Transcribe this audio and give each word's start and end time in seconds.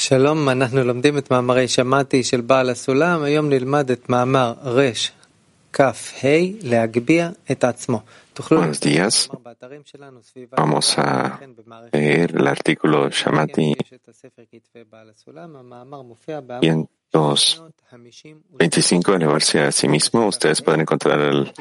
שלום, 0.00 0.48
אנחנו 0.48 0.84
לומדים 0.84 1.18
את 1.18 1.30
מאמרי 1.30 1.68
שמעתי 1.68 2.24
של 2.24 2.40
בעל 2.40 2.70
הסולם, 2.70 3.22
היום 3.22 3.48
נלמד 3.48 3.90
את 3.90 4.08
מאמר 4.08 4.54
רכ"ה 4.62 5.90
להגביה 6.62 7.30
את 7.50 7.64
עצמו. 7.64 8.00
Buenos 8.50 8.80
días. 8.80 9.30
Vamos 10.56 10.98
a 10.98 11.40
leer 11.92 12.36
el 12.36 12.46
artículo 12.46 13.08
Shamati 13.08 13.74
125, 18.58 19.14
elevarse 19.14 19.60
a 19.60 19.72
sí 19.72 19.88
mismo. 19.88 20.26
Ustedes 20.26 20.60
pueden 20.60 20.82
encontrar 20.82 21.18
el 21.20 21.52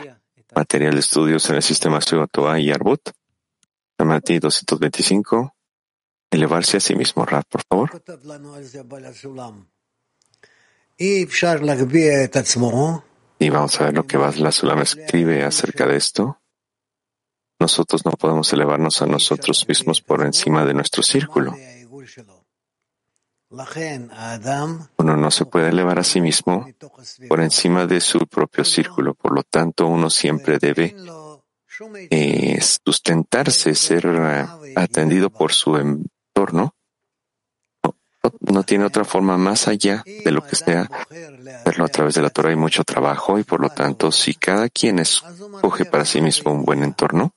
material 0.54 0.94
de 0.96 1.00
estudios 1.00 1.50
en 1.50 1.55
el 1.55 1.64
sistema 1.64 2.02
Sugotoa 2.02 2.60
y 2.60 2.71
Arbut. 2.71 3.10
Shamati 3.98 4.39
225, 4.39 5.54
elevarse 6.31 6.77
a 6.77 6.81
sí 6.81 6.95
mismo. 6.95 7.25
Rap, 7.25 7.46
por 7.49 7.63
favor. 7.69 8.03
Y 13.39 13.49
vamos 13.49 13.81
a 13.81 13.85
ver 13.85 13.95
lo 13.95 14.07
que 14.07 14.18
la 14.18 14.53
Sulam 14.53 14.81
escribe 14.81 15.45
acerca 15.45 15.87
de 15.87 15.96
esto. 15.96 16.40
Nosotros 17.59 18.04
no 18.04 18.13
podemos 18.13 18.53
elevarnos 18.53 19.03
a 19.03 19.07
nosotros 19.07 19.67
mismos 19.68 20.01
por 20.01 20.25
encima 20.25 20.64
de 20.64 20.75
nuestro 20.75 21.03
círculo. 21.03 21.54
Uno 24.96 25.17
no 25.17 25.31
se 25.31 25.45
puede 25.45 25.68
elevar 25.68 25.99
a 25.99 26.04
sí 26.04 26.21
mismo 26.21 26.67
por 27.29 27.40
encima 27.40 27.87
de 27.87 28.01
su 28.01 28.26
propio 28.26 28.65
círculo. 28.65 29.15
Por 29.15 29.35
lo 29.35 29.43
tanto, 29.43 29.89
uno 29.89 30.09
siempre 30.09 30.59
debe 30.59 30.95
eh, 32.11 32.61
sustentarse, 32.84 33.75
ser 33.75 34.06
eh, 34.06 34.47
atendido 34.77 35.31
por 35.31 35.53
su 35.53 35.77
entorno. 36.30 36.75
No, 38.41 38.62
tiene 38.64 38.84
otra 38.84 39.05
forma 39.05 39.39
más 39.39 39.66
allá 39.66 40.05
de 40.06 40.30
lo 40.30 40.47
que 40.47 40.55
sea 40.55 40.89
verlo 41.64 41.84
a 41.84 41.89
través 41.89 42.14
de 42.14 42.22
la 42.22 42.31
Torah. 42.31 42.50
Hay 42.50 42.56
mucho 42.56 42.84
trabajo 42.84 43.39
y 43.39 43.45
por 43.45 43.61
lo 43.61 43.70
tanto, 43.70 44.12
si 44.12 44.34
cada 44.34 44.69
quien 44.69 44.98
escoge 44.98 45.84
para 45.87 46.05
sí 46.05 46.20
mismo 46.20 46.53
un 46.53 46.64
buen 46.64 46.83
entorno, 46.83 47.34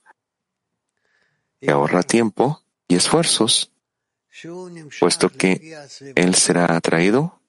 que 1.60 1.70
ahorra 1.70 2.02
tiempo 2.02 2.62
y 2.86 2.96
esfuerzos, 2.96 3.72
puesto 5.00 5.30
que 5.30 5.74
él 6.14 6.34
será 6.34 6.76
atraído, 6.76 7.40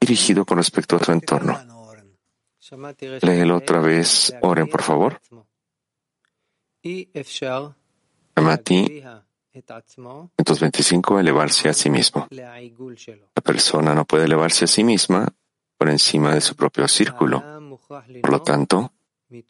dirigido 0.00 0.44
con 0.44 0.58
respecto 0.58 0.96
a 0.96 1.04
su 1.04 1.10
entorno. 1.12 1.60
Léelo 3.22 3.56
otra 3.56 3.80
vez, 3.80 4.32
oren 4.40 4.68
por 4.68 4.82
favor. 4.82 5.20
Amati 8.34 9.02
125, 9.52 11.20
elevarse 11.20 11.68
a 11.68 11.74
sí 11.74 11.90
mismo. 11.90 12.26
La 12.30 13.42
persona 13.42 13.94
no 13.94 14.04
puede 14.04 14.24
elevarse 14.24 14.64
a 14.64 14.68
sí 14.68 14.82
misma 14.82 15.28
por 15.76 15.88
encima 15.90 16.34
de 16.34 16.40
su 16.40 16.56
propio 16.56 16.88
círculo. 16.88 17.42
Por 18.22 18.30
lo 18.30 18.42
tanto, 18.42 18.92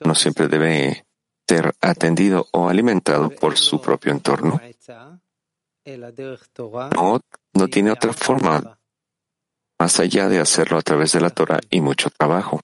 no 0.04 0.14
siempre 0.14 0.48
debe 0.48 1.06
ser 1.46 1.74
atendido 1.80 2.48
o 2.52 2.68
alimentado 2.68 3.30
por 3.30 3.56
su 3.56 3.80
propio 3.80 4.12
entorno. 4.12 4.60
No, 6.94 7.20
no 7.54 7.68
tiene 7.68 7.90
otra 7.90 8.12
forma 8.12 8.78
más 9.82 9.98
allá 9.98 10.28
de 10.28 10.38
hacerlo 10.38 10.78
a 10.78 10.82
través 10.82 11.10
de 11.10 11.20
la 11.20 11.30
Torah 11.30 11.58
y 11.68 11.80
mucho 11.80 12.08
trabajo. 12.08 12.60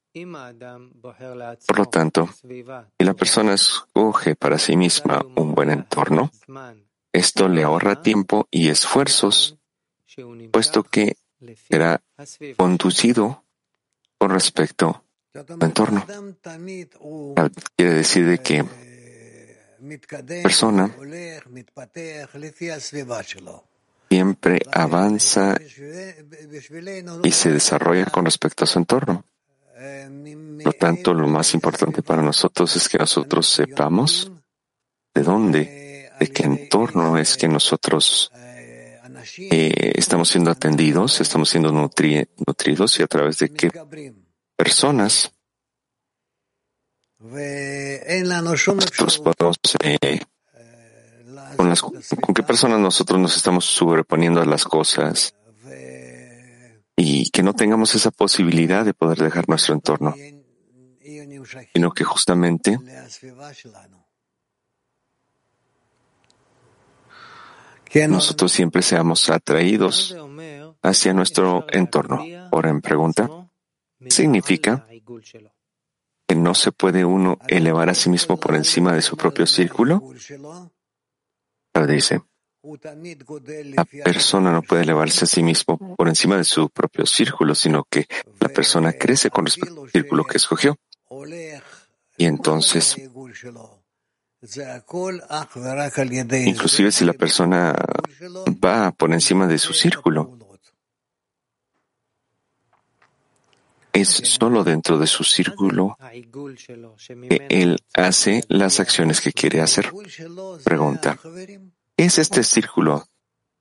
Por 1.67 1.79
lo 1.79 1.87
tanto, 1.87 2.29
si 2.33 3.05
la 3.05 3.15
persona 3.15 3.55
escoge 3.55 4.37
para 4.37 4.57
sí 4.57 4.77
misma 4.77 5.27
un 5.35 5.53
buen 5.53 5.71
entorno, 5.71 6.31
esto 7.13 7.49
le 7.49 7.65
ahorra 7.65 8.03
tiempo 8.03 8.47
y 8.53 8.69
esfuerzos, 8.69 9.59
puesto 10.53 10.85
que 10.85 11.17
será 11.69 12.01
conducido 12.57 13.43
con 14.17 14.31
respecto 14.31 15.03
entorno. 15.61 16.07
Quiere 17.77 17.95
decir 17.95 18.27
de 18.27 18.39
que 18.39 18.65
persona 20.45 20.95
siempre 24.09 24.61
avanza 24.73 25.57
y 27.23 27.31
se 27.31 27.53
desarrolla 27.53 28.07
con 28.07 28.25
respecto 28.25 28.65
a 28.65 28.67
su 28.67 28.79
entorno. 28.79 29.25
Por 29.75 30.65
lo 30.65 30.73
tanto, 30.73 31.15
lo 31.15 31.29
más 31.29 31.55
importante 31.55 32.03
para 32.03 32.23
nosotros 32.23 32.75
es 32.77 32.89
que 32.89 32.99
nosotros 32.99 33.49
sepamos 33.49 34.31
de 35.15 35.23
dónde, 35.23 36.11
de 36.19 36.29
qué 36.29 36.45
entorno 36.45 37.17
es 37.17 37.37
que 37.37 37.49
nosotros 37.49 38.33
eh, 39.39 39.93
estamos 39.95 40.29
siendo 40.29 40.51
atendidos, 40.51 41.21
estamos 41.21 41.49
siendo 41.49 41.71
nutridos 41.73 42.99
y 42.99 43.03
a 43.03 43.07
través 43.07 43.39
de 43.39 43.51
qué 43.51 43.71
personas 44.57 45.33
nosotros 48.43 49.19
podemos, 49.19 49.59
eh, 49.83 50.21
con, 51.59 52.35
qué 52.35 52.43
personas 52.43 52.79
nosotros 52.79 53.21
nos 53.21 53.37
estamos 53.37 53.65
sobreponiendo 53.65 54.41
a 54.41 54.47
las 54.47 54.65
cosas 54.65 55.35
y 56.97 57.31
que 57.31 57.43
no 57.43 57.53
tengamos 57.53 57.95
esa 57.95 58.11
posibilidad 58.11 58.85
de 58.85 58.95
poder 58.95 59.19
dejar 59.19 59.49
nuestro 59.49 59.75
entorno, 59.75 60.15
sino 61.75 61.91
que 61.93 62.05
justamente 62.05 62.79
nosotros 68.09 68.53
siempre 68.53 68.83
seamos 68.83 69.29
atraídos 69.29 70.17
hacia 70.83 71.13
nuestro 71.13 71.67
entorno. 71.71 72.25
Ahora 72.53 72.71
en 72.71 72.81
pregunta 72.81 73.29
significa 74.09 74.87
que 76.29 76.35
no 76.35 76.55
se 76.55 76.73
puede 76.73 77.05
uno 77.05 77.39
elevar 77.49 77.89
a 77.89 77.95
sí 77.95 78.11
mismo 78.11 78.39
por 78.39 78.55
encima 78.55 78.93
de 78.93 79.03
su 79.03 79.17
propio 79.17 79.47
círculo? 79.47 80.03
Dice, 81.87 82.23
la 82.63 83.85
persona 84.05 84.53
no 84.53 84.63
puede 84.63 84.83
elevarse 84.83 85.25
a 85.25 85.29
sí 85.29 85.43
mismo 85.43 85.79
por 85.97 86.09
encima 86.09 86.37
de 86.37 86.45
su 86.45 86.69
propio 86.71 87.07
círculo, 87.07 87.55
sino 87.55 87.85
que 87.85 88.07
la 88.41 88.49
persona 88.49 88.93
crece 88.93 89.31
con 89.31 89.47
respecto 89.47 89.85
al 89.85 89.91
círculo 89.91 90.25
que 90.25 90.37
escogió. 90.37 90.77
Y 92.17 92.25
entonces, 92.25 92.97
inclusive 96.45 96.93
si 96.93 97.05
la 97.05 97.13
persona 97.13 97.75
va 98.65 98.91
por 98.93 99.13
encima 99.13 99.47
de 99.47 99.59
su 99.59 99.73
círculo, 99.73 100.37
es 104.01 104.09
solo 104.09 104.65
dentro 104.65 104.99
de 104.99 105.07
su 105.07 105.25
círculo 105.25 105.97
que 107.29 107.47
él 107.49 107.79
hace 107.95 108.45
las 108.49 108.81
acciones 108.81 109.21
que 109.21 109.33
quiere 109.33 109.61
hacer. 109.61 109.93
Pregunta, 110.65 111.19
¿qué 111.97 112.05
es 112.05 112.19
este 112.19 112.45
círculo 112.45 113.07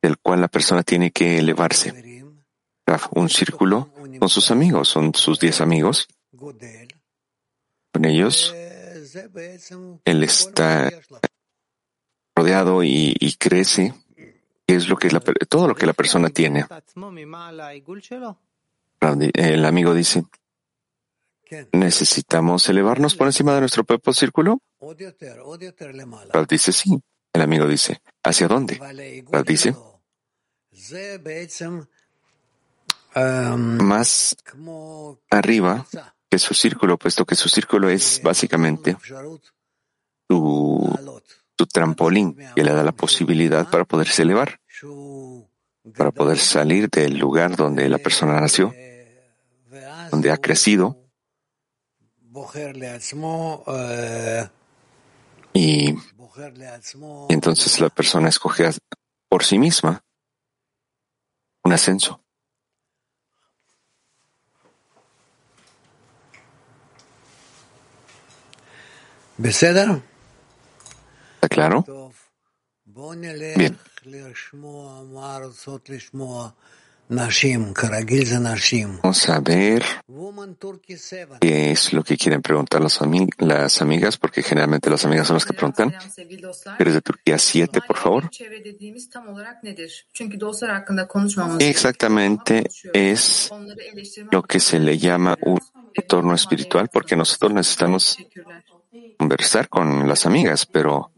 del 0.02 0.18
cual 0.18 0.42
la 0.42 0.48
persona 0.48 0.84
tiene 0.84 1.12
que 1.12 1.40
elevarse? 1.40 2.24
Un 3.12 3.30
círculo 3.30 3.90
con 4.20 4.30
sus 4.30 4.52
amigos, 4.52 4.88
son 4.90 5.14
sus 5.14 5.40
diez 5.40 5.60
amigos. 5.62 6.08
Con 6.32 8.06
ellos, 8.06 8.54
él 10.06 10.24
está 10.24 10.92
rodeado 12.36 12.84
y, 12.84 13.36
crece. 13.40 13.94
Es 14.68 14.90
lo 14.90 14.98
que 14.98 15.10
todo 15.48 15.68
lo 15.68 15.76
que 15.76 15.86
la 15.86 15.94
persona 15.94 16.30
tiene. 16.30 16.66
El 19.00 19.66
amigo 19.66 19.94
dice, 19.94 20.24
¿necesitamos 21.72 22.68
elevarnos 22.70 23.16
por 23.16 23.28
encima 23.28 23.54
de 23.54 23.62
nuestro 23.62 23.84
propio 23.84 24.14
círculo? 24.14 24.62
Rab 26.34 26.48
dice, 26.48 26.72
sí. 26.72 27.02
El 27.34 27.42
amigo 27.42 27.68
dice, 27.68 28.02
¿hacia 28.24 28.48
dónde? 28.48 28.80
Rab 29.32 29.46
dice, 29.46 29.76
más 33.58 34.36
arriba 35.30 35.86
que 36.30 36.40
su 36.40 36.54
círculo, 36.54 36.98
puesto 36.98 37.26
que 37.26 37.36
su 37.36 37.50
círculo 37.50 37.90
es 37.90 38.22
básicamente 38.24 38.98
su, 40.30 41.24
su 41.58 41.66
trampolín 41.68 42.36
que 42.56 42.64
le 42.64 42.74
da 42.74 42.84
la 42.84 42.92
posibilidad 42.92 43.70
para 43.70 43.86
poderse 43.86 44.24
elevar, 44.24 44.60
para 45.96 46.12
poder 46.12 46.38
salir 46.38 46.90
del 46.90 47.18
lugar 47.18 47.56
donde 47.56 47.88
la 47.88 48.00
persona 48.00 48.42
nació 48.42 48.74
donde 50.12 50.32
ha 50.32 50.38
crecido 50.38 51.08
y, 55.54 55.96
entonces 57.30 57.80
la 57.80 57.90
persona 57.90 58.30
escoge 58.30 58.70
por 59.30 59.44
sí 59.44 59.58
misma 59.58 60.04
un 61.64 61.74
ascenso. 61.74 62.22
¿Está 71.36 71.50
claro? 71.50 71.86
Bien, 73.56 73.78
Vamos 79.02 79.30
a 79.30 79.40
ver 79.40 79.84
qué 81.40 81.72
es 81.72 81.94
lo 81.94 82.04
que 82.04 82.18
quieren 82.18 82.42
preguntar 82.42 82.82
las, 82.82 83.00
las 83.38 83.82
amigas, 83.82 84.18
porque 84.18 84.44
generalmente 84.44 84.90
las 84.90 85.06
amigas 85.06 85.28
son 85.28 85.36
las 85.36 85.46
que 85.46 85.54
preguntan. 85.54 85.94
¿Eres 86.78 86.94
de 86.96 87.02
Turquía 87.02 87.38
7, 87.38 87.80
por 87.88 87.98
favor? 87.98 88.30
¿Qué 91.60 91.70
exactamente 91.70 92.70
es 92.94 93.52
lo 94.32 94.44
que 94.44 94.60
se 94.60 94.80
le 94.80 94.98
llama 94.98 95.38
un 95.44 95.60
entorno 95.94 96.36
espiritual? 96.36 96.90
Porque 96.92 97.16
nosotros 97.16 97.54
necesitamos 97.54 98.18
conversar 99.18 99.70
con 99.70 100.10
las 100.10 100.26
amigas, 100.26 100.66
pero 100.66 101.12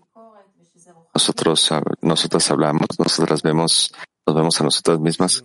nosotros, 1.13 1.69
nosotros 2.01 2.51
hablamos, 2.51 2.87
nosotras 2.99 3.41
vemos 3.41 3.91
nos 4.29 4.35
vemos 4.35 4.61
a 4.61 4.63
nosotras 4.63 4.99
mismas 4.99 5.43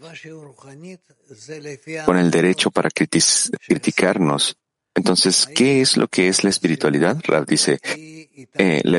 con 2.04 2.18
el 2.18 2.30
derecho 2.30 2.70
para 2.70 2.90
criticarnos. 2.90 4.56
Entonces, 4.94 5.46
¿qué 5.46 5.80
es 5.80 5.96
lo 5.96 6.06
que 6.06 6.28
es 6.28 6.44
la 6.44 6.50
espiritualidad? 6.50 7.18
Rav 7.24 7.46
dice, 7.46 7.80
eh, 7.82 8.80
la 8.84 8.98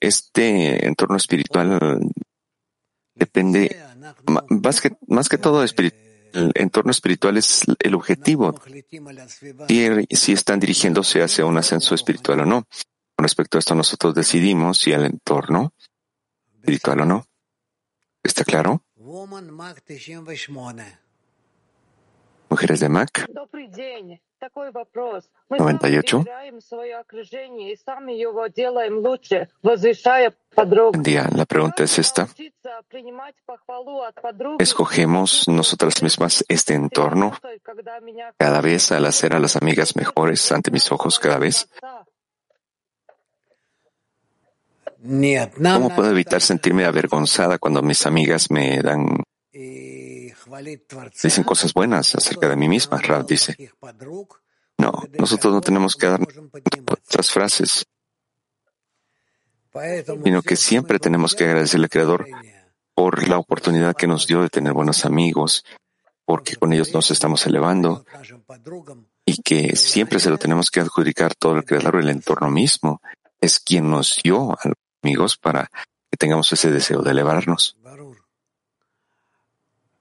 este 0.00 0.86
entorno 0.86 1.16
espiritual 1.16 1.98
depende, 3.14 3.82
más 4.26 4.80
que, 4.80 4.92
más 5.08 5.28
que 5.28 5.38
todo, 5.38 5.64
el 5.64 6.52
entorno 6.54 6.90
espiritual 6.90 7.38
es 7.38 7.62
el 7.78 7.94
objetivo. 7.94 8.54
Si, 9.66 10.06
si 10.10 10.32
están 10.32 10.60
dirigiéndose 10.60 11.22
hacia 11.22 11.46
un 11.46 11.56
ascenso 11.56 11.94
espiritual 11.94 12.40
o 12.40 12.46
no. 12.46 12.66
Con 13.16 13.24
respecto 13.24 13.58
a 13.58 13.60
esto, 13.60 13.74
nosotros 13.74 14.14
decidimos 14.14 14.78
si 14.78 14.92
el 14.92 15.06
entorno 15.06 15.74
espiritual 16.54 17.00
o 17.00 17.06
no. 17.06 17.26
¿Está 18.22 18.44
claro? 18.44 18.84
Mujeres 22.48 22.78
de 22.78 22.88
Mac. 22.88 23.26
98. 25.48 26.24
Día, 31.02 31.28
la 31.34 31.44
pregunta 31.44 31.82
es 31.82 31.98
esta. 31.98 32.28
¿Escogemos 34.60 35.48
nosotras 35.48 36.02
mismas 36.04 36.44
este 36.46 36.74
entorno 36.74 37.32
cada 38.38 38.60
vez 38.60 38.92
al 38.92 39.06
hacer 39.06 39.34
a 39.34 39.40
las 39.40 39.56
amigas 39.56 39.96
mejores 39.96 40.52
ante 40.52 40.70
mis 40.70 40.92
ojos 40.92 41.18
cada 41.18 41.38
vez? 41.38 41.68
¿Cómo 45.02 45.94
puedo 45.94 46.10
evitar 46.10 46.42
sentirme 46.42 46.84
avergonzada 46.84 47.58
cuando 47.58 47.82
mis 47.82 48.04
amigas 48.04 48.50
me 48.50 48.82
dan, 48.82 49.06
dicen 51.22 51.44
cosas 51.44 51.72
buenas 51.72 52.14
acerca 52.14 52.48
de 52.48 52.56
mí 52.56 52.68
misma? 52.68 52.98
Rav 52.98 53.26
dice. 53.26 53.56
No, 54.76 54.92
nosotros 55.18 55.54
no 55.54 55.60
tenemos 55.60 55.96
que 55.96 56.06
dar 56.06 56.20
otras 56.20 57.30
frases, 57.30 57.86
sino 60.24 60.42
que 60.42 60.56
siempre 60.56 60.98
tenemos 60.98 61.34
que 61.34 61.44
agradecerle 61.44 61.84
al 61.84 61.90
Creador 61.90 62.26
por 62.94 63.26
la 63.28 63.38
oportunidad 63.38 63.96
que 63.96 64.06
nos 64.06 64.26
dio 64.26 64.42
de 64.42 64.50
tener 64.50 64.74
buenos 64.74 65.06
amigos, 65.06 65.64
porque 66.26 66.56
con 66.56 66.72
ellos 66.72 66.92
nos 66.92 67.10
estamos 67.10 67.46
elevando 67.46 68.04
y 69.24 69.40
que 69.42 69.76
siempre 69.76 70.18
se 70.18 70.30
lo 70.30 70.38
tenemos 70.38 70.70
que 70.70 70.80
adjudicar 70.80 71.34
todo 71.34 71.56
el 71.56 71.64
Creador, 71.64 71.96
el 71.96 72.10
entorno 72.10 72.50
mismo, 72.50 73.00
es 73.40 73.60
quien 73.60 73.90
nos 73.90 74.20
dio 74.22 74.56
amigos 75.02 75.36
para 75.36 75.70
que 76.10 76.16
tengamos 76.16 76.52
ese 76.52 76.70
deseo 76.70 77.02
de 77.02 77.10
elevarnos. 77.10 77.76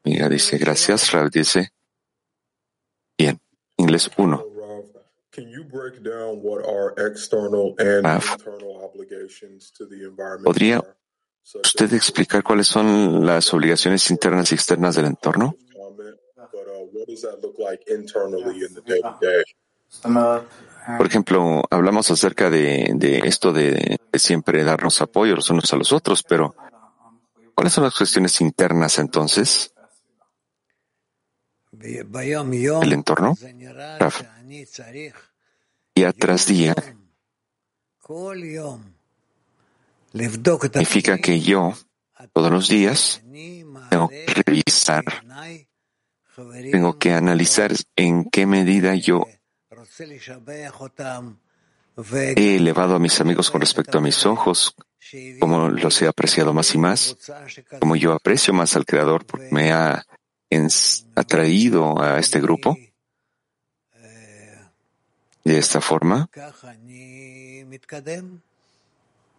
Mira, 0.03 0.29
dice, 0.29 0.57
gracias. 0.57 1.11
Rav 1.11 1.29
dice, 1.29 1.71
bien, 3.17 3.39
inglés 3.77 4.09
1. 4.17 4.45
¿podría 10.43 10.83
usted 11.63 11.93
explicar 11.93 12.43
cuáles 12.43 12.67
son 12.67 13.25
las 13.25 13.53
obligaciones 13.53 14.09
internas 14.11 14.51
y 14.51 14.55
externas 14.55 14.95
del 14.95 15.05
entorno? 15.05 15.55
Por 20.97 21.07
ejemplo, 21.07 21.63
hablamos 21.69 22.09
acerca 22.09 22.49
de, 22.49 23.21
esto 23.25 23.53
de, 23.53 23.97
siempre 24.13 24.63
darnos 24.63 25.01
apoyo 25.01 25.35
los 25.35 25.49
unos 25.49 25.71
a 25.73 25.75
los 25.77 25.91
otros, 25.91 26.23
pero 26.23 26.55
¿cuáles 27.53 27.73
son 27.73 27.83
las 27.83 27.95
cuestiones 27.95 28.41
internas 28.41 28.97
entonces? 28.97 29.73
El 32.81 32.93
entorno. 32.93 33.37
Día 35.95 36.13
tras 36.13 36.45
día 36.47 36.75
significa 40.13 41.17
que 41.17 41.39
yo 41.39 41.73
todos 42.33 42.51
los 42.51 42.67
días 42.67 43.21
tengo 43.89 44.09
que 44.09 44.43
revisar, 44.45 45.03
tengo 46.71 46.97
que 46.97 47.13
analizar 47.13 47.71
en 47.95 48.25
qué 48.29 48.45
medida 48.45 48.95
yo 48.95 49.25
He 52.37 52.55
elevado 52.55 52.95
a 52.95 52.99
mis 52.99 53.19
amigos 53.19 53.51
con 53.51 53.61
respecto 53.61 53.97
a 53.97 54.01
mis 54.01 54.25
ojos, 54.25 54.75
como 55.39 55.69
los 55.69 56.01
he 56.01 56.07
apreciado 56.07 56.53
más 56.53 56.73
y 56.73 56.77
más, 56.77 57.17
como 57.79 57.95
yo 57.95 58.13
aprecio 58.13 58.53
más 58.53 58.75
al 58.75 58.85
Creador 58.85 59.25
porque 59.25 59.49
me 59.51 59.71
ha 59.71 60.05
atraído 61.15 61.99
a 62.01 62.19
este 62.19 62.39
grupo. 62.39 62.77
De 65.43 65.57
esta 65.57 65.81
forma, 65.81 66.29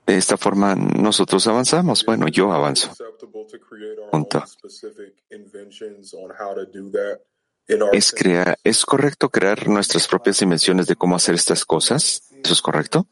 de 0.07 0.17
esta 0.17 0.37
forma 0.37 0.75
nosotros 0.75 1.47
avanzamos. 1.47 2.05
Bueno, 2.05 2.29
yo 2.29 2.53
avanzo. 2.53 2.93
Punto. 4.11 4.45
¿Es, 7.93 8.13
crear, 8.13 8.59
¿Es 8.65 8.85
correcto 8.85 9.29
crear 9.29 9.69
nuestras 9.69 10.09
propias 10.09 10.39
dimensiones 10.39 10.87
de 10.87 10.97
cómo 10.97 11.17
hacer 11.17 11.35
estas 11.35 11.65
cosas? 11.65 12.23
¿Eso 12.43 12.53
es 12.53 12.63
correcto? 12.63 13.07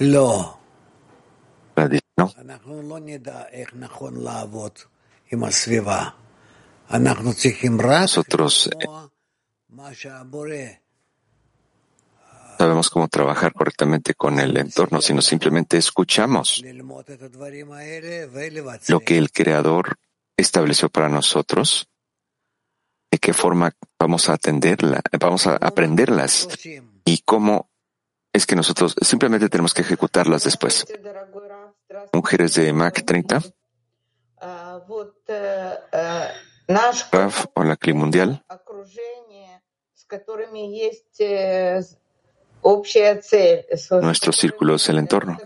No. 0.00 0.58
Nosotros 8.00 8.70
sabemos 12.62 12.90
cómo 12.90 13.08
trabajar 13.08 13.52
correctamente 13.52 14.14
con 14.14 14.38
el 14.38 14.56
entorno, 14.56 15.00
sino 15.00 15.20
simplemente 15.20 15.78
escuchamos 15.78 16.62
lo 18.86 19.00
que 19.00 19.18
el 19.18 19.32
Creador 19.32 19.98
estableció 20.36 20.88
para 20.88 21.08
nosotros, 21.08 21.88
de 23.10 23.18
qué 23.18 23.32
forma 23.32 23.72
vamos 23.98 24.28
a 24.28 24.34
atenderla, 24.34 25.00
vamos 25.18 25.48
a 25.48 25.56
aprenderlas 25.56 26.48
y 27.04 27.18
cómo 27.24 27.68
es 28.32 28.46
que 28.46 28.54
nosotros 28.54 28.94
simplemente 29.00 29.48
tenemos 29.48 29.74
que 29.74 29.82
ejecutarlas 29.82 30.44
después. 30.44 30.86
Mujeres 32.12 32.54
de 32.54 32.72
Mac 32.72 33.04
30. 33.04 33.40
o 37.54 37.64
la 37.64 37.76
CLI 37.76 37.92
mundial 37.92 38.44
nuestro 44.00 44.32
círculo 44.32 44.76
es 44.76 44.88
el 44.88 44.98
entorno. 44.98 45.38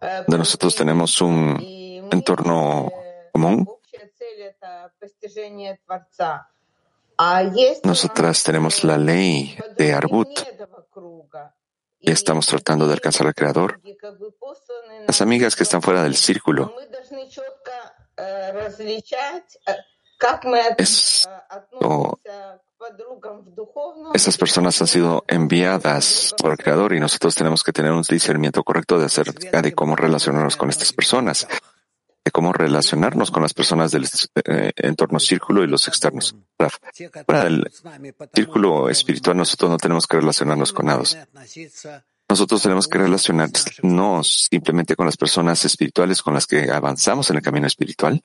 De 0.00 0.38
nosotros 0.38 0.74
tenemos 0.74 1.20
un 1.20 2.08
entorno 2.10 2.90
común. 3.32 3.68
Nosotras 7.84 8.42
tenemos 8.42 8.84
la 8.84 8.96
ley 8.96 9.58
de 9.76 9.92
Arbut 9.92 10.40
y 12.00 12.10
estamos 12.10 12.46
tratando 12.46 12.86
de 12.86 12.94
alcanzar 12.94 13.26
al 13.26 13.34
Creador. 13.34 13.80
Las 15.06 15.20
amigas 15.20 15.54
que 15.54 15.64
están 15.64 15.82
fuera 15.82 16.02
del 16.02 16.16
círculo. 16.16 16.74
Esto 20.78 22.18
estas 24.14 24.38
personas 24.38 24.80
han 24.80 24.86
sido 24.86 25.24
enviadas 25.28 26.34
por 26.38 26.52
el 26.52 26.58
Creador 26.58 26.94
y 26.94 27.00
nosotros 27.00 27.34
tenemos 27.34 27.62
que 27.62 27.72
tener 27.72 27.92
un 27.92 28.02
discernimiento 28.02 28.62
correcto 28.64 28.98
de 28.98 29.06
acerca 29.06 29.60
de 29.60 29.72
cómo 29.72 29.96
relacionarnos 29.96 30.56
con 30.56 30.70
estas 30.70 30.92
personas. 30.92 31.46
de 32.22 32.30
cómo 32.32 32.52
relacionarnos 32.52 33.30
con 33.30 33.42
las 33.42 33.54
personas 33.54 33.92
del 33.92 34.06
eh, 34.44 34.72
entorno 34.76 35.18
círculo 35.18 35.64
y 35.64 35.66
los 35.66 35.88
externos. 35.88 36.36
Fuera 37.24 37.44
del 37.44 37.72
círculo 38.34 38.90
espiritual 38.90 39.38
nosotros 39.38 39.70
no 39.70 39.78
tenemos 39.78 40.06
que 40.06 40.18
relacionarnos 40.18 40.70
con 40.74 40.84
nada. 40.84 41.02
Nosotros 42.28 42.60
tenemos 42.60 42.88
que 42.88 42.98
relacionarnos 42.98 44.48
simplemente 44.50 44.96
con 44.96 45.06
las 45.06 45.16
personas 45.16 45.64
espirituales 45.64 46.22
con 46.22 46.34
las 46.34 46.46
que 46.46 46.70
avanzamos 46.70 47.30
en 47.30 47.36
el 47.36 47.42
camino 47.42 47.66
espiritual. 47.66 48.22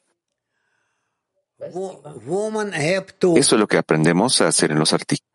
Eso 3.35 3.55
es 3.55 3.59
lo 3.59 3.67
que 3.67 3.77
aprendemos 3.77 4.41
a 4.41 4.47
hacer 4.47 4.71
en 4.71 4.79
los 4.79 4.93
artículos. 4.93 5.29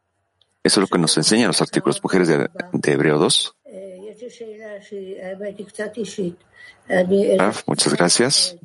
Eso 0.63 0.81
es 0.81 0.83
lo 0.83 0.95
que 0.95 0.99
nos 0.99 1.17
enseñan 1.17 1.49
los 1.49 1.63
artículos 1.63 2.03
mujeres 2.03 2.29
de, 2.29 2.49
de 2.73 2.93
Hebreo 2.93 3.19
2. 3.19 3.57
Raf, 7.39 7.63
muchas 7.67 7.95
gracias. 7.95 8.57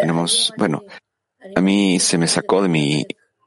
Tenemos, 0.00 0.52
bueno, 0.58 0.82
a 1.54 1.60
mí 1.60 1.98
se 1.98 2.18
me 2.18 2.28
sacó 2.28 2.62
de 2.62 2.68
mi 2.68 3.06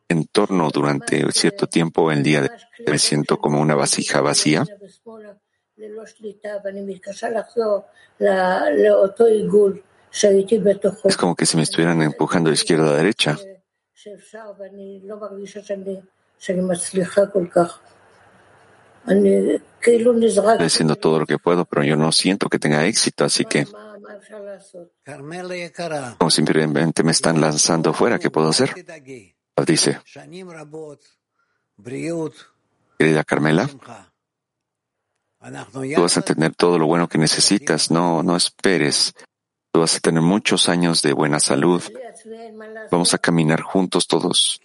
entorno 0.10 0.70
durante 0.72 1.24
cierto 1.32 1.68
tiempo 1.68 2.12
el 2.12 2.24
día 2.24 2.42
de 2.42 2.50
me 2.88 2.98
siento 2.98 3.38
como 3.38 3.62
una 3.62 3.76
vasija 3.76 4.22
vacía. 4.22 4.66
Es 11.06 11.18
como 11.18 11.36
que 11.36 11.46
si 11.46 11.58
me 11.58 11.64
estuvieran 11.64 12.02
empujando 12.02 12.50
de 12.50 12.56
izquierda 12.56 12.90
a 12.90 12.96
derecha. 12.96 13.38
Estoy 19.84 20.66
haciendo 20.66 20.96
todo 20.96 21.20
lo 21.20 21.26
que 21.26 21.38
puedo, 21.38 21.66
pero 21.66 21.84
yo 21.84 21.96
no 21.96 22.12
siento 22.12 22.50
que 22.50 22.60
tenga 22.60 22.86
éxito, 22.86 23.24
así 23.26 23.46
que 23.46 23.66
como 26.18 26.30
simplemente 26.30 27.04
me 27.04 27.12
están 27.12 27.42
lanzando 27.42 27.94
fuera, 27.94 28.20
¿qué 28.20 28.30
puedo 28.30 28.50
hacer? 28.50 28.74
Dice, 29.66 30.00
querida 32.98 33.24
Carmela, 33.24 33.70
tú 35.42 36.02
vas 36.02 36.18
a 36.18 36.22
tener 36.22 36.56
todo 36.56 36.78
lo 36.78 36.86
bueno 36.86 37.08
que 37.08 37.18
necesitas, 37.18 37.90
no, 37.92 38.22
no 38.24 38.36
esperes. 38.36 39.14
Tú 39.72 39.80
vas 39.80 39.96
a 39.96 40.00
tener 40.00 40.22
muchos 40.22 40.70
años 40.70 41.02
de 41.02 41.14
buena 41.14 41.40
salud. 41.40 41.82
Vamos 42.92 43.14
a 43.14 43.18
caminar 43.18 43.62
juntos 43.62 44.08
todos. 44.08 44.60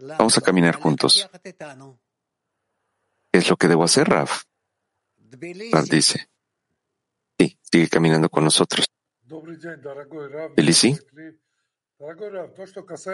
Vamos 0.00 0.38
a 0.38 0.40
caminar 0.40 0.76
juntos. 0.76 1.28
¿Qué 3.32 3.38
es 3.38 3.50
lo 3.50 3.56
que 3.56 3.68
debo 3.68 3.84
hacer, 3.84 4.08
Raf? 4.08 4.44
Raf 5.72 5.88
dice. 5.90 6.28
Sí, 7.38 7.58
sigue 7.62 7.88
caminando 7.88 8.28
con 8.28 8.44
nosotros. 8.44 8.86
Elisi. 10.56 10.96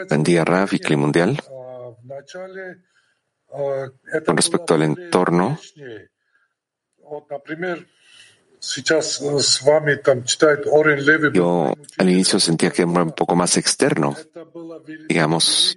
Buen 0.09 0.23
día, 0.23 0.45
Raf 0.45 0.75
y 0.75 0.79
Clima 0.79 1.03
Mundial. 1.03 1.43
Con 4.27 4.37
respecto 4.37 4.75
al 4.75 4.83
entorno, 4.83 5.59
yo 11.33 11.75
al 11.97 12.11
inicio 12.11 12.39
sentía 12.39 12.71
que 12.71 12.83
era 12.83 13.03
un 13.03 13.13
poco 13.13 13.35
más 13.35 13.57
externo, 13.57 14.15
digamos, 15.09 15.77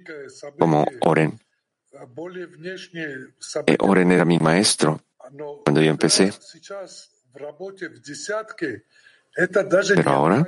como 0.58 0.84
Oren. 1.00 1.40
Eh, 3.66 3.76
Oren 3.80 4.12
era 4.12 4.24
mi 4.24 4.38
maestro 4.38 5.00
cuando 5.64 5.80
yo 5.80 5.90
empecé. 5.90 6.32
Pero 9.96 10.10
ahora, 10.10 10.46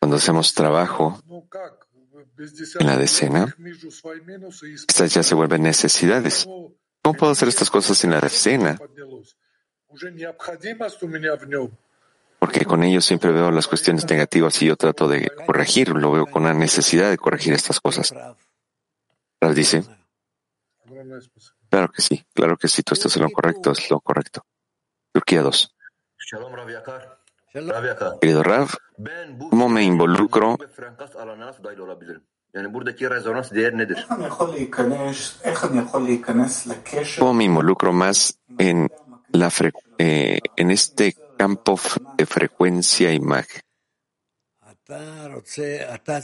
cuando 0.00 0.16
hacemos 0.16 0.54
trabajo 0.54 1.22
en 2.80 2.86
la 2.86 2.96
decena, 2.96 3.54
estas 4.88 5.14
ya 5.14 5.22
se 5.22 5.34
vuelven 5.34 5.62
necesidades. 5.62 6.46
¿Cómo 7.04 7.18
puedo 7.18 7.32
hacer 7.32 7.48
estas 7.48 7.68
cosas 7.68 8.02
en 8.04 8.12
la 8.12 8.20
decena? 8.20 8.78
Porque 12.38 12.64
con 12.64 12.82
ellos 12.82 13.04
siempre 13.04 13.30
veo 13.30 13.50
las 13.50 13.68
cuestiones 13.68 14.08
negativas 14.08 14.62
y 14.62 14.66
yo 14.66 14.76
trato 14.76 15.06
de 15.06 15.30
corregir, 15.46 15.90
lo 15.90 16.12
veo 16.12 16.26
con 16.26 16.44
la 16.44 16.54
necesidad 16.54 17.10
de 17.10 17.18
corregir 17.18 17.52
estas 17.52 17.78
cosas. 17.78 18.14
Raf 19.38 19.54
dice, 19.54 19.84
claro 21.68 21.92
que 21.92 22.00
sí, 22.00 22.24
claro 22.32 22.56
que 22.56 22.68
sí, 22.68 22.82
tú 22.82 22.94
estás 22.94 23.14
en 23.16 23.24
lo 23.24 23.30
correcto, 23.30 23.72
es 23.72 23.90
lo 23.90 24.00
correcto. 24.00 24.46
Turquía 25.12 25.42
2. 25.42 25.76
Querido 28.22 28.42
Rav, 28.42 28.70
¿cómo 29.50 29.68
me 29.68 29.84
involucro 29.84 30.56
¿Cómo 37.18 37.34
me 37.34 37.44
involucro 37.44 37.92
más 37.92 38.38
en, 38.58 38.88
la 39.32 39.50
eh, 39.98 40.38
en 40.54 40.70
este 40.70 41.16
campo 41.36 41.80
de 42.16 42.26
frecuencia 42.26 43.12
imagen? 43.12 43.60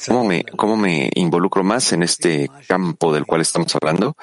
¿Cómo 0.07 0.25
me, 0.25 0.45
¿Cómo 0.45 0.77
me 0.77 1.11
involucro 1.15 1.65
más 1.65 1.93
en 1.93 2.05
este 2.05 2.49
campo 2.69 3.13
del 3.13 3.27
cual 3.27 3.41
estamos 3.41 3.75
hablando? 3.75 4.15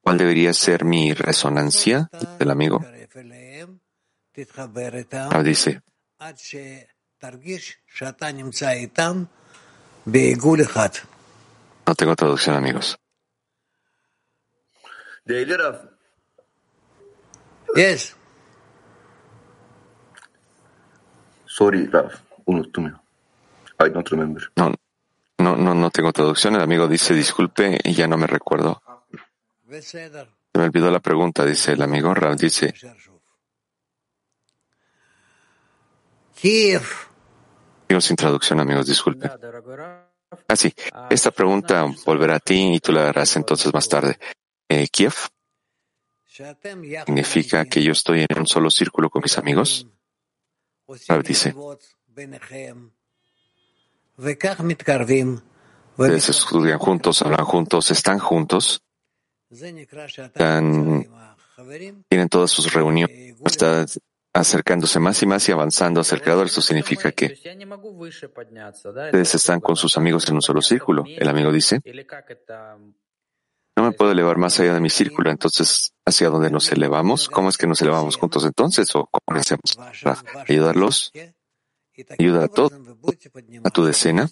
¿Cuál 0.00 0.16
debería 0.16 0.54
ser 0.54 0.86
mi 0.86 1.12
resonancia 1.12 2.08
del 2.38 2.50
amigo? 2.50 2.82
Ah, 5.30 5.42
dice, 5.42 5.82
no 11.90 11.96
tengo 11.96 12.14
traducción, 12.14 12.54
amigos. 12.54 12.96
Yes. 17.74 18.16
Sorry, 21.46 21.86
Rav. 21.86 22.12
Unuttum. 22.44 22.86
I 23.80 23.88
don't 23.88 24.08
remember. 24.08 24.52
No, 24.54 24.72
no, 25.38 25.56
no, 25.56 25.74
no 25.74 25.90
tengo 25.90 26.12
traducción. 26.12 26.54
El 26.54 26.60
amigo 26.60 26.86
dice 26.86 27.12
disculpe 27.12 27.80
y 27.82 27.92
ya 27.92 28.06
no 28.06 28.16
me 28.16 28.28
recuerdo. 28.28 28.80
Se 29.80 30.10
me 30.54 30.64
olvidó 30.64 30.92
la 30.92 31.00
pregunta, 31.00 31.44
dice 31.44 31.72
el 31.72 31.82
amigo. 31.82 32.14
Rav 32.14 32.36
dice. 32.36 32.72
Kiev. 36.36 36.82
Digo 37.88 38.00
sin 38.00 38.14
traducción, 38.14 38.60
amigos, 38.60 38.86
disculpe. 38.86 39.28
Ah, 40.48 40.56
sí. 40.56 40.72
Esta 41.10 41.30
pregunta 41.30 41.86
volverá 42.04 42.36
a 42.36 42.40
ti 42.40 42.74
y 42.74 42.80
tú 42.80 42.92
la 42.92 43.08
harás 43.08 43.36
entonces 43.36 43.72
más 43.72 43.88
tarde. 43.88 44.18
Eh, 44.68 44.86
Kiev 44.88 45.14
significa 47.06 47.64
que 47.64 47.82
yo 47.82 47.92
estoy 47.92 48.26
en 48.28 48.38
un 48.38 48.46
solo 48.46 48.70
círculo 48.70 49.10
con 49.10 49.22
mis 49.22 49.36
amigos. 49.38 49.86
Rav 51.08 51.22
dice. 51.22 51.54
Ustedes 55.96 56.28
estudian 56.28 56.78
juntos, 56.78 57.22
hablan 57.22 57.44
juntos, 57.44 57.90
están 57.90 58.18
juntos, 58.18 58.82
tienen 62.08 62.28
todas 62.28 62.50
sus 62.50 62.72
reuniones, 62.72 63.36
están 63.44 63.86
acercándose 64.32 65.00
más 65.00 65.22
y 65.22 65.26
más 65.26 65.48
y 65.48 65.52
avanzando 65.52 66.00
hacia 66.00 66.16
el 66.16 66.22
Creador. 66.22 66.46
Eso 66.46 66.62
significa 66.62 67.12
que 67.12 67.36
ustedes 68.84 69.34
están 69.34 69.60
con 69.60 69.76
sus 69.76 69.96
amigos 69.96 70.28
en 70.28 70.36
un 70.36 70.42
solo 70.42 70.62
círculo. 70.62 71.04
El 71.06 71.28
amigo 71.28 71.52
dice, 71.52 71.80
no 73.76 73.84
me 73.84 73.92
puedo 73.92 74.12
elevar 74.12 74.36
más 74.36 74.58
allá 74.60 74.74
de 74.74 74.80
mi 74.80 74.90
círculo, 74.90 75.30
entonces, 75.30 75.94
¿hacia 76.04 76.28
dónde 76.28 76.50
nos 76.50 76.70
elevamos? 76.70 77.28
¿Cómo 77.28 77.48
es 77.48 77.56
que 77.56 77.66
nos 77.66 77.80
elevamos 77.80 78.16
juntos 78.16 78.44
entonces? 78.44 78.94
¿O 78.94 79.06
cómo 79.06 79.34
lo 79.34 79.40
hacemos? 79.40 79.78
Para 80.02 80.22
ayudarlos, 80.46 81.12
ayuda 82.18 82.44
a 82.44 82.48
todo, 82.48 82.70
a 83.64 83.70
tu 83.70 83.84
decena, 83.84 84.28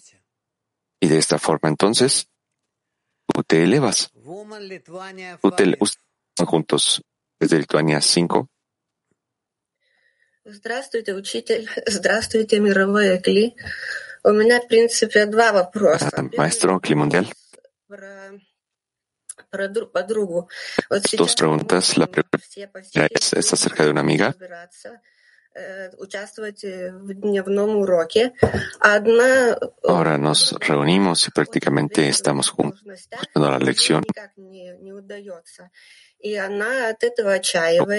y 0.99 1.07
de 1.07 1.17
esta 1.17 1.39
forma 1.39 1.69
entonces, 1.69 2.29
tú 3.25 3.43
te 3.43 3.63
elevas. 3.63 4.11
Tú 5.41 5.51
te 5.51 5.63
están 5.63 6.45
juntos 6.45 7.01
desde 7.39 7.57
Lituania 7.57 8.01
5. 8.01 8.49
Здравствуйте, 10.48 11.14
учитель. 11.14 11.68
Здравствуйте, 11.86 12.60
мировой 12.60 13.18
Кли. 13.18 13.56
У 14.22 14.30
меня, 14.30 14.60
в 14.60 14.68
принципе, 14.68 15.26
два 15.26 15.52
вопроса. 15.52 16.10
Maestro 16.36 16.80
Cli 16.80 16.94
Mundial. 16.94 17.26
Dos 21.16 21.34
preguntas. 21.34 21.96
La 21.96 22.06
primera 22.06 23.08
es, 23.10 23.32
es 23.32 23.52
acerca 23.52 23.84
de 23.84 23.90
una 23.90 24.00
amiga 24.00 24.34
Ahora 29.83 30.17
nos 30.17 30.55
reunimos 30.59 31.27
y 31.27 31.31
prácticamente 31.31 32.07
estamos 32.07 32.47
escuchando 32.47 33.51
la 33.51 33.59
lección. 33.59 34.03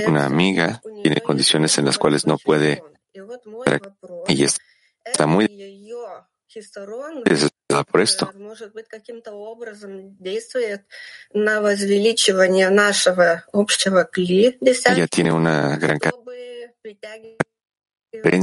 Una 0.06 0.26
amiga 0.26 0.80
tiene 1.02 1.20
condiciones 1.20 1.76
en 1.78 1.86
las 1.86 1.98
cuales 1.98 2.26
no 2.26 2.38
puede 2.38 2.82
y 4.28 4.44
está 4.44 5.26
muy 5.26 5.46
desesperada 7.24 7.84
por 7.84 8.00
esto. 8.00 8.30
Ella 14.92 15.06
tiene 15.06 15.32
una 15.32 15.76
gran 15.76 15.98
cantidad 15.98 16.20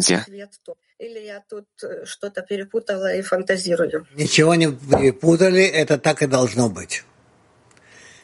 свет. 0.02 0.50
Или 1.00 1.20
я 1.20 1.44
тут 1.48 1.68
э, 1.84 2.06
что-то 2.06 2.42
перепутала 2.42 3.14
и 3.14 3.22
фантазирую. 3.22 4.08
Ничего 4.16 4.56
не 4.56 4.72
перепутали, 4.72 5.64
это 5.64 5.98
так 5.98 6.22
и 6.22 6.28
должно 6.28 6.70
быть. 6.70 7.04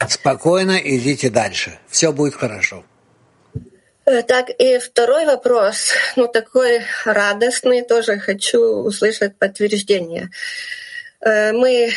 Спокойно 0.10 0.78
идите 0.84 1.30
дальше. 1.30 1.78
Все 1.88 2.12
будет 2.12 2.36
хорошо. 2.36 2.84
Э, 4.06 4.24
Так, 4.24 4.50
и 4.58 4.80
второй 4.80 5.26
вопрос, 5.26 5.94
ну 6.16 6.28
такой 6.28 6.82
радостный, 7.06 7.84
тоже 7.84 8.20
хочу 8.20 8.62
услышать 8.62 9.38
подтверждение. 9.38 10.30
Э, 11.20 11.52
Мы 11.52 11.92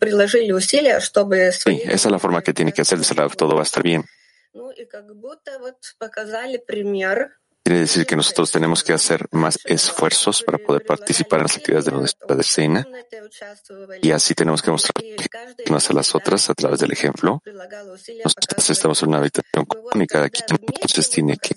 приложили 0.00 0.52
усилия, 0.52 1.00
чтобы... 1.00 1.52
Sí, 1.52 1.82
esa 1.84 2.08
es 2.08 2.12
la 2.12 2.18
forma 2.18 2.42
que 2.42 2.54
tiene 2.54 2.72
que 2.72 2.82
hacerse, 2.82 3.14
todo 3.14 3.54
va 3.54 3.62
a 3.62 3.64
estar 3.64 3.82
bien. 3.82 4.04
Ну 4.52 4.70
и 4.70 4.84
как 4.84 5.16
будто 5.16 5.58
вот 5.58 5.94
показали 5.98 6.56
пример. 6.58 7.38
Quiere 7.70 7.82
decir 7.82 8.04
que 8.04 8.16
nosotros 8.16 8.50
tenemos 8.50 8.82
que 8.82 8.92
hacer 8.92 9.28
más 9.30 9.56
esfuerzos 9.64 10.42
para 10.42 10.58
poder 10.58 10.82
participar 10.84 11.38
en 11.38 11.44
las 11.44 11.56
actividades 11.56 11.84
de 11.84 11.92
nuestra 11.92 12.34
decena 12.34 12.84
y 14.02 14.10
así 14.10 14.34
tenemos 14.34 14.60
que 14.60 14.72
mostrar 14.72 15.04
unas 15.68 15.88
a 15.88 15.92
las 15.94 16.12
otras 16.16 16.50
a 16.50 16.54
través 16.54 16.80
del 16.80 16.90
ejemplo. 16.90 17.40
Nosotros 18.24 18.70
estamos 18.70 19.00
en 19.04 19.10
una 19.10 19.18
habitación 19.18 19.66
común 19.66 20.02
y 20.02 20.06
cada 20.08 20.28
quien 20.28 20.46
entonces 20.50 21.10
tiene 21.10 21.36
que 21.36 21.54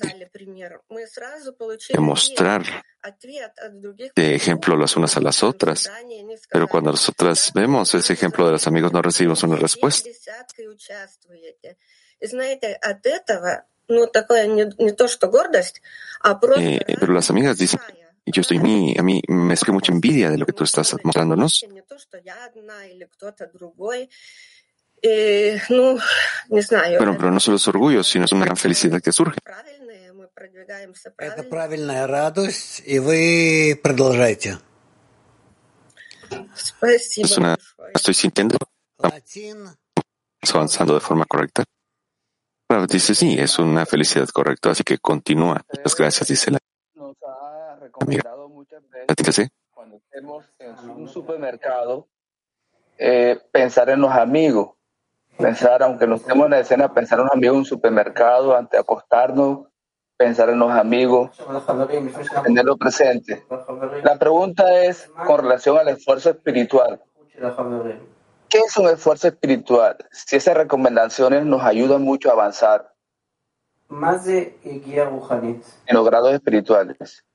demostrar 1.89 2.63
de 4.15 4.36
ejemplo 4.36 4.77
las 4.77 4.96
unas 4.96 5.17
a 5.17 5.20
las 5.20 5.41
otras. 5.41 5.89
Pero 6.51 6.67
cuando 6.67 6.91
nosotras 6.91 7.51
vemos 7.55 7.91
ese 7.96 8.13
ejemplo 8.13 8.46
de 8.46 8.51
los 8.51 8.67
amigos 8.67 8.93
no 8.93 9.01
recibimos 9.01 9.41
una 9.41 9.55
respuesta. 9.55 10.08
И 13.88 13.93
знаете, 13.93 14.05
от 14.05 14.07
этого, 14.07 14.07
ну, 14.07 14.07
такое 14.07 14.47
не, 14.47 14.73
не 14.78 14.93
то, 14.93 15.09
что 15.09 15.28
гордость, 15.28 15.81
а 16.21 16.35
просто... 16.35 16.62
Eh, 16.62 16.97
pero 17.00 17.12
las 17.12 17.31
amigas 17.31 17.59
dicen, 17.59 17.81
yo 18.26 18.43
estoy 18.43 18.59
muy, 18.59 18.97
a 18.99 19.02
mí 19.02 19.23
me 19.28 19.55
es 19.55 19.64
que 19.64 19.73
mucha 19.73 19.93
envidia 19.93 20.31
de 20.31 20.37
lo 20.38 20.45
que 20.45 20.52
tú 20.52 20.64
estás 20.64 20.95
mostrándonos. 21.02 21.64
Не 21.71 21.83
то, 21.83 21.99
что 21.99 22.19
я 22.19 22.45
одна 22.45 22.87
или 22.87 23.05
кто-то 23.05 23.47
другой. 23.52 24.11
И, 25.00 25.59
ну, 25.71 25.99
не 26.49 26.61
знаю. 26.61 26.99
Bueno, 26.99 27.17
pero 27.17 27.31
no 27.31 27.40
solo 27.40 27.57
es 27.57 27.69
orgullo, 27.69 28.02
sino 28.02 28.25
es 28.25 28.33
una 28.33 28.45
gran 28.45 28.57
felicidad 28.57 29.00
que 29.00 29.12
surge. 29.12 29.40
Правильно, 29.43 30.12
мы 30.12 30.28
продвигаемся 30.28 31.09
Это 31.11 31.17
правильно. 31.17 31.49
правильная 31.49 32.07
радость, 32.07 32.83
и 32.85 32.99
вы 32.99 33.81
продолжайте. 33.83 34.59
Спасибо 36.55 37.26
Es 37.26 37.38
una, 37.38 37.57
большое. 37.57 37.93
estoy 37.95 38.14
sintiendo, 38.14 38.59
Латин, 38.99 39.69
estamos 40.43 40.55
avanzando 40.55 40.95
de 40.95 41.00
forma 41.00 41.25
correcta. 41.25 41.64
Rav 42.74 42.88
dice, 42.88 43.13
sí, 43.13 43.36
es 43.38 43.60
una 43.60 43.86
felicidad 43.86 44.27
correcta, 44.30 44.72
así 44.72 44.84
que 44.84 44.98
continúa. 44.98 45.62
Muchas 45.72 45.96
gracias, 45.96 46.27
dice 46.27 46.50
la 46.50 46.60
nos 46.96 47.15
ha 47.24 47.75
recomendado 47.80 48.50
muchas 48.50 48.82
veces 48.89 49.50
cuando 49.70 49.98
estemos 49.98 50.46
en 50.58 50.89
un 50.89 51.08
supermercado 51.08 52.08
eh, 52.98 53.39
pensar 53.51 53.92
en 53.92 54.01
los 54.01 54.12
amigos, 54.12 54.72
pensar, 55.38 55.84
aunque 55.84 56.08
no 56.08 56.15
estemos 56.15 56.46
en 56.46 56.51
la 56.51 56.60
escena, 56.62 56.92
pensar 56.94 57.20
en 57.20 57.25
los 57.25 57.34
amigos 57.34 57.53
en 57.53 57.60
un 57.60 57.65
supermercado 57.65 58.58
antes 58.58 58.72
de 58.72 58.80
acostarnos, 58.80 59.68
pensar 60.18 60.50
en 60.50 60.58
los 60.58 60.72
amigos, 60.72 61.30
tenerlo 62.44 62.77
presente. 62.77 63.46
La 64.03 64.18
pregunta 64.18 64.84
es 64.84 65.12
con 65.27 65.42
relación 65.42 65.77
al 65.77 65.89
esfuerzo 65.89 66.32
espiritual. 66.32 67.01
¿Qué 68.53 68.60
es 68.60 68.77
un 68.77 68.88
esfuerzo 68.88 69.29
espiritual? 69.29 69.98
Si 70.12 70.36
esas 70.36 70.55
recomendaciones 70.55 71.44
nos 71.44 71.63
ayudan 71.63 72.03
mucho 72.03 72.29
a 72.29 72.33
avanzar 72.33 72.94
en 75.87 75.96
los 75.96 76.05
grados 76.05 76.33
espirituales. 76.35 77.25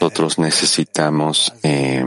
Nosotros 0.00 0.38
necesitamos, 0.38 1.52
eh, 1.64 2.04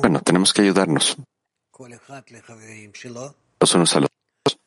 bueno, 0.00 0.20
tenemos 0.22 0.54
que 0.54 0.62
ayudarnos 0.62 1.18
los 3.60 3.72
unos 3.76 3.94
a 3.94 4.00
los 4.00 4.08
otros. 4.44 4.60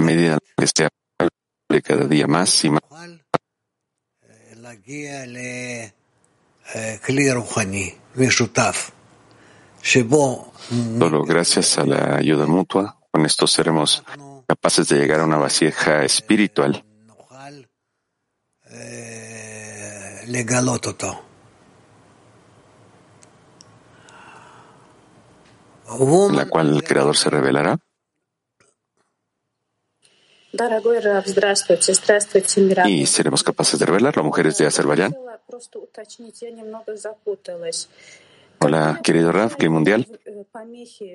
A 0.00 0.02
medida 0.02 0.38
que 0.56 0.66
se 0.66 0.72
sea 0.76 0.88
cada 1.84 2.06
día 2.08 2.26
más 2.26 2.64
y 2.64 2.70
más, 2.70 2.82
solo 10.98 11.24
gracias 11.24 11.78
a 11.78 11.84
la 11.84 12.16
ayuda 12.16 12.46
mutua, 12.46 12.98
con 13.12 13.24
esto 13.24 13.46
seremos 13.46 14.02
capaces 14.48 14.88
de 14.88 14.98
llegar 14.98 15.20
a 15.20 15.24
una 15.26 15.36
vasija 15.36 16.04
espiritual 16.04 16.84
לגלות 20.26 20.86
אותו. 20.86 21.22
la 26.38 26.46
cual 26.46 26.74
el 26.76 26.82
Creador 26.84 27.16
se 27.16 27.30
revelará? 27.30 27.78
Y 32.86 33.06
seremos 33.06 33.42
capaces 33.42 33.78
de 33.78 33.86
revelarlo, 33.86 34.24
mujeres 34.24 34.58
de 34.58 34.66
Azerbaiyán. 34.66 35.14
Hola, 38.60 39.00
querido 39.02 39.30
Raf, 39.30 39.54
¿qué 39.56 39.68
mundial? 39.68 40.06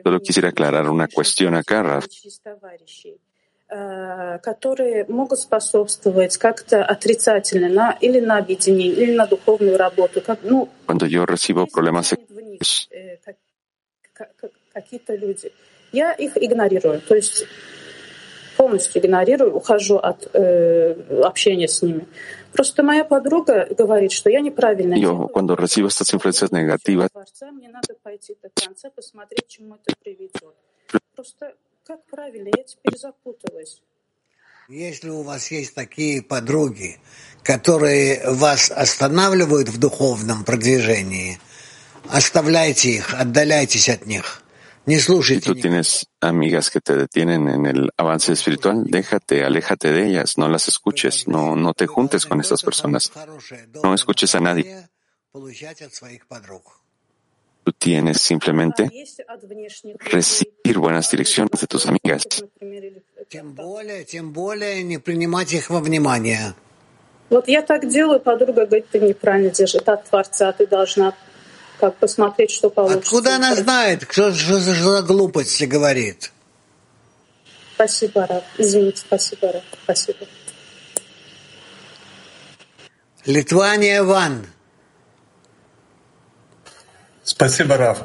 Solo 0.04 0.20
quisiera 0.22 0.50
aclarar 0.50 0.90
una 0.90 1.08
cuestión 1.08 1.56
acá, 1.56 1.84
Raf. 1.84 2.06
Э, 3.74 4.40
которые 4.40 5.06
могут 5.08 5.40
способствовать 5.40 6.38
как-то 6.38 6.86
отрицательно 6.86 7.70
на, 7.70 7.98
или 8.02 8.20
на 8.20 8.38
объединение, 8.38 8.94
или 9.04 9.16
на 9.16 9.26
духовную 9.26 9.78
работу. 9.78 10.22
Как, 10.22 10.40
ну, 10.44 10.70
Cuando 10.88 11.08
yo 11.08 11.26
recibo 11.26 11.66
problemas 11.66 12.04
звонит 12.04 12.30
в 12.30 12.40
них, 12.40 12.62
э, 12.92 13.18
как- 13.26 13.36
как- 14.14 14.36
как- 14.36 14.52
какие-то 14.74 15.16
люди. 15.16 15.52
Я 15.92 16.14
их 16.14 16.38
игнорирую. 16.38 17.02
То 17.02 17.16
есть 17.16 17.46
полностью 18.58 19.02
игнорирую, 19.02 19.56
ухожу 19.56 19.98
от 19.98 20.30
э, 20.34 20.94
общения 21.24 21.68
с 21.68 21.82
ними. 21.82 22.06
Просто 22.52 22.84
моя 22.84 23.04
подруга 23.04 23.68
говорит, 23.78 24.12
что 24.12 24.30
я 24.30 24.40
неправильно 24.40 24.94
yo 24.94 25.28
cuando 25.34 25.56
recibo 25.56 25.88
estas 25.88 26.14
influencias 26.14 26.52
negativas, 26.52 27.10
мне 27.52 27.70
надо 27.70 27.96
пойти 28.04 28.36
до 28.44 28.50
конца, 28.54 28.92
посмотреть, 28.92 29.48
чему 29.48 29.76
это 29.76 29.96
приведет. 30.04 30.54
Просто 31.16 31.54
как 31.86 32.06
правильно? 32.06 32.50
Я 32.56 32.64
теперь 32.64 32.98
запуталась. 32.98 33.82
Если 34.70 35.10
у 35.10 35.24
вас 35.24 35.52
есть 35.52 35.76
такие 35.76 36.22
подруги, 36.22 37.00
которые 37.44 38.22
вас 38.32 38.72
останавливают 38.72 39.70
в 39.70 39.78
духовном 39.78 40.46
продвижении, 40.46 41.40
оставляйте 42.10 42.92
их, 42.92 43.14
отдаляйтесь 43.14 43.90
от 43.90 44.06
них. 44.06 44.40
Не 44.86 44.98
si 44.98 45.02
слушайте 45.02 45.46
tú 45.46 45.56
никого. 45.56 45.62
tienes 45.62 46.08
amigas 46.20 46.70
que 46.70 46.82
te 46.82 46.96
detienen 46.98 47.48
en 47.48 47.66
el 47.66 47.92
avance 47.96 48.34
espiritual, 48.34 48.84
déjate, 48.84 49.46
aléjate 49.46 49.94
de 49.94 50.08
ellas, 50.08 50.38
no 50.38 50.50
las 50.50 50.68
escuches, 50.68 51.26
no, 51.26 51.56
no 51.56 51.74
te 51.74 51.88
juntes 51.88 52.26
con 52.26 52.42
estas 52.42 52.64
personas. 52.64 53.10
No 53.82 53.94
escuches 53.94 54.36
a 54.36 54.42
nadie. 54.42 54.90
получать 55.32 55.82
от 55.82 55.94
своих 55.96 56.28
подруг. 56.28 56.83
Tú 57.64 57.72
tienes 57.72 58.20
simplemente 58.20 58.90
recibir 60.12 60.78
buenas 60.80 61.10
direcciones 61.10 61.62
de 61.62 61.68
tus 61.68 61.86
amigas. 61.86 62.24
например, 62.42 62.84
или- 62.84 63.04
Тем 63.30 63.54
более, 63.54 64.04
тем 64.04 64.32
более 64.34 64.84
не 64.84 64.98
принимать 65.00 65.54
их 65.54 65.70
во 65.70 65.80
внимание. 65.80 66.54
Вот 67.30 67.48
я 67.48 67.62
так 67.62 67.88
делаю, 67.90 68.20
подруга 68.20 68.66
говорит, 68.66 68.90
ты 68.92 69.00
неправильно 69.00 69.50
делаешь, 69.50 69.76
это 69.76 69.94
от 69.94 70.04
Творца, 70.10 70.52
ты 70.52 70.68
должна 70.68 71.16
как 71.80 71.96
посмотреть, 71.96 72.52
что 72.52 72.70
получится. 72.70 73.00
Откуда 73.00 73.36
она 73.38 73.56
знает, 73.56 74.06
кто 74.06 74.32
что 74.34 74.60
за, 74.60 75.02
глупости 75.02 75.64
говорит? 75.64 76.32
Спасибо, 77.76 78.28
Рав. 78.28 78.44
Извините, 78.58 78.98
спасибо, 78.98 79.52
Рав. 79.54 79.64
Спасибо. 79.84 80.20
Литвания 83.26 84.04
Ван. 84.04 84.46
Спасибо, 87.24 87.78
Раф. 87.78 88.00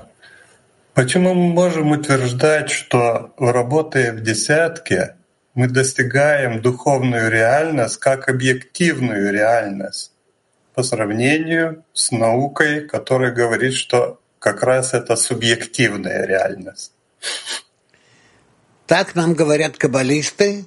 Почему 0.95 1.35
мы 1.35 1.53
можем 1.53 1.91
утверждать, 1.91 2.71
что 2.71 3.35
работая 3.37 4.13
в 4.13 4.23
десятке, 4.23 5.17
мы 5.55 5.67
достигаем 5.69 6.63
духовную 6.63 7.29
реальность 7.29 7.97
как 7.97 8.29
объективную 8.29 9.33
реальность 9.33 10.13
по 10.75 10.85
сравнению 10.85 11.85
с 11.93 12.13
наукой, 12.13 12.87
которая 12.87 13.33
говорит, 13.33 13.75
что 13.75 14.21
как 14.39 14.63
раз 14.63 14.95
это 14.95 15.17
субъективная 15.17 16.25
реальность? 16.25 16.93
Так 18.87 19.17
нам 19.17 19.35
говорят 19.35 19.77
каббалисты. 19.77 20.65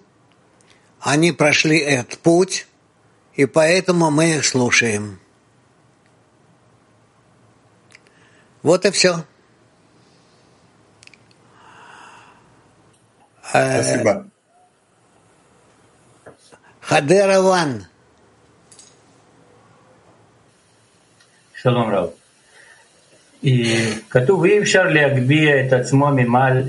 Они 0.99 1.31
прошли 1.31 1.79
этот 1.79 2.19
путь, 2.19 2.67
и 3.35 3.45
поэтому 3.45 4.11
мы 4.11 4.35
их 4.35 4.45
слушаем. 4.45 5.20
Вот 8.62 8.84
и 8.84 8.90
все. 8.90 9.24
Спасибо. 13.42 14.26
Хадера 16.80 17.40
Ван. 17.42 17.86
שלום 21.54 21.90
רב. 21.94 22.08
כתוב 24.10 24.44
אי 24.44 24.58
אפשר 24.58 24.84
להגביה 24.84 25.66
את 25.66 25.72
עצמו 25.72 26.10
ממעל 26.10 26.62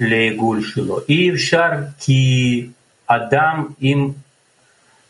לעיגול 0.00 0.62
שלו. 0.62 0.98
אי 1.08 1.30
אפשר 1.30 1.70
כי 2.00 2.66
אדם 3.06 3.66
אם 3.82 4.10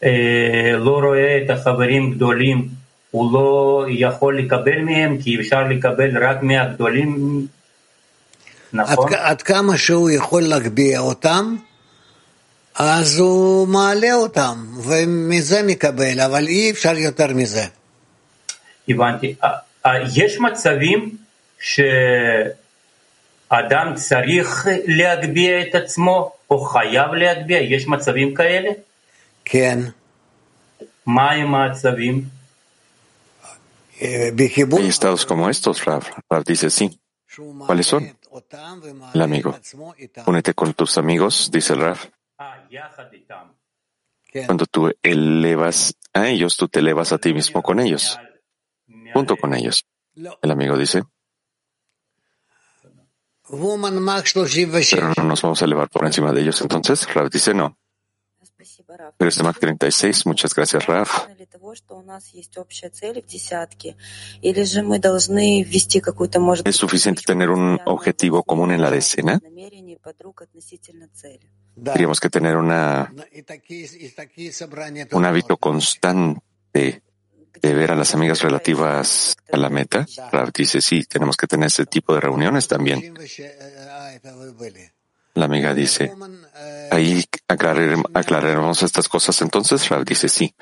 אה, 0.04 0.72
לא 0.76 0.98
רואה 0.98 1.42
את 1.44 1.50
החברים 1.50 2.10
גדולים 2.10 2.68
הוא 3.13 3.33
לא 3.33 3.85
יכול 3.89 4.39
לקבל 4.39 4.81
מהם 4.81 5.17
כי 5.21 5.39
אפשר 5.39 5.63
לקבל 5.63 6.23
רק 6.23 6.43
מהגדולים, 6.43 7.47
נכון? 8.73 9.13
עד, 9.13 9.19
עד 9.19 9.41
כמה 9.41 9.77
שהוא 9.77 10.09
יכול 10.09 10.41
להגביה 10.41 10.99
אותם, 10.99 11.55
אז 12.75 13.19
הוא 13.19 13.67
מעלה 13.67 14.13
אותם, 14.13 14.65
ומזה 14.83 15.63
מקבל, 15.63 16.19
אבל 16.19 16.47
אי 16.47 16.71
אפשר 16.71 16.97
יותר 16.97 17.27
מזה. 17.33 17.63
הבנתי. 18.89 19.35
יש 20.15 20.39
מצבים 20.39 21.17
שאדם 21.59 21.95
צריך 23.95 24.67
להגביה 24.85 25.61
את 25.61 25.75
עצמו, 25.75 26.31
או 26.49 26.61
חייב 26.61 27.13
להגביה? 27.13 27.61
יש 27.61 27.87
מצבים 27.87 28.33
כאלה? 28.33 28.69
כן. 29.45 29.79
מה 31.05 31.31
הם 31.31 31.55
המצבים? 31.55 32.42
Hay 34.77 34.87
estados 34.87 35.25
como 35.25 35.49
estos, 35.49 35.85
Rav. 35.85 36.03
Rav 36.29 36.43
dice 36.43 36.69
sí. 36.69 36.99
¿Cuáles 37.65 37.87
son? 37.87 38.17
El 39.13 39.21
amigo. 39.21 39.57
Únete 40.25 40.53
con 40.53 40.73
tus 40.73 40.97
amigos, 40.97 41.49
dice 41.51 41.73
el 41.73 41.79
Rav. 41.81 41.97
Cuando 44.45 44.65
tú 44.65 44.91
elevas 45.01 45.95
a 46.13 46.27
ellos, 46.27 46.57
tú 46.57 46.67
te 46.67 46.79
elevas 46.79 47.13
a 47.13 47.17
ti 47.17 47.33
mismo 47.33 47.61
con 47.61 47.79
ellos, 47.79 48.19
junto 49.13 49.37
con 49.37 49.53
ellos. 49.53 49.85
El 50.15 50.51
amigo 50.51 50.77
dice, 50.77 51.03
pero 54.91 55.13
no 55.15 55.23
nos 55.23 55.41
vamos 55.41 55.61
a 55.61 55.65
elevar 55.65 55.89
por 55.89 56.05
encima 56.05 56.31
de 56.31 56.41
ellos. 56.41 56.61
Entonces, 56.61 57.11
Rav 57.13 57.29
dice 57.29 57.53
no. 57.53 57.77
Pero 59.17 59.31
Mac 59.43 59.57
36, 59.59 60.25
muchas 60.25 60.53
gracias, 60.53 60.85
Raf. 60.85 61.27
¿Es 66.65 66.75
suficiente 66.75 67.21
tener 67.25 67.49
un 67.49 67.79
objetivo 67.85 68.43
común 68.43 68.71
en 68.71 68.81
la 68.81 68.91
decena? 68.91 69.41
Tendríamos 71.75 72.19
que 72.19 72.29
tener 72.29 72.57
una, 72.57 73.13
un 75.11 75.25
hábito 75.25 75.57
constante 75.57 77.03
de 77.61 77.73
ver 77.73 77.91
a 77.91 77.95
las 77.95 78.13
amigas 78.13 78.41
relativas 78.41 79.35
a 79.51 79.57
la 79.57 79.69
meta. 79.69 80.05
Rav 80.31 80.51
dice, 80.51 80.81
sí, 80.81 81.05
tenemos 81.05 81.37
que 81.37 81.47
tener 81.47 81.67
ese 81.67 81.85
tipo 81.85 82.13
de 82.13 82.19
reuniones 82.19 82.67
también. 82.67 83.13
La 85.34 85.44
amiga 85.44 85.72
dice, 85.74 86.14
ahí 86.90 87.24
aclararemos, 87.46 88.10
aclararemos 88.14 88.82
estas 88.82 89.08
cosas. 89.08 89.40
Entonces 89.42 89.88
Rav 89.88 90.04
dice, 90.04 90.28
sí. 90.28 90.54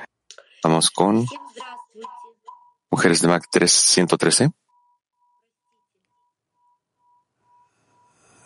Vamos 0.63 0.91
con 0.91 1.27
Mujeres 2.91 3.23
de 3.23 3.29
Mac 3.29 3.45
313. 3.51 4.51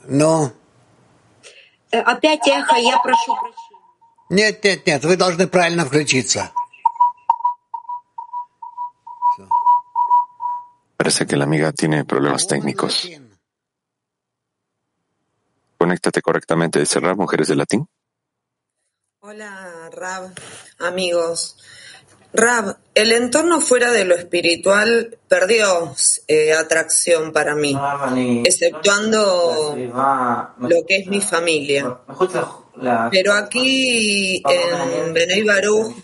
No. 0.07 0.53
Опять 1.93 2.47
эхо, 2.47 2.77
я 2.77 2.99
прошу 2.99 3.37
прощения. 3.37 3.71
Нет, 4.31 4.63
нет, 4.63 4.87
нет, 4.87 5.05
вы 5.05 5.17
должны 5.17 5.49
правильно 5.49 5.85
включиться. 5.85 6.53
Parece 10.97 11.27
que 11.27 11.37
la 11.37 11.45
amiga 11.45 11.73
tiene 11.73 12.05
problemas 12.05 12.47
técnicos. 12.47 13.09
Conéctate 15.86 16.24
correctamente, 16.24 16.80
dice 16.80 17.00
Rab, 17.00 17.16
Mujeres 17.16 17.48
de 17.48 17.56
Latín. 17.56 17.88
Hola, 19.20 19.88
Rab, 19.94 20.32
amigos. 20.80 21.58
Rab, 22.34 22.78
el 22.96 23.12
entorno 23.12 23.62
fuera 23.62 23.92
de 23.92 24.04
lo 24.04 24.16
espiritual 24.16 25.20
perdió 25.28 25.94
eh, 26.28 26.54
atracción 26.54 27.32
para 27.32 27.54
mí, 27.54 27.78
exceptuando 28.44 29.76
lo 30.58 30.86
que 30.88 30.98
es 30.98 31.06
mi 31.06 31.22
familia. 31.22 32.00
Pero 33.12 33.34
aquí 33.34 34.42
en 34.44 35.14
Benei 35.14 35.44
Baruch, 35.44 35.98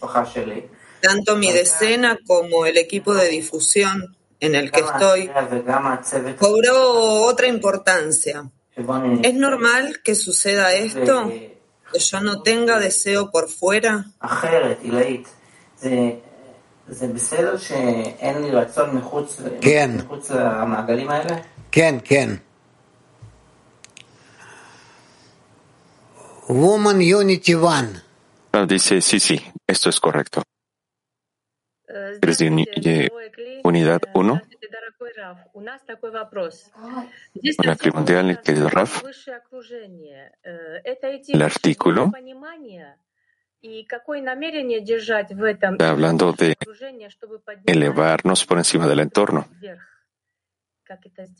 tanto 1.02 1.38
mi 1.38 1.52
decena 1.52 2.20
como 2.28 2.68
el 2.68 2.78
equipo 2.78 3.16
de 3.16 3.30
difusión 3.30 4.16
en 4.40 4.54
el 4.54 4.72
que 4.72 4.82
estoy 4.82 5.32
cobró 6.38 7.24
otra 7.24 7.48
importancia. 7.48 8.48
¿Es 9.23 9.35
normal 9.35 10.01
que 10.05 10.15
suceda 10.15 10.73
esto? 10.75 11.31
¿Que 11.93 11.99
yo 11.99 12.21
no 12.21 12.43
tenga 12.43 12.79
deseo 12.79 13.31
por 13.31 13.49
fuera? 13.49 14.05
כן. 19.61 19.91
כן, 21.71 21.99
כן. 22.05 22.41
Woman 26.49 26.97
Unity 27.01 27.55
One. 27.55 28.03
Rav 28.53 28.67
dice, 28.69 29.01
sí, 29.01 29.19
sí, 29.21 29.41
esto 29.67 29.91
es 29.91 29.99
correcto. 30.01 30.43
¿Eres 32.23 32.39
de 32.39 32.47
uni- 32.51 32.69
de 32.77 33.11
unidad 33.65 34.01
1? 34.15 34.41
Hola, 37.58 37.76
primordial, 37.76 38.42
querido 38.42 38.70
Raf. 38.70 39.02
El 41.28 41.42
artículo 41.42 42.12
está 45.48 45.90
hablando 45.90 46.34
de 46.34 46.56
elevarnos 47.66 48.46
por 48.46 48.58
encima 48.60 48.88
del 48.88 49.00
entorno. 49.00 49.48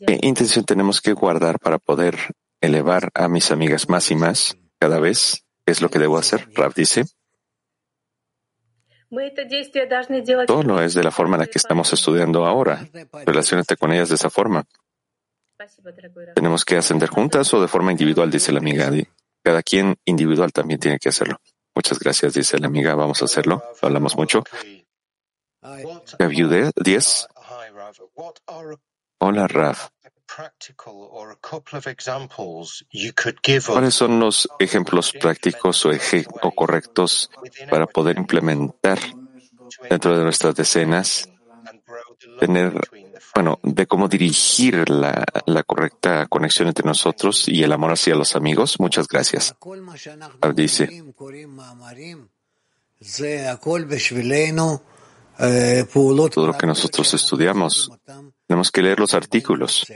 ¿Qué 0.06 0.18
intención 0.22 0.64
tenemos 0.64 1.00
que 1.00 1.12
guardar 1.12 1.60
para 1.60 1.78
poder 1.78 2.16
elevar 2.60 3.10
a 3.14 3.28
mis 3.28 3.52
amigas 3.52 3.88
más 3.88 4.10
y 4.10 4.16
más 4.16 4.56
cada 4.80 4.98
vez? 4.98 5.44
¿Qué 5.64 5.70
es 5.70 5.80
lo 5.82 5.88
que 5.88 6.00
debo 6.00 6.18
hacer? 6.18 6.48
Rav 6.54 6.74
dice. 6.74 7.04
Todo 10.46 10.62
lo 10.62 10.80
es 10.82 10.94
de 10.94 11.02
la 11.02 11.10
forma 11.10 11.36
en 11.36 11.40
la 11.40 11.46
que 11.46 11.58
estamos 11.58 11.92
estudiando 11.92 12.46
ahora. 12.46 12.88
Relaciónate 13.26 13.76
con 13.76 13.92
ellas 13.92 14.08
de 14.08 14.14
esa 14.14 14.30
forma. 14.30 14.64
¿Tenemos 16.34 16.64
que 16.64 16.76
ascender 16.76 17.10
juntas 17.10 17.52
o 17.52 17.60
de 17.60 17.68
forma 17.68 17.92
individual? 17.92 18.30
Dice 18.30 18.52
la 18.52 18.58
amiga. 18.58 18.90
Cada 19.44 19.62
quien 19.62 19.96
individual 20.06 20.52
también 20.52 20.80
tiene 20.80 20.98
que 20.98 21.10
hacerlo. 21.10 21.38
Muchas 21.74 21.98
gracias, 21.98 22.34
dice 22.34 22.58
la 22.58 22.68
amiga. 22.68 22.94
Vamos 22.94 23.20
a 23.22 23.26
hacerlo. 23.26 23.62
Hablamos 23.82 24.16
mucho. 24.16 24.44
Gaviude 26.18 26.70
10. 26.76 27.26
Hola, 29.18 29.46
Raf. 29.46 29.90
¿Cuáles 33.66 33.94
son 33.94 34.20
los 34.20 34.48
ejemplos 34.58 35.12
prácticos 35.12 35.86
o, 35.86 35.92
eje 35.92 36.26
o 36.42 36.50
correctos 36.52 37.30
para 37.70 37.86
poder 37.86 38.18
implementar 38.18 38.98
dentro 39.88 40.16
de 40.16 40.24
nuestras 40.24 40.54
decenas, 40.54 41.28
tener 42.38 42.72
bueno, 43.34 43.58
de 43.62 43.86
cómo 43.86 44.08
dirigir 44.08 44.88
la, 44.90 45.24
la, 45.46 45.62
correcta 45.62 46.26
conexión 46.26 46.68
entre 46.68 46.84
nosotros 46.84 47.48
y 47.48 47.62
el 47.62 47.72
amor 47.72 47.92
hacia 47.92 48.14
los 48.14 48.36
amigos. 48.36 48.78
Muchas 48.78 49.08
gracias. 49.08 49.54
Dice. 50.54 51.02
Todo 56.30 56.46
lo 56.46 56.58
que 56.58 56.66
nosotros 56.66 57.14
estudiamos, 57.14 57.90
tenemos 58.46 58.70
que 58.70 58.82
leer 58.82 59.00
los 59.00 59.14
artículos. 59.14 59.86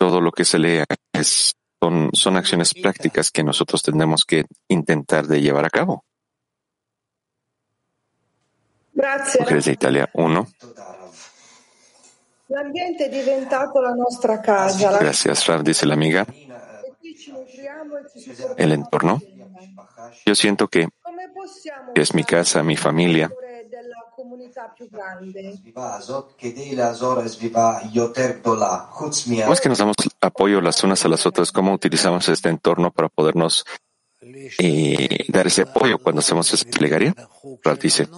Todo 0.00 0.22
lo 0.22 0.32
que 0.32 0.46
se 0.46 0.58
lea 0.58 0.86
es, 1.12 1.54
son, 1.78 2.08
son 2.14 2.38
acciones 2.38 2.72
prácticas 2.72 3.30
que 3.30 3.44
nosotros 3.44 3.82
tendremos 3.82 4.24
que 4.24 4.46
intentar 4.68 5.26
de 5.26 5.42
llevar 5.42 5.66
a 5.66 5.68
cabo. 5.68 6.06
Grazie. 8.94 9.42
Mujeres 9.42 9.66
de 9.66 9.72
Italia 9.72 10.10
1. 10.14 10.48
L'ambiente 12.48 13.04
è 13.04 13.08
diventato 13.10 13.82
la 13.82 13.94
nostra 13.94 14.40
casa. 14.40 14.98
Gracias, 14.98 15.46
Rav, 15.46 15.62
dice 15.62 15.84
la 15.84 15.92
amiga. 15.92 16.26
El 18.56 18.72
entorno. 18.72 19.20
Yo 20.24 20.34
siento 20.34 20.66
que 20.68 20.88
es 21.94 22.14
mi 22.14 22.24
casa, 22.24 22.62
mi 22.62 22.78
familia. 22.78 23.30
¿Cómo 29.44 29.54
es 29.54 29.60
que 29.60 29.68
nos 29.68 29.78
damos 29.78 29.96
apoyo 30.20 30.60
las 30.60 30.82
unas 30.84 31.04
a 31.04 31.08
las 31.08 31.26
otras? 31.26 31.52
¿Cómo 31.52 31.72
utilizamos 31.72 32.28
este 32.28 32.48
entorno 32.48 32.90
para 32.90 33.08
podernos 33.08 33.64
eh, 34.20 35.24
dar 35.28 35.46
ese 35.46 35.62
apoyo 35.62 35.98
cuando 35.98 36.20
hacemos 36.20 36.52
esa 36.52 36.68
plegaria? 36.70 37.14
Rav 37.62 37.78
dice. 37.78 38.08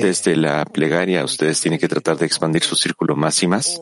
Desde 0.00 0.36
la 0.36 0.64
plegaria, 0.64 1.24
ustedes 1.24 1.60
tienen 1.60 1.80
que 1.80 1.88
tratar 1.88 2.16
de 2.16 2.26
expandir 2.26 2.62
su 2.62 2.76
círculo 2.76 3.16
más 3.16 3.42
y 3.42 3.46
más. 3.46 3.80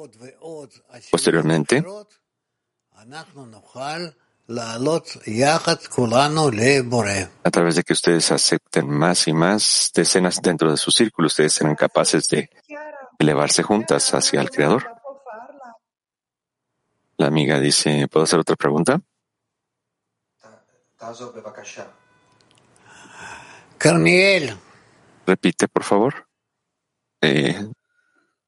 Posteriormente, 1.11 1.85
a 7.43 7.51
través 7.51 7.77
de 7.77 7.83
que 7.83 7.95
ustedes 7.95 8.31
acepten 8.31 8.89
más 8.91 9.27
y 9.27 9.33
más 9.33 9.91
decenas 9.95 10.43
dentro 10.43 10.71
de 10.71 10.77
su 10.77 10.91
círculo, 10.91 11.29
ustedes 11.29 11.55
serán 11.55 11.75
capaces 11.77 12.29
de 12.29 12.51
elevarse 13.19 13.63
juntas 13.63 14.13
hacia 14.13 14.43
el 14.43 14.51
Creador. 14.51 14.87
La 17.17 17.29
amiga 17.29 17.59
dice, 17.59 18.07
¿puedo 18.09 18.25
hacer 18.25 18.41
otra 18.41 18.57
pregunta? 18.57 19.01
Carmiel. 23.79 24.57
Repite, 25.27 25.69
por 25.69 25.85
favor. 25.85 26.29
Eh, 27.21 27.67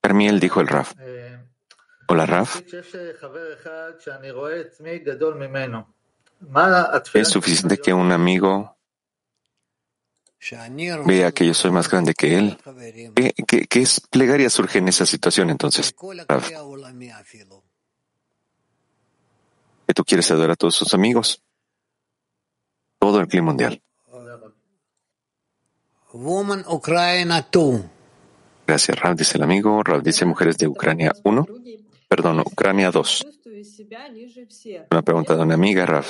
Carmiel 0.03 0.41
dijo 0.41 0.61
el 0.61 0.69
Raf. 0.69 0.93
Hola, 2.09 2.27
Raf. 2.27 2.63
Es 7.15 7.29
suficiente 7.29 7.79
que 7.79 7.93
un 7.93 8.13
amigo 8.13 8.77
vea 11.07 11.33
que 11.33 11.47
yo 11.47 11.55
soy 11.55 11.71
más 11.71 11.91
grande 11.91 12.15
que 12.15 12.39
él. 12.39 12.59
¿Qué, 13.15 13.35
qué, 13.47 13.67
qué 13.67 13.83
es 13.83 14.01
plegaria 14.01 14.51
surge 14.51 14.79
en 14.79 14.89
esa 14.89 15.07
situación 15.07 15.51
entonces, 15.51 15.95
Raf? 16.29 16.51
Que 19.87 19.95
tú 19.95 20.05
quieres 20.05 20.31
ayudar 20.31 20.51
a 20.51 20.57
todos 20.57 20.75
sus 20.75 20.95
amigos 20.95 21.43
todo 22.99 23.21
el 23.21 23.29
clima 23.29 23.47
mundial. 23.47 23.83
Woman 26.13 26.65
Ucrania 26.69 27.47
2. 27.53 27.81
Gracias, 28.67 28.99
Rav, 28.99 29.15
dice 29.15 29.37
el 29.37 29.45
amigo. 29.45 29.83
Rav 29.83 30.03
dice 30.03 30.25
mujeres 30.25 30.57
de 30.59 30.67
Ucrania 30.67 31.13
1. 31.23 31.47
Perdón, 32.09 32.41
Ucrania 32.41 32.91
2. 32.91 33.27
Una 34.91 35.03
pregunta 35.03 35.37
de 35.37 35.43
una 35.43 35.55
amiga, 35.55 35.87
Rav. 35.87 36.05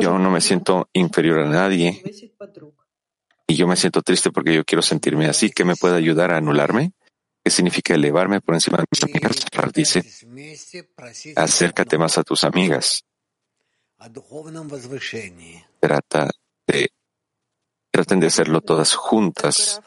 Yo 0.00 0.18
no 0.18 0.30
me 0.30 0.40
siento 0.40 0.88
inferior 0.92 1.40
a 1.40 1.48
nadie 1.48 2.02
y 3.46 3.56
yo 3.56 3.66
me 3.66 3.76
siento 3.76 4.02
triste 4.02 4.30
porque 4.30 4.54
yo 4.54 4.64
quiero 4.64 4.82
sentirme 4.82 5.26
así. 5.26 5.50
¿Qué 5.50 5.64
me 5.64 5.74
puede 5.74 5.96
ayudar 5.96 6.32
a 6.32 6.36
anularme? 6.36 6.92
¿Qué 7.42 7.50
significa 7.50 7.94
elevarme 7.94 8.40
por 8.40 8.54
encima 8.54 8.78
de 8.78 8.84
mis 8.90 9.02
amigas? 9.02 9.46
Rav 9.52 9.72
dice, 9.72 10.04
acércate 11.34 11.98
más 11.98 12.18
a 12.18 12.24
tus 12.24 12.44
amigas. 12.44 13.04
Trata 15.80 16.30
de 16.66 16.90
Traten 17.98 18.20
de 18.20 18.28
hacerlo 18.28 18.60
todas 18.60 18.94
juntas. 18.94 19.82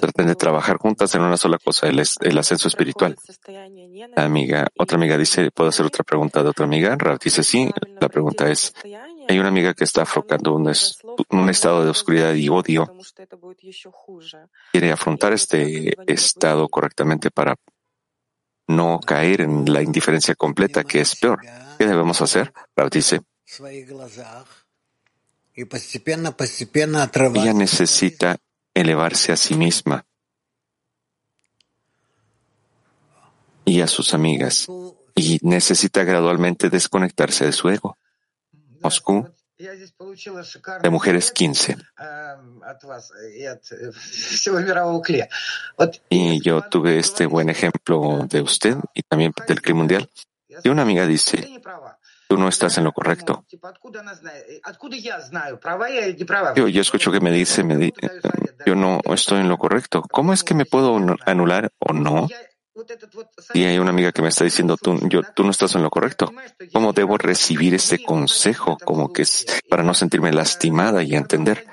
Traten 0.00 0.26
de 0.26 0.34
trabajar 0.34 0.78
juntas 0.78 1.14
en 1.14 1.22
una 1.22 1.36
sola 1.36 1.56
cosa, 1.58 1.86
el, 1.86 2.00
ascenso 2.36 2.66
espiritual. 2.66 3.16
Amiga, 4.16 4.66
otra 4.76 4.96
amiga 4.96 5.16
dice, 5.16 5.52
¿puedo 5.52 5.68
hacer 5.68 5.86
otra 5.86 6.02
pregunta 6.02 6.42
de 6.42 6.48
otra 6.48 6.64
amiga? 6.64 6.96
Rav 6.98 7.20
dice, 7.20 7.44
sí. 7.44 7.70
La 8.00 8.08
pregunta 8.08 8.50
es, 8.50 8.74
hay 9.28 9.38
una 9.38 9.50
amiga 9.50 9.72
que 9.72 9.84
está 9.84 10.02
afrontando 10.02 10.52
un, 10.52 10.72
un 11.28 11.48
estado 11.48 11.84
de 11.84 11.90
oscuridad 11.90 12.34
y 12.34 12.48
odio. 12.48 12.92
Quiere 14.72 14.90
afrontar 14.90 15.32
este 15.32 15.94
estado 16.12 16.68
correctamente 16.68 17.30
para 17.30 17.54
no 18.66 18.98
caer 18.98 19.42
en 19.42 19.72
la 19.72 19.80
indiferencia 19.80 20.34
completa, 20.34 20.82
que 20.82 21.02
es 21.02 21.14
peor. 21.14 21.40
¿Qué 21.78 21.86
debemos 21.86 22.20
hacer? 22.20 22.52
Rav 22.74 22.90
dice, 22.90 23.20
ella 27.42 27.52
necesita 27.52 28.38
elevarse 28.74 29.32
a 29.32 29.36
sí 29.36 29.54
misma 29.54 30.06
y 33.64 33.80
a 33.80 33.86
sus 33.86 34.14
amigas 34.14 34.68
y 35.14 35.38
necesita 35.42 36.04
gradualmente 36.04 36.70
desconectarse 36.70 37.44
de 37.44 37.52
su 37.52 37.68
ego. 37.68 37.98
Moscú, 38.80 39.28
de 40.82 40.90
mujeres 40.90 41.30
15. 41.30 41.76
Y 46.08 46.40
yo 46.40 46.62
tuve 46.62 46.98
este 46.98 47.26
buen 47.26 47.48
ejemplo 47.48 48.26
de 48.28 48.40
usted 48.40 48.76
y 48.94 49.02
también 49.02 49.32
del 49.46 49.60
clima 49.60 49.78
mundial. 49.78 50.10
Y 50.64 50.68
una 50.68 50.82
amiga 50.82 51.06
dice, 51.06 51.60
tú 52.32 52.38
no 52.38 52.48
estás 52.48 52.78
en 52.78 52.84
lo 52.84 52.92
correcto. 52.92 53.44
Yo, 56.56 56.66
yo 56.68 56.80
escucho 56.80 57.12
que 57.12 57.20
me 57.20 57.30
dice, 57.30 57.62
me 57.62 57.92
yo 58.64 58.74
no 58.74 59.00
estoy 59.04 59.40
en 59.40 59.50
lo 59.50 59.58
correcto. 59.58 60.02
¿Cómo 60.10 60.32
es 60.32 60.42
que 60.42 60.54
me 60.54 60.64
puedo 60.64 60.98
anular 61.26 61.70
o 61.78 61.92
no? 61.92 62.28
Y 63.52 63.64
hay 63.64 63.76
una 63.78 63.90
amiga 63.90 64.12
que 64.12 64.22
me 64.22 64.28
está 64.28 64.44
diciendo, 64.44 64.78
tú, 64.78 64.98
yo, 65.10 65.20
tú 65.34 65.44
no 65.44 65.50
estás 65.50 65.74
en 65.74 65.82
lo 65.82 65.90
correcto. 65.90 66.32
¿Cómo 66.72 66.94
debo 66.94 67.18
recibir 67.18 67.74
ese 67.74 68.02
consejo? 68.02 68.78
Como 68.82 69.12
que 69.12 69.22
es 69.22 69.44
para 69.68 69.82
no 69.82 69.92
sentirme 69.92 70.32
lastimada 70.32 71.02
y 71.02 71.14
entender 71.14 71.66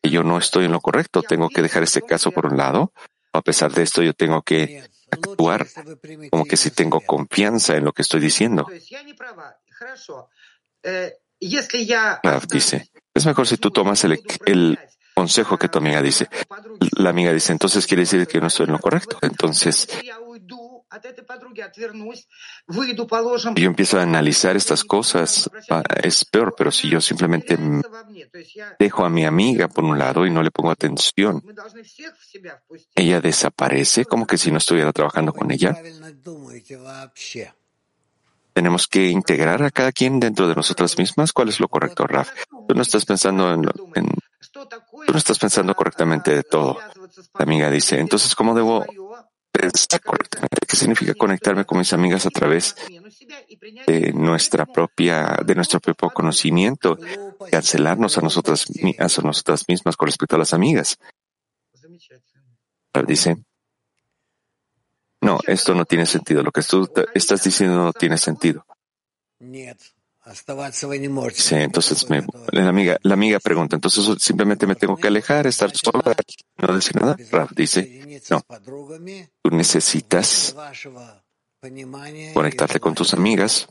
que 0.00 0.10
yo 0.10 0.22
no 0.22 0.38
estoy 0.38 0.66
en 0.66 0.72
lo 0.72 0.80
correcto. 0.80 1.24
Tengo 1.24 1.48
que 1.48 1.62
dejar 1.62 1.82
ese 1.82 2.02
caso 2.02 2.30
por 2.30 2.46
un 2.46 2.56
lado. 2.56 2.92
A 3.32 3.42
pesar 3.42 3.72
de 3.72 3.82
esto, 3.82 4.02
yo 4.02 4.14
tengo 4.14 4.42
que 4.42 4.88
actuar 5.10 5.66
como 6.30 6.44
que 6.44 6.56
si 6.56 6.70
tengo 6.70 7.00
confianza 7.00 7.76
en 7.76 7.84
lo 7.84 7.92
que 7.92 8.02
estoy 8.02 8.20
diciendo. 8.20 8.66
Rav 12.22 12.46
dice, 12.46 12.90
es 13.14 13.26
mejor 13.26 13.46
si 13.46 13.56
tú 13.56 13.70
tomas 13.70 14.02
el, 14.04 14.20
el 14.46 14.78
consejo 15.14 15.58
que 15.58 15.68
tu 15.68 15.78
amiga 15.78 16.02
dice. 16.02 16.28
La 16.98 17.10
amiga 17.10 17.32
dice, 17.32 17.52
entonces 17.52 17.86
quiere 17.86 18.02
decir 18.02 18.26
que 18.26 18.34
yo 18.34 18.40
no 18.40 18.48
estoy 18.48 18.66
en 18.66 18.72
lo 18.72 18.78
correcto. 18.78 19.18
Entonces, 19.22 19.88
yo 23.56 23.66
empiezo 23.66 23.98
a 23.98 24.02
analizar 24.02 24.56
estas 24.56 24.84
cosas, 24.84 25.50
es 26.02 26.24
peor, 26.24 26.54
pero 26.56 26.70
si 26.70 26.90
yo 26.90 27.00
simplemente 27.00 27.58
dejo 28.78 29.04
a 29.04 29.10
mi 29.10 29.24
amiga 29.24 29.68
por 29.68 29.84
un 29.84 29.98
lado 29.98 30.26
y 30.26 30.30
no 30.30 30.42
le 30.42 30.50
pongo 30.50 30.70
atención, 30.70 31.42
ella 32.94 33.20
desaparece 33.20 34.04
como 34.04 34.26
que 34.26 34.38
si 34.38 34.50
no 34.50 34.58
estuviera 34.58 34.92
trabajando 34.92 35.32
con 35.32 35.50
ella. 35.50 35.76
Tenemos 38.56 38.88
que 38.88 39.10
integrar 39.10 39.62
a 39.62 39.70
cada 39.70 39.92
quien 39.92 40.18
dentro 40.18 40.48
de 40.48 40.54
nosotras 40.54 40.96
mismas. 40.96 41.34
¿Cuál 41.34 41.50
es 41.50 41.60
lo 41.60 41.68
correcto, 41.68 42.06
Raf? 42.06 42.30
Tú 42.66 42.74
no 42.74 42.80
estás 42.80 43.04
pensando 43.04 43.52
en, 43.52 43.66
en 43.94 44.06
tú 44.50 45.12
no 45.12 45.18
estás 45.18 45.38
pensando 45.38 45.74
correctamente 45.74 46.34
de 46.34 46.42
todo. 46.42 46.78
La 47.38 47.42
amiga 47.42 47.70
dice, 47.70 48.00
entonces, 48.00 48.34
¿cómo 48.34 48.54
debo 48.54 48.82
pensar 49.52 50.00
correctamente? 50.00 50.56
¿Qué 50.66 50.74
significa 50.74 51.12
conectarme 51.12 51.66
con 51.66 51.76
mis 51.76 51.92
amigas 51.92 52.24
a 52.24 52.30
través 52.30 52.74
de 53.86 54.14
nuestra 54.14 54.64
propia, 54.64 55.36
de 55.44 55.54
nuestro 55.54 55.78
propio 55.78 56.08
conocimiento, 56.08 56.96
cancelarnos 57.50 58.16
a 58.16 58.22
nosotras, 58.22 58.64
a 58.98 59.22
nosotras 59.22 59.66
mismas 59.68 59.98
con 59.98 60.06
respecto 60.06 60.36
a 60.36 60.38
las 60.38 60.54
amigas? 60.54 60.96
Dice, 63.06 63.36
no, 65.26 65.40
esto 65.46 65.74
no 65.74 65.84
tiene 65.84 66.06
sentido. 66.06 66.42
Lo 66.42 66.52
que 66.52 66.62
tú 66.62 66.88
estás 67.12 67.42
diciendo 67.42 67.76
no 67.76 67.92
tiene 67.92 68.16
sentido. 68.16 68.64
Sí, 71.34 71.54
entonces 71.56 72.08
me, 72.08 72.24
la, 72.52 72.68
amiga, 72.68 72.96
la 73.02 73.14
amiga 73.14 73.40
pregunta, 73.40 73.76
entonces 73.76 74.04
simplemente 74.22 74.66
me 74.66 74.76
tengo 74.76 74.96
que 74.96 75.08
alejar, 75.08 75.46
estar 75.46 75.70
sola, 75.76 76.14
no 76.58 76.74
decir 76.74 76.96
nada. 76.96 77.16
Rav 77.30 77.50
dice, 77.54 78.22
no, 78.30 78.42
tú 79.42 79.50
necesitas 79.50 80.54
conectarte 82.32 82.80
con 82.80 82.94
tus 82.94 83.12
amigas 83.12 83.68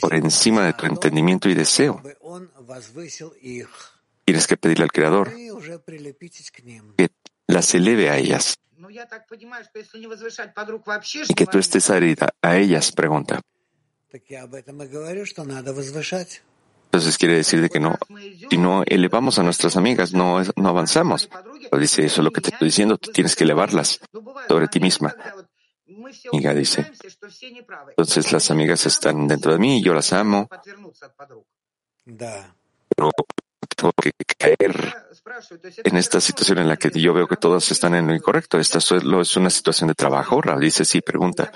por 0.00 0.14
encima 0.14 0.64
de 0.64 0.72
tu 0.72 0.86
entendimiento 0.86 1.48
y 1.50 1.54
deseo. 1.54 2.02
Tienes 4.24 4.46
que 4.46 4.56
pedirle 4.56 4.84
al 4.84 4.92
Creador 4.92 5.32
que 6.96 7.08
las 7.46 7.74
eleve 7.74 8.10
a 8.10 8.16
ellas 8.16 8.58
y 11.28 11.34
que 11.34 11.46
tú 11.46 11.58
estés 11.58 11.90
herida 11.90 12.28
a 12.42 12.56
ellas, 12.56 12.92
pregunta. 12.92 13.40
Entonces 16.86 17.18
quiere 17.18 17.34
decir 17.34 17.60
de 17.60 17.68
que 17.68 17.80
no, 17.80 17.98
si 18.50 18.56
no 18.56 18.82
elevamos 18.86 19.38
a 19.38 19.42
nuestras 19.42 19.76
amigas, 19.76 20.12
no, 20.12 20.42
no 20.56 20.68
avanzamos. 20.68 21.28
Pero 21.70 21.80
dice, 21.80 22.04
eso 22.04 22.20
es 22.20 22.24
lo 22.24 22.30
que 22.30 22.40
te 22.40 22.50
estoy 22.50 22.68
diciendo, 22.68 22.96
tú 22.96 23.10
tienes 23.10 23.36
que 23.36 23.44
elevarlas 23.44 24.00
sobre 24.48 24.68
ti 24.68 24.80
misma. 24.80 25.14
Amiga 26.32 26.54
dice, 26.54 26.90
entonces 27.88 28.32
las 28.32 28.50
amigas 28.50 28.86
están 28.86 29.28
dentro 29.28 29.52
de 29.52 29.58
mí 29.58 29.78
y 29.78 29.82
yo 29.82 29.94
las 29.94 30.12
amo, 30.12 30.48
pero 32.04 33.10
tengo 33.76 33.92
que 33.92 34.10
caer 34.38 34.94
en 35.84 35.96
esta 35.96 36.20
situación 36.20 36.58
en 36.58 36.68
la 36.68 36.76
que 36.76 36.90
yo 36.90 37.12
veo 37.12 37.28
que 37.28 37.36
todas 37.36 37.70
están 37.70 37.94
en 37.94 38.06
lo 38.06 38.14
incorrecto. 38.14 38.58
Esta 38.58 38.78
es 38.78 39.36
una 39.36 39.50
situación 39.50 39.88
de 39.88 39.94
trabajo. 39.94 40.40
dice, 40.58 40.84
sí, 40.84 41.00
pregunta. 41.00 41.52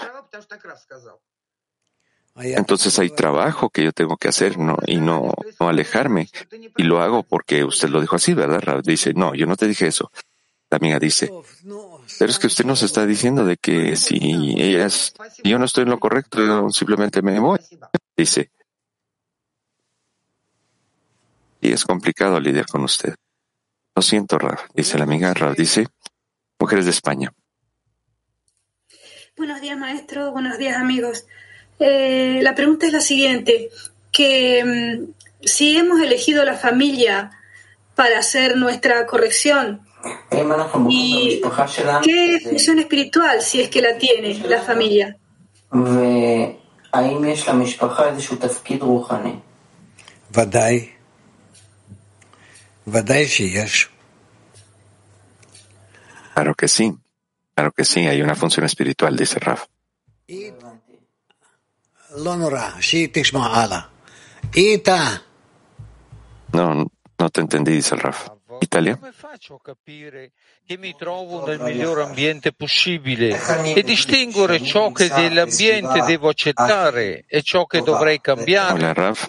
Entonces 2.36 2.98
hay 2.98 3.10
trabajo 3.10 3.70
que 3.70 3.84
yo 3.84 3.92
tengo 3.92 4.16
que 4.16 4.28
hacer 4.28 4.58
no, 4.58 4.76
y 4.86 4.96
no, 4.98 5.32
alejarme. 5.58 6.28
Y 6.76 6.84
lo 6.84 7.00
hago 7.00 7.22
porque 7.22 7.64
usted 7.64 7.88
lo 7.88 8.00
dijo 8.00 8.16
así, 8.16 8.34
¿verdad? 8.34 8.82
Dice, 8.84 9.12
no, 9.14 9.34
yo 9.34 9.46
no 9.46 9.56
te 9.56 9.66
dije 9.66 9.86
eso. 9.86 10.10
La 10.70 10.76
amiga 10.76 11.00
dice, 11.00 11.32
pero 12.18 12.30
es 12.30 12.38
que 12.38 12.46
usted 12.46 12.64
nos 12.64 12.82
está 12.82 13.04
diciendo 13.04 13.44
de 13.44 13.56
que 13.56 13.96
si 13.96 14.54
ellas, 14.56 15.14
yo 15.42 15.58
no 15.58 15.64
estoy 15.64 15.82
en 15.82 15.90
lo 15.90 15.98
correcto, 15.98 16.70
simplemente 16.70 17.22
me 17.22 17.40
voy. 17.40 17.58
Dice, 18.16 18.52
y 21.60 21.72
es 21.72 21.84
complicado 21.84 22.40
lidiar 22.40 22.66
con 22.66 22.82
usted. 22.82 23.14
Lo 23.94 24.02
siento, 24.02 24.38
Rav, 24.38 24.58
dice 24.74 24.98
la 24.98 25.04
amiga. 25.04 25.34
Rav 25.34 25.54
dice, 25.54 25.88
mujeres 26.58 26.84
de 26.84 26.92
España. 26.92 27.32
Buenos 29.36 29.60
días, 29.60 29.78
maestro. 29.78 30.32
Buenos 30.32 30.58
días, 30.58 30.76
amigos. 30.76 31.26
Eh, 31.78 32.40
la 32.42 32.54
pregunta 32.54 32.86
es 32.86 32.92
la 32.92 33.00
siguiente, 33.00 33.70
que 34.12 34.64
mm, 34.64 35.46
si 35.46 35.76
hemos 35.76 36.00
elegido 36.00 36.44
la 36.44 36.56
familia 36.56 37.30
para 37.94 38.18
hacer 38.18 38.56
nuestra 38.56 39.06
corrección, 39.06 39.82
¿y 40.88 41.40
qué 42.02 42.40
función 42.42 42.78
espiritual, 42.78 43.42
si 43.42 43.60
es 43.60 43.68
que 43.68 43.82
la 43.82 43.98
tiene 43.98 44.34
la 44.48 44.62
familia? 44.62 45.16
Claro 56.34 56.54
que 56.54 56.68
sí, 56.68 56.94
claro 57.54 57.72
que 57.72 57.84
sí, 57.84 58.06
hay 58.06 58.22
una 58.22 58.34
función 58.34 58.64
espiritual, 58.64 59.16
dice 59.16 59.38
Raf. 59.38 59.66
No, 66.52 66.86
no 67.18 67.30
te 67.30 67.40
entendí, 67.40 67.72
dice 67.72 67.94
el 67.94 68.00
Raf. 68.00 68.28
Italia. 68.60 68.96
Come 68.96 69.12
faccio 69.12 69.54
a 69.54 69.60
capire 69.62 70.32
che 70.66 70.76
mi 70.76 70.94
trovo 70.96 71.46
nel 71.46 71.60
miglior 71.60 72.00
ambiente 72.00 72.52
possibile 72.52 73.38
e 73.74 73.82
distinguere 73.82 74.62
ciò 74.62 74.92
che 74.92 75.08
dell'ambiente 75.08 76.02
devo 76.02 76.28
accettare 76.28 77.24
e 77.26 77.42
ciò 77.42 77.64
che 77.66 77.80
dovrei 77.82 78.20
cambiare? 78.20 78.74
Hola, 78.74 78.92
Raf. 78.92 79.28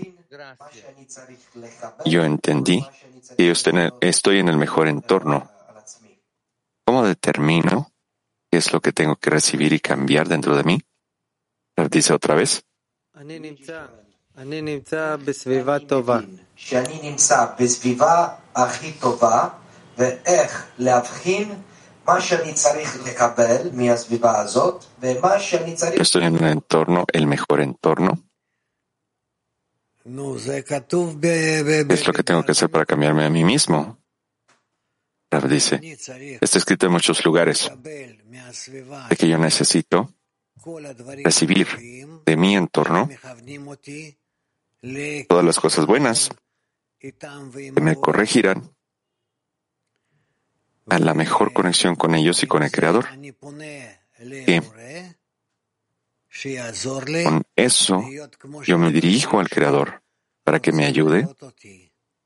Yo 2.04 2.24
entendí 2.24 2.84
que 3.38 3.46
yo 3.46 3.54
estoy 4.02 4.40
en 4.40 4.50
el 4.50 4.58
mejor 4.58 4.88
entorno. 4.88 5.50
¿Cómo 6.86 7.04
determino 7.04 7.92
qué 8.50 8.58
es 8.58 8.74
lo 8.74 8.82
que 8.82 8.92
tengo 8.92 9.16
que 9.16 9.30
recibir 9.30 9.74
y 9.74 9.80
cambiar 9.80 10.28
dentro 10.28 10.56
de 10.56 10.64
mí? 10.64 10.82
Dice 11.90 12.14
otra 12.14 12.36
vez. 12.36 12.64
Estoy 26.02 26.24
en 26.24 26.36
un 26.36 26.46
entorno, 26.46 27.06
el 27.12 27.28
mejor 27.28 27.62
entorno. 27.62 28.31
Es 31.90 32.08
lo 32.08 32.14
que 32.14 32.24
tengo 32.24 32.44
que 32.44 32.52
hacer 32.52 32.70
para 32.70 32.86
cambiarme 32.86 33.26
a 33.26 33.30
mí 33.30 33.44
mismo. 33.44 33.98
Dice, 35.48 35.80
está 36.42 36.58
escrito 36.58 36.88
en 36.88 36.92
muchos 36.92 37.24
lugares 37.24 37.72
de 37.82 39.16
que 39.18 39.28
yo 39.30 39.38
necesito 39.38 40.14
recibir 41.24 41.68
de 42.26 42.36
mi 42.36 42.56
entorno 42.58 43.10
todas 45.30 45.46
las 45.46 45.60
cosas 45.60 45.86
buenas 45.86 46.30
que 47.00 47.82
me 47.82 47.96
corregirán 47.96 48.76
a 50.90 51.00
la 51.00 51.14
mejor 51.14 51.54
conexión 51.54 51.96
con 51.96 52.14
ellos 52.16 52.44
y 52.44 52.48
con 52.48 52.64
el 52.64 52.72
Creador. 52.72 53.08
Con 57.24 57.44
eso 57.56 58.04
yo 58.64 58.78
me 58.78 58.92
dirijo 58.92 59.40
al 59.40 59.50
Creador 59.50 60.02
para 60.44 60.60
que 60.60 60.72
me 60.72 60.86
ayude, 60.86 61.28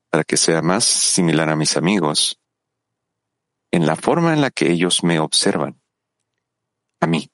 para 0.10 0.24
que 0.24 0.38
sea 0.38 0.62
más 0.62 0.84
similar 0.86 1.50
a 1.50 1.56
mis 1.56 1.76
amigos 1.76 2.39
en 3.72 3.86
la 3.86 3.96
forma 3.96 4.34
en 4.34 4.41
la 4.41 4.52
que 4.52 4.72
ellos 4.72 5.04
me 5.04 5.20
observan, 5.20 5.82
a 7.02 7.08
mí. 7.08 7.30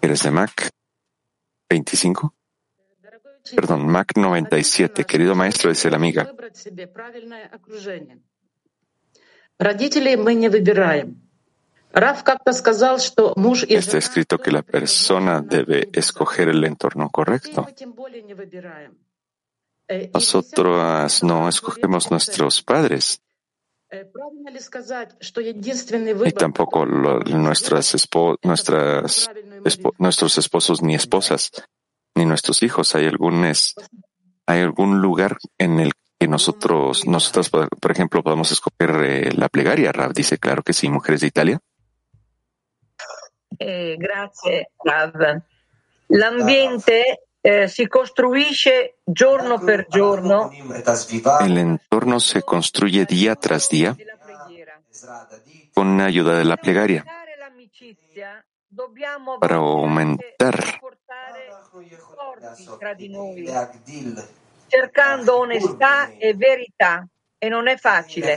¿Eres 0.00 0.22
de 0.22 0.30
Mac 0.30 0.70
25? 1.68 2.34
Perdón, 3.54 3.86
Mac 3.86 4.16
97. 4.16 5.04
Querido 5.04 5.34
maestro, 5.34 5.70
dice 5.70 5.90
la 5.90 5.96
amiga. 5.96 6.34
Está 13.78 13.98
escrito 13.98 14.38
que 14.38 14.50
la 14.50 14.62
persona 14.62 15.40
debe 15.40 15.88
escoger 15.92 16.48
el 16.48 16.64
entorno 16.64 17.08
correcto. 17.10 17.66
Nosotros 20.12 21.22
no 21.22 21.48
escogemos 21.48 22.10
nuestros 22.10 22.62
padres. 22.62 23.22
Y 26.26 26.32
tampoco 26.32 26.84
nuestras 26.84 28.08
nuestras 28.42 29.30
nuestros 29.98 30.38
esposos 30.38 30.82
ni 30.82 30.94
esposas, 30.94 31.50
ni 32.14 32.26
nuestros 32.26 32.62
hijos. 32.62 32.94
Hay 32.94 33.06
algún, 33.06 33.44
hay 33.44 34.60
algún 34.60 35.00
lugar 35.00 35.38
en 35.56 35.80
el 35.80 35.92
que 36.18 36.28
nosotros, 36.28 37.06
nosotras, 37.06 37.48
por 37.48 37.90
ejemplo, 37.90 38.22
podemos 38.22 38.52
escoger 38.52 38.90
eh, 39.04 39.32
la 39.32 39.48
plegaria. 39.48 39.92
Rav 39.92 40.12
dice, 40.12 40.36
claro 40.36 40.62
que 40.62 40.72
sí, 40.72 40.90
mujeres 40.90 41.22
de 41.22 41.28
Italia. 41.28 41.60
Eh, 43.58 43.96
gracias, 43.98 44.68
Rav. 44.82 45.42
L'ambiente 46.08 47.28
eh, 47.40 47.68
si 47.68 47.86
construisce 47.86 48.98
giorno 49.04 49.58
per 49.58 49.86
giorno. 49.88 50.50
El 51.40 51.58
entorno 51.58 52.20
se 52.20 52.42
construye 52.42 53.04
día 53.04 53.34
tras 53.36 53.68
día 53.68 53.96
con 55.74 56.00
ayuda 56.00 56.36
de 56.36 56.44
la 56.44 56.56
plegaria 56.56 57.04
para 59.38 59.56
aumentar 59.56 60.80
cercando 64.66 65.38
onestà 65.38 66.10
e 66.18 66.34
verità 66.34 67.06
e 67.38 67.48
non 67.48 67.68
è 67.68 67.76
facile. 67.76 68.36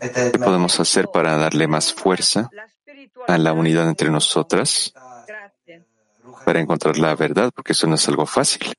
¿Qué 0.00 0.38
podemos 0.38 0.80
hacer 0.80 1.08
para 1.12 1.36
darle 1.36 1.68
más 1.68 1.92
fuerza 1.92 2.50
a 3.26 3.38
la 3.38 3.52
unidad 3.52 3.88
entre 3.88 4.10
nosotras 4.10 4.92
para 6.44 6.60
encontrar 6.60 6.98
la 6.98 7.14
verdad? 7.14 7.50
Porque 7.54 7.72
eso 7.72 7.86
no 7.86 7.96
es 7.96 8.08
algo 8.08 8.26
fácil. 8.26 8.72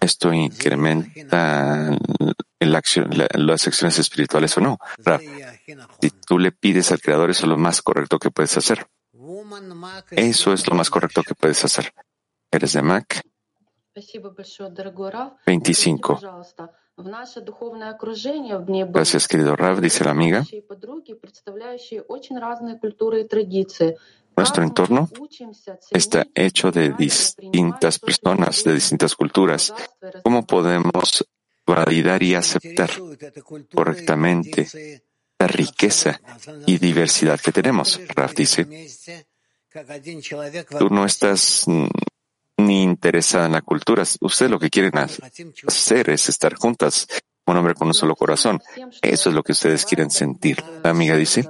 Esto 0.00 0.32
incrementa 0.32 1.96
las 2.58 3.66
acciones 3.66 3.98
espirituales 3.98 4.56
o 4.56 4.60
no. 4.60 4.78
si 6.00 6.10
tú 6.10 6.38
le 6.38 6.52
pides 6.52 6.90
al 6.90 7.00
Creador, 7.00 7.30
eso 7.30 7.44
es 7.44 7.48
lo 7.48 7.56
más 7.56 7.82
correcto 7.82 8.18
que 8.18 8.30
puedes 8.30 8.56
hacer. 8.56 8.86
Eso 10.10 10.52
es 10.52 10.66
lo 10.68 10.74
más 10.74 10.90
correcto 10.90 11.22
que 11.22 11.34
puedes 11.34 11.64
hacer. 11.64 11.92
Eres 12.50 12.72
de 12.72 12.82
Mac. 12.82 13.22
25. 15.46 16.20
Gracias, 18.88 19.28
querido 19.28 19.56
Rav, 19.56 19.80
dice 19.80 20.04
la 20.04 20.10
amiga. 20.10 20.44
Nuestro 24.36 24.62
entorno 24.62 25.08
está 25.90 26.26
hecho 26.34 26.70
de 26.70 26.92
distintas 26.92 27.98
personas, 27.98 28.64
de 28.64 28.74
distintas 28.74 29.14
culturas. 29.14 29.74
¿Cómo 30.22 30.46
podemos 30.46 31.26
validar 31.66 32.22
y 32.22 32.34
aceptar 32.34 32.90
correctamente 33.74 35.02
la 35.38 35.46
riqueza 35.46 36.20
y 36.66 36.78
diversidad 36.78 37.40
que 37.40 37.52
tenemos? 37.52 38.00
Raf 38.14 38.34
dice, 38.34 38.66
tú 40.78 40.88
no 40.88 41.04
estás 41.04 41.66
ni 42.66 42.82
interesada 42.82 43.46
en 43.46 43.52
la 43.52 43.62
cultura. 43.62 44.04
Ustedes 44.20 44.50
lo 44.50 44.58
que 44.58 44.70
quieren 44.70 44.96
ha- 44.98 45.08
hacer 45.66 46.10
es 46.10 46.28
estar 46.28 46.54
juntas, 46.54 47.06
un 47.46 47.56
hombre 47.56 47.74
con 47.74 47.88
un 47.88 47.94
solo 47.94 48.14
corazón. 48.16 48.60
Eso 49.02 49.28
es 49.28 49.34
lo 49.34 49.42
que 49.42 49.52
ustedes 49.52 49.84
quieren 49.84 50.10
sentir. 50.10 50.62
La 50.82 50.90
amiga 50.90 51.16
dice, 51.16 51.44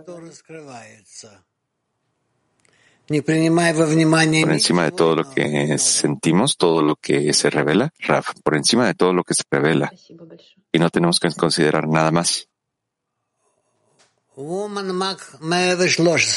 por 4.44 4.52
encima 4.54 4.84
de 4.84 4.92
todo 4.92 5.16
lo 5.16 5.30
que 5.30 5.76
sentimos, 5.78 6.56
todo 6.56 6.82
lo 6.82 6.96
que 6.96 7.32
se 7.34 7.50
revela, 7.50 7.92
Raf, 8.00 8.30
por 8.42 8.56
encima 8.56 8.86
de 8.86 8.94
todo 8.94 9.12
lo 9.12 9.24
que 9.24 9.34
se 9.34 9.42
revela. 9.50 9.92
Y 10.72 10.78
no 10.78 10.88
tenemos 10.88 11.18
que 11.20 11.28
considerar 11.32 11.86
nada 11.88 12.10
más. 12.10 12.48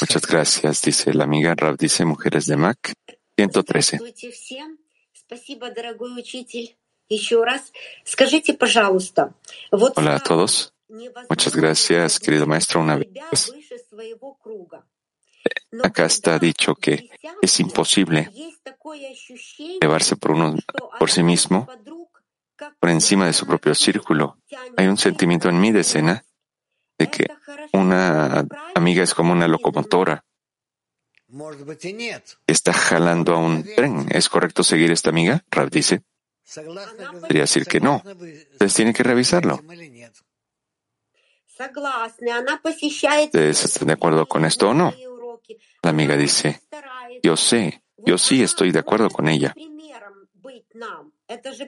Muchas 0.02 0.26
gracias, 0.26 0.82
dice 0.82 1.14
la 1.14 1.24
amiga. 1.24 1.54
Raf 1.54 1.78
dice, 1.78 2.04
mujeres 2.04 2.44
de 2.46 2.56
Mac, 2.58 2.92
113. 3.36 3.98
Hola 9.96 10.14
a 10.14 10.20
todos. 10.20 10.72
Muchas 11.28 11.56
gracias, 11.56 12.18
querido 12.18 12.46
maestro, 12.46 12.80
una 12.80 12.96
vez. 12.96 13.08
Acá 15.82 16.06
está 16.06 16.38
dicho 16.38 16.74
que 16.74 17.10
es 17.42 17.60
imposible 17.60 18.30
llevarse 19.80 20.16
por 20.16 20.32
uno 20.32 20.56
por 20.98 21.10
sí 21.10 21.22
mismo, 21.22 21.68
por 22.80 22.90
encima 22.90 23.26
de 23.26 23.32
su 23.32 23.46
propio 23.46 23.74
círculo. 23.74 24.38
Hay 24.76 24.86
un 24.86 24.96
sentimiento 24.96 25.48
en 25.48 25.60
mi 25.60 25.72
decena 25.72 26.24
de 26.98 27.10
que 27.10 27.26
una 27.72 28.46
amiga 28.74 29.02
es 29.02 29.14
como 29.14 29.32
una 29.32 29.48
locomotora 29.48 30.24
Está 32.46 32.72
jalando 32.72 33.34
a 33.34 33.38
un 33.38 33.64
tren. 33.74 34.06
¿Es 34.10 34.28
correcto 34.28 34.62
seguir 34.62 34.90
esta 34.90 35.10
amiga? 35.10 35.44
Rab 35.50 35.70
dice. 35.70 36.02
Podría 37.20 37.42
decir 37.42 37.66
que 37.66 37.80
no. 37.80 38.02
Ustedes 38.04 38.74
tienen 38.74 38.94
que 38.94 39.02
revisarlo. 39.02 39.60
¿Ustedes 43.24 43.64
están 43.64 43.88
de 43.88 43.94
acuerdo 43.94 44.26
con 44.26 44.44
esto 44.44 44.70
o 44.70 44.74
no? 44.74 44.94
La 45.82 45.90
amiga 45.90 46.16
dice, 46.16 46.60
yo 47.22 47.36
sé, 47.36 47.82
yo 47.98 48.18
sí 48.18 48.42
estoy 48.42 48.72
de 48.72 48.80
acuerdo 48.80 49.10
con 49.10 49.28
ella. 49.28 49.54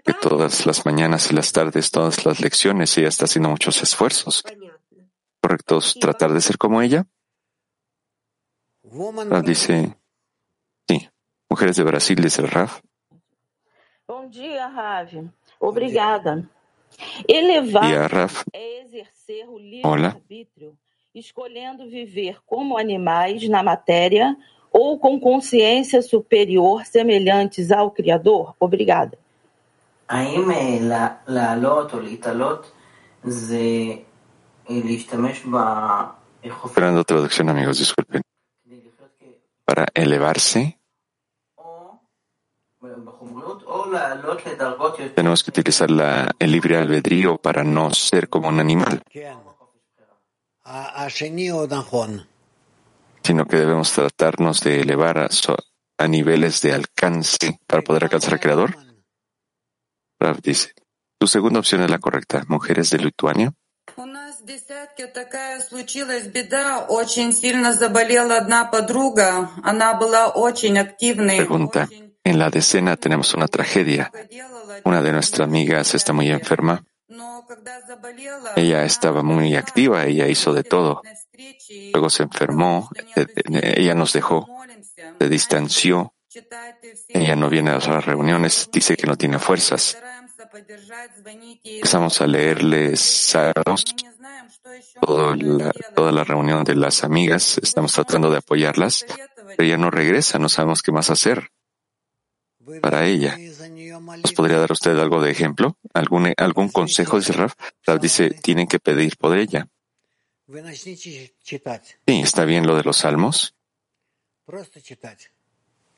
Que 0.05 0.15
todas 0.21 0.67
las 0.67 0.85
mañanas 0.85 1.31
y 1.31 1.35
las 1.35 1.53
tardes, 1.53 1.91
todas 1.91 2.25
las 2.25 2.41
lecciones, 2.41 2.97
ella 2.99 3.09
está 3.09 3.25
haciendo 3.25 3.49
muchos 3.49 3.83
esfuerzos. 3.83 4.45
¿Correctos 5.41 5.97
tratar 6.01 6.33
de 6.33 6.41
ser 6.41 6.59
como 6.59 6.83
ella? 6.83 7.07
Rav 9.30 9.44
dice, 9.44 9.96
sí. 10.90 11.10
Mujeres 11.50 11.76
de 11.78 11.84
Brasil, 11.84 12.16
dice 12.22 12.42
el 12.42 12.50
Raf. 12.50 12.82
Bom 14.08 14.30
dia, 14.30 14.68
Ravi. 14.68 15.30
Obrigada. 15.60 16.44
Elevar 17.28 17.90
Y 17.92 17.96
a 17.96 18.08
Raf, 18.08 18.44
é 18.54 18.82
exercer 18.82 19.48
o 19.48 19.56
hola. 19.84 20.10
livre-arbítrio, 20.10 20.78
escolhendo 21.16 21.90
viver 21.90 22.38
como 22.46 22.78
animais 22.78 23.48
na 23.50 23.64
matéria 23.64 24.36
ou 24.72 25.00
com 25.00 25.20
consciência 25.20 26.02
superior 26.02 26.86
semelhantes 26.86 27.72
ao 27.72 27.90
Criador? 27.92 28.54
Obrigada. 28.60 29.18
האם 30.10 30.52
אה, 30.52 30.78
לה- 30.82 31.16
לעלות 31.28 31.94
או 31.94 32.00
להתעלות 32.00 32.72
זה 33.24 33.58
אה, 34.70 34.76
להשתמש 34.86 35.46
בחופש 35.46 36.78
Esperando 36.78 37.04
traducción, 37.06 37.50
amigos, 37.50 37.78
disculpen. 37.80 38.22
para 39.69 39.87
elevarse, 39.93 40.81
tenemos 45.15 45.45
que 45.45 45.51
utilizar 45.51 45.91
la, 45.91 46.31
el 46.39 46.53
libre 46.53 46.79
albedrío 46.79 47.37
para 47.37 47.65
no 47.65 47.93
ser 47.93 48.31
como 48.31 48.49
un 48.49 48.61
animal, 48.61 49.03
sino 53.23 53.47
que 53.47 53.57
debemos 53.59 53.93
tratarnos 53.93 54.63
de 54.63 54.81
elevar 54.81 55.29
a, 55.99 56.09
niveles 56.09 56.63
de 56.63 56.73
alcance 56.73 57.61
para 57.67 57.83
poder 57.83 58.05
alcanzar 58.05 58.33
al 58.33 58.41
Creador. 58.41 58.75
Rav 60.19 60.41
dice, 60.41 60.73
tu 61.19 61.27
segunda 61.27 61.59
opción 61.59 61.83
es 61.83 61.91
la 61.91 61.99
correcta. 61.99 62.43
Mujeres 62.49 62.89
de 62.89 63.01
Lituania 63.01 63.53
У 64.48 64.48
нас 64.48 64.48
в 64.48 64.48
десятке 64.48 65.08
такая 65.08 65.60
случилась 65.60 66.28
беда. 66.28 66.86
Очень 66.88 67.34
сильно 67.34 67.74
заболела 67.74 68.38
одна 68.38 68.64
подруга. 68.64 69.50
Она 69.64 69.96
была 69.96 70.30
очень 70.30 70.78
активной. 70.80 71.36
Pregunta, 71.36 71.90
en 72.24 72.40
la 72.40 72.50
decena 72.50 72.96
tenemos 72.96 73.34
una 73.34 73.50
tragedia. 73.50 74.14
Una 74.86 75.02
de 75.02 75.12
nuestras 75.12 75.46
amigas 75.46 75.94
está 75.94 76.14
muy 76.14 76.30
enferma. 76.30 76.86
Ella 78.56 78.86
estaba 78.86 79.24
muy 79.24 79.58
activa, 79.58 80.06
ella 80.06 80.30
hizo 80.30 80.54
de 80.54 80.64
todo. 80.64 81.02
Luego 81.92 82.10
se 82.10 82.24
enfermó, 82.24 82.90
eh, 83.18 83.26
eh, 83.36 83.74
ella 83.76 83.94
nos 83.94 84.14
dejó, 84.14 84.48
se 85.20 85.28
distanció, 85.28 86.14
ella 87.10 87.36
no 87.36 87.50
viene 87.50 87.72
a 87.72 87.80
las 87.80 88.06
reuniones, 88.06 88.70
dice 88.72 88.96
que 88.96 89.06
no 89.06 89.18
tiene 89.18 89.38
fuerzas. 89.38 89.98
Empezamos 91.64 92.22
a 92.22 92.28
leerles 92.28 93.00
salmos, 93.00 93.86
Toda 95.01 96.13
la 96.13 96.25
reunión 96.25 96.65
de 96.65 96.75
las 96.75 97.05
amigas, 97.05 97.59
estamos 97.63 97.93
tratando 97.93 98.31
de 98.31 98.39
apoyarlas, 98.39 99.07
pero 99.57 99.67
ella 99.67 99.77
no 99.77 99.91
regresa, 99.91 100.39
no 100.39 100.49
sabemos 100.49 100.83
qué 100.83 100.93
más 100.93 101.11
hacer 101.11 101.51
para 102.81 103.07
ella. 103.07 103.37
¿Nos 104.23 104.33
podría 104.33 104.59
dar 104.59 104.73
usted 104.73 104.99
algo 104.99 105.23
de 105.23 105.31
ejemplo? 105.31 105.77
¿Algún, 105.95 106.33
algún 106.37 106.69
consejo? 106.69 107.19
Dice 107.19 107.33
Raf. 107.33 107.55
Raf 107.87 108.01
dice, 108.01 108.31
tienen 108.31 108.67
que 108.67 108.79
pedir 108.79 109.17
por 109.17 109.37
ella. 109.37 109.69
Sí, 110.73 111.33
está 112.07 112.45
bien 112.45 112.67
lo 112.67 112.77
de 112.77 112.85
los 112.85 112.99
salmos. 112.99 113.55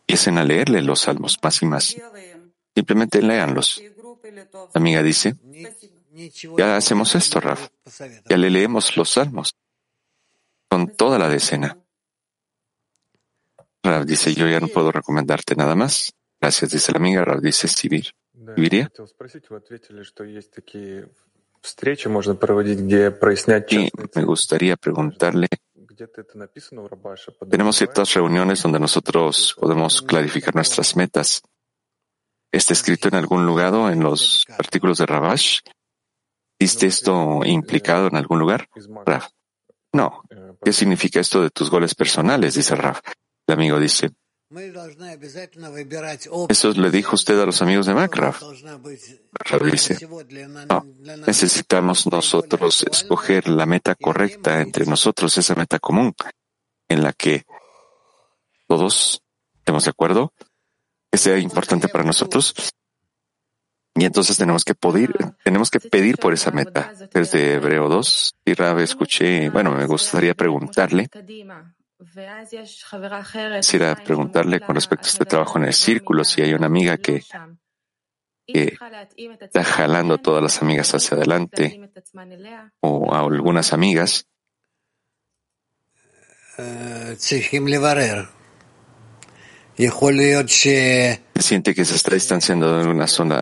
Empiecen 0.06 0.38
a 0.38 0.44
leerle 0.44 0.82
los 0.82 1.00
salmos 1.00 1.38
más 1.42 1.62
y 1.62 1.66
más. 1.66 1.96
Simplemente 2.74 3.22
leanlos. 3.22 3.82
La 4.52 4.70
amiga 4.74 5.02
dice, 5.02 5.36
ya 6.56 6.76
hacemos 6.76 7.14
esto, 7.14 7.40
Raf. 7.40 7.68
Ya 8.28 8.36
le 8.36 8.50
leemos 8.50 8.96
los 8.96 9.10
salmos 9.10 9.54
con 10.68 10.96
toda 10.96 11.18
la 11.18 11.28
decena. 11.28 11.78
Raf 13.82 14.04
dice, 14.04 14.34
yo 14.34 14.48
ya 14.48 14.60
no 14.60 14.68
puedo 14.68 14.92
recomendarte 14.92 15.54
nada 15.54 15.74
más. 15.74 16.12
Gracias, 16.40 16.70
dice 16.72 16.92
la 16.92 16.98
amiga. 16.98 17.24
Raf 17.24 17.40
dice, 17.40 17.68
Sibir. 17.68 18.10
¿Sibiria? 18.54 18.90
Y 23.70 23.90
me 24.14 24.24
gustaría 24.24 24.76
preguntarle, 24.76 25.48
tenemos 27.50 27.76
ciertas 27.76 28.14
reuniones 28.14 28.62
donde 28.62 28.80
nosotros 28.80 29.54
podemos 29.58 30.00
clarificar 30.00 30.54
nuestras 30.54 30.96
metas. 30.96 31.42
¿Está 32.50 32.72
escrito 32.72 33.08
en 33.08 33.14
algún 33.14 33.46
lugar 33.46 33.74
en 33.92 34.00
los 34.00 34.44
artículos 34.58 34.98
de 34.98 35.06
Rabash? 35.06 35.60
¿Viste 36.60 36.86
esto 36.86 37.40
implicado 37.46 38.08
en 38.08 38.16
algún 38.16 38.38
lugar? 38.38 38.68
Raf. 39.06 39.28
No. 39.94 40.22
¿Qué 40.62 40.74
significa 40.74 41.18
esto 41.18 41.42
de 41.42 41.48
tus 41.48 41.70
goles 41.70 41.94
personales? 41.94 42.54
Dice 42.54 42.74
Raf. 42.74 43.00
El 43.46 43.54
amigo 43.54 43.80
dice. 43.80 44.10
Eso 46.48 46.72
le 46.72 46.90
dijo 46.90 47.14
usted 47.14 47.40
a 47.40 47.46
los 47.46 47.62
amigos 47.62 47.86
de 47.86 47.94
Macraf. 47.94 48.42
Raf 49.32 49.62
dice. 49.62 50.06
No. 50.68 50.86
Necesitamos 51.26 52.06
nosotros 52.06 52.84
escoger 52.90 53.48
la 53.48 53.64
meta 53.64 53.94
correcta 53.94 54.60
entre 54.60 54.84
nosotros, 54.84 55.38
esa 55.38 55.54
meta 55.54 55.78
común 55.78 56.14
en 56.88 57.02
la 57.02 57.14
que 57.14 57.46
todos 58.68 59.22
estemos 59.56 59.84
de 59.84 59.90
acuerdo, 59.90 60.34
que 61.10 61.16
sea 61.16 61.38
importante 61.38 61.88
para 61.88 62.04
nosotros 62.04 62.54
y 63.94 64.04
entonces 64.04 64.36
tenemos 64.36 64.64
que 64.64 64.74
pedir, 64.74 65.12
tenemos 65.42 65.70
que 65.70 65.80
pedir 65.80 66.16
por 66.16 66.32
esa 66.32 66.50
meta. 66.50 66.92
Desde 67.12 67.54
Hebreo 67.54 67.88
2, 67.88 68.34
y 68.44 68.54
Rabe 68.54 68.84
escuché, 68.84 69.50
bueno, 69.50 69.72
me 69.72 69.86
gustaría 69.86 70.34
preguntarle, 70.34 71.08
quisiera 73.56 73.94
preguntarle 73.96 74.60
con 74.60 74.74
respecto 74.74 75.06
a 75.06 75.10
este 75.10 75.24
trabajo 75.24 75.58
en 75.58 75.64
el 75.64 75.74
círculo, 75.74 76.24
si 76.24 76.40
hay 76.40 76.54
una 76.54 76.66
amiga 76.66 76.96
que, 76.96 77.22
está 78.46 79.64
jalando 79.64 80.14
a 80.14 80.18
todas 80.18 80.42
las 80.42 80.62
amigas 80.62 80.92
hacia 80.94 81.16
adelante 81.16 81.92
o 82.80 83.14
a 83.14 83.20
algunas 83.20 83.72
amigas. 83.72 84.26
Siente 91.38 91.74
que 91.74 91.84
se 91.84 91.96
está 91.96 92.14
distanciando 92.14 92.76
de 92.76 92.88
una 92.88 93.06
zona 93.06 93.40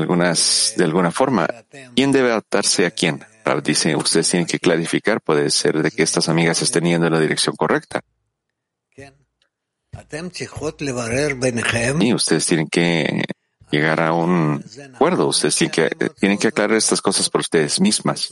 de, 0.00 0.74
de 0.76 0.84
alguna 0.84 1.10
forma. 1.10 1.48
¿Quién 1.94 2.12
debe 2.12 2.30
adaptarse 2.30 2.86
a 2.86 2.90
quién? 2.90 3.24
Rab 3.44 3.62
dice, 3.62 3.94
ustedes 3.94 4.28
tienen 4.28 4.46
que 4.46 4.58
clarificar, 4.58 5.20
puede 5.20 5.50
ser 5.50 5.80
de 5.80 5.90
que 5.92 6.02
estas 6.02 6.28
amigas 6.28 6.62
estén 6.62 6.84
yendo 6.84 7.06
en 7.06 7.12
la 7.12 7.20
dirección 7.20 7.54
correcta. 7.54 8.02
Y 12.02 12.12
ustedes 12.12 12.44
tienen 12.44 12.68
que 12.68 13.24
llegar 13.70 14.00
a 14.00 14.12
un 14.12 14.64
acuerdo, 14.94 15.28
ustedes 15.28 15.56
tienen 15.56 15.72
que, 15.72 16.10
tienen 16.18 16.38
que 16.38 16.48
aclarar 16.48 16.76
estas 16.76 17.00
cosas 17.00 17.30
por 17.30 17.40
ustedes 17.40 17.80
mismas. 17.80 18.30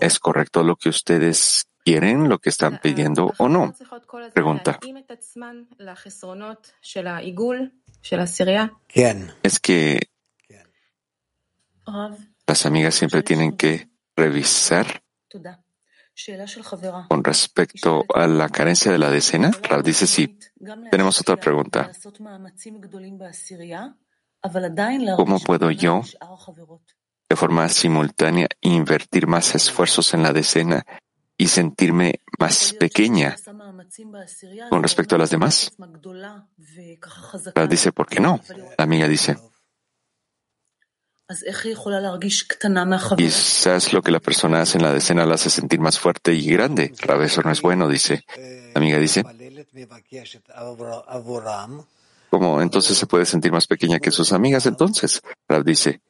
¿Es 0.00 0.18
correcto 0.18 0.62
lo 0.62 0.76
que 0.76 0.88
ustedes 0.88 1.64
quieren, 1.84 2.28
lo 2.28 2.38
que 2.38 2.50
están 2.50 2.80
pidiendo 2.82 3.32
o 3.38 3.48
no? 3.48 3.74
Pregunta. 4.32 4.78
Es 9.42 9.60
que 9.60 10.00
las 12.46 12.66
amigas 12.66 12.94
siempre 12.94 13.22
tienen 13.22 13.56
que 13.56 13.88
revisar 14.16 15.02
con 17.08 17.24
respecto 17.24 18.04
a 18.14 18.26
la 18.26 18.48
carencia 18.48 18.92
de 18.92 18.98
la 18.98 19.10
decena. 19.10 19.50
Rab 19.62 19.82
dice 19.82 20.06
sí. 20.06 20.38
Tenemos 20.90 21.20
otra 21.20 21.36
pregunta. 21.36 21.90
¿Cómo 25.16 25.40
puedo 25.40 25.70
yo, 25.70 26.02
de 27.28 27.36
forma 27.36 27.68
simultánea, 27.68 28.48
invertir 28.60 29.26
más 29.26 29.54
esfuerzos 29.54 30.12
en 30.14 30.22
la 30.22 30.32
decena 30.32 30.84
y 31.42 31.48
sentirme 31.48 32.20
más 32.38 32.72
pequeña 32.78 33.34
con 34.70 34.80
respecto 34.80 35.16
a 35.16 35.18
las 35.18 35.30
demás? 35.30 35.72
Rab 37.52 37.68
dice, 37.68 37.90
¿por 37.90 38.06
qué 38.06 38.20
no? 38.20 38.40
La 38.78 38.84
amiga 38.84 39.08
dice, 39.08 39.36
Quizás 43.16 43.92
lo 43.92 44.02
que 44.02 44.10
la 44.12 44.20
persona 44.20 44.60
hace 44.60 44.78
en 44.78 44.84
la 44.84 44.92
decena 44.92 45.26
la 45.26 45.34
hace 45.34 45.50
sentir 45.50 45.80
más 45.80 45.98
fuerte 45.98 46.32
y 46.32 46.46
grande. 46.46 46.92
Rab, 47.00 47.22
eso 47.22 47.42
no 47.42 47.50
es 47.50 47.60
bueno, 47.60 47.88
dice. 47.88 48.24
La 48.74 48.80
amiga 48.80 48.98
dice, 48.98 49.24
¿cómo 52.30 52.62
entonces 52.62 52.96
se 52.96 53.06
puede 53.06 53.26
sentir 53.26 53.50
más 53.50 53.66
pequeña 53.66 53.98
que 53.98 54.12
sus 54.12 54.32
amigas 54.32 54.66
entonces? 54.66 55.20
Rab 55.48 55.64
dice, 55.64 56.02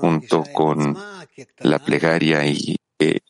junto 0.00 0.42
con 0.52 0.96
la 1.60 1.78
plegaria 1.78 2.44
y 2.44 2.76
eh, 2.98 3.20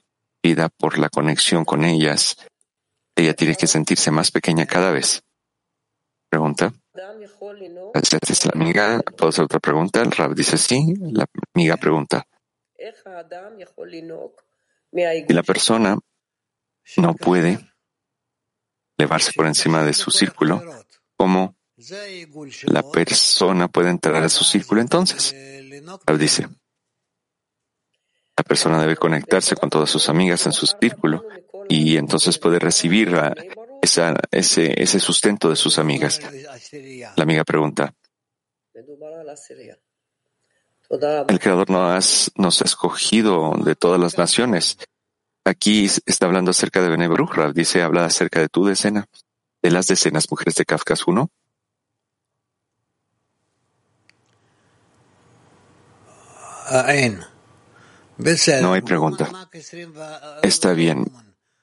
vida 0.42 0.68
por 0.68 0.98
la 0.98 1.08
conexión 1.08 1.64
con 1.64 1.84
ellas, 1.84 2.36
ella 3.16 3.34
tiene 3.34 3.56
que 3.56 3.66
sentirse 3.66 4.10
más 4.10 4.30
pequeña 4.30 4.66
cada 4.66 4.90
vez. 4.90 5.22
Pregunta. 6.30 6.72
Gracias, 7.92 8.46
la 8.46 8.52
amiga. 8.54 9.00
¿Puedo 9.16 9.30
hacer 9.30 9.44
otra 9.44 9.58
pregunta? 9.60 10.00
El 10.00 10.12
Rab 10.12 10.34
dice 10.34 10.56
sí. 10.56 10.94
La 11.12 11.26
amiga 11.54 11.76
pregunta. 11.76 12.24
Si 14.92 15.32
la 15.32 15.42
persona 15.42 15.98
no 16.96 17.14
puede 17.14 17.58
elevarse 18.96 19.32
por 19.34 19.46
encima 19.46 19.84
de 19.84 19.92
su 19.92 20.10
círculo, 20.10 20.62
¿cómo 21.16 21.56
la 22.66 22.82
persona 22.90 23.68
puede 23.68 23.90
entrar 23.90 24.22
a 24.22 24.28
su 24.28 24.44
círculo 24.44 24.80
entonces? 24.80 25.34
Rab 26.06 26.18
dice. 26.18 26.48
La 28.40 28.44
persona 28.44 28.80
debe 28.80 28.96
conectarse 28.96 29.54
con 29.54 29.68
todas 29.68 29.90
sus 29.90 30.08
amigas 30.08 30.46
en 30.46 30.52
su 30.52 30.64
círculo 30.64 31.26
y 31.68 31.98
entonces 31.98 32.38
puede 32.38 32.58
recibir 32.58 33.14
ese, 33.82 34.98
sustento 34.98 35.50
de 35.50 35.56
sus 35.56 35.78
amigas. 35.78 36.22
La 37.16 37.24
amiga 37.24 37.44
pregunta, 37.44 37.92
el 41.28 41.38
Creador 41.38 41.68
no 41.68 41.90
has, 41.90 42.32
nos 42.34 42.62
ha 42.62 42.64
escogido 42.64 43.52
de 43.62 43.76
todas 43.76 44.00
las 44.00 44.16
naciones. 44.16 44.78
Aquí 45.44 45.84
está 46.06 46.24
hablando 46.24 46.52
acerca 46.52 46.80
de 46.80 46.88
Bene 46.88 47.10
dice, 47.52 47.82
habla 47.82 48.06
acerca 48.06 48.40
de 48.40 48.48
tu 48.48 48.64
decena, 48.64 49.04
de 49.60 49.70
las 49.70 49.86
decenas 49.86 50.30
mujeres 50.30 50.54
de 50.54 50.64
Kafkas 50.64 51.06
1. 51.06 51.30
No 58.61 58.73
hay 58.73 58.81
pregunta. 58.81 59.29
Está 60.41 60.73
bien. 60.73 61.05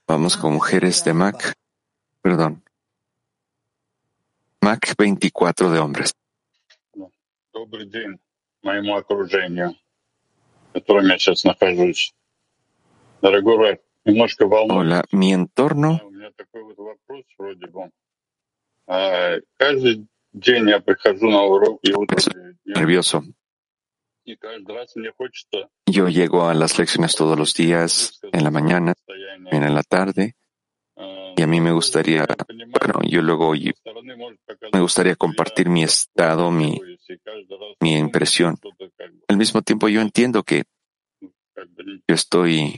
Vamos 0.06 0.36
con 0.36 0.52
mujeres 0.52 1.04
de 1.04 1.14
Mac. 1.14 1.54
Perdón. 2.20 2.62
Mac 4.60 4.94
24 4.96 5.70
de 5.70 5.78
hombres. 5.78 6.14
Добрый 7.52 7.86
день 7.86 8.18
моему 8.62 8.96
окружению, 8.96 9.76
в 10.70 10.72
котором 10.74 11.06
я 11.06 11.18
сейчас 11.18 11.44
нахожусь. 11.44 12.14
Дорогой 13.20 13.56
Рэп, 13.56 13.82
немножко 14.04 14.46
волнуюсь. 14.46 14.92
Hola, 14.92 15.04
mi 15.12 15.32
entorno. 15.32 16.00
У 16.02 16.10
меня 16.10 16.30
такой 16.36 16.62
вот 16.64 16.76
вопрос 16.78 17.24
вроде 17.38 17.66
бы. 17.66 17.90
А, 18.86 19.36
каждый 19.56 20.06
день 20.32 20.68
я 20.68 20.80
прихожу 20.80 21.30
на 21.30 21.42
урок, 21.42 21.80
и 21.82 21.92
вот 21.92 22.08
Nervioso. 22.66 23.22
Yo 25.85 26.09
llego 26.09 26.47
a 26.47 26.53
las 26.53 26.77
lecciones 26.77 27.15
todos 27.15 27.37
los 27.37 27.53
días, 27.53 28.19
en 28.31 28.43
la 28.43 28.51
mañana, 28.51 28.93
en 29.51 29.73
la 29.73 29.83
tarde, 29.83 30.35
y 31.37 31.41
a 31.41 31.47
mí 31.47 31.61
me 31.61 31.71
gustaría, 31.71 32.25
bueno, 32.49 32.99
yo 33.07 33.21
luego 33.21 33.55
yo, 33.55 33.71
me 34.73 34.81
gustaría 34.81 35.15
compartir 35.15 35.69
mi 35.69 35.83
estado, 35.83 36.49
mi, 36.51 36.81
mi 37.79 37.95
impresión. 37.95 38.57
Al 39.27 39.37
mismo 39.37 39.61
tiempo 39.61 39.87
yo 39.87 40.01
entiendo 40.01 40.43
que 40.43 40.63
yo 42.07 42.15
estoy 42.15 42.77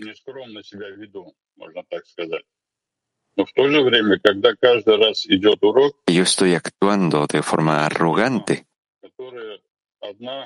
yo 6.08 6.24
estoy 6.24 6.54
actuando 6.56 7.28
de 7.28 7.42
forma 7.42 7.86
arrogante 7.86 8.68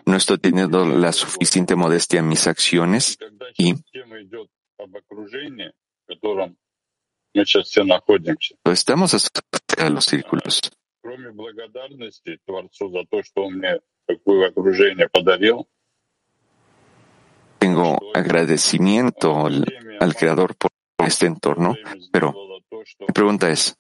no 0.06 0.18
estoy 0.18 0.38
teniendo 0.40 0.86
la 0.86 1.12
suficiente 1.12 1.76
modestia 1.76 2.20
en 2.20 2.28
mis 2.28 2.48
acciones 2.48 3.18
y 3.58 3.74
estamos 8.66 9.14
acerca 9.14 9.42
de 9.84 9.90
los 9.90 10.06
círculos. 10.06 10.60
Tengo 17.60 17.98
agradecimiento 18.14 19.46
al, 19.46 19.66
al 20.00 20.16
Creador 20.16 20.56
por 20.56 20.72
este 21.06 21.26
entorno, 21.28 21.76
pero 22.12 22.34
mi 23.00 23.14
pregunta 23.14 23.50
es, 23.50 23.78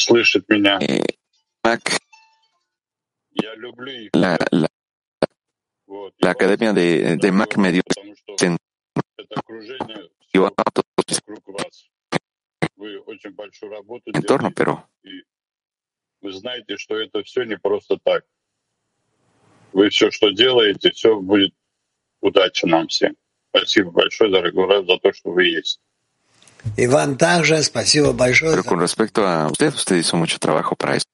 слышит 0.00 0.48
меня. 0.48 0.78
Я 3.32 3.54
люблю 3.54 3.92
их. 3.92 4.10
la, 4.14 4.38
la, 4.50 4.68
Вот. 5.86 6.14
la 6.20 6.30
academia 6.30 6.72
de, 6.72 7.16
de 7.16 7.32
Mac 7.32 7.56
me 7.56 7.72
dio 7.72 7.82
entorno, 14.28 14.50
pero 14.50 14.84
и 15.02 15.22
вы 16.20 16.32
знаете, 16.32 16.76
что 16.76 16.96
это 16.96 17.22
все 17.22 17.44
не 17.44 17.56
просто 17.56 17.98
так. 18.02 18.24
Вы 19.72 19.90
все, 19.90 20.10
что 20.10 20.30
делаете, 20.30 20.90
все 20.90 21.18
будет 21.20 21.54
удача 22.20 22.66
нам 22.66 22.88
всем. 22.88 23.16
Спасибо 23.50 23.90
большое, 23.90 24.30
дорогой 24.30 24.66
Рад, 24.66 24.86
за 24.86 24.98
то, 24.98 25.12
что 25.12 25.30
вы 25.30 25.44
есть. 25.44 25.80
Pero 28.50 28.64
con 28.64 28.80
respecto 28.80 29.26
a 29.26 29.46
usted, 29.46 29.72
usted 29.74 29.96
hizo 29.96 30.16
mucho 30.16 30.38
trabajo 30.38 30.74
para 30.76 30.96
esto. 30.96 31.10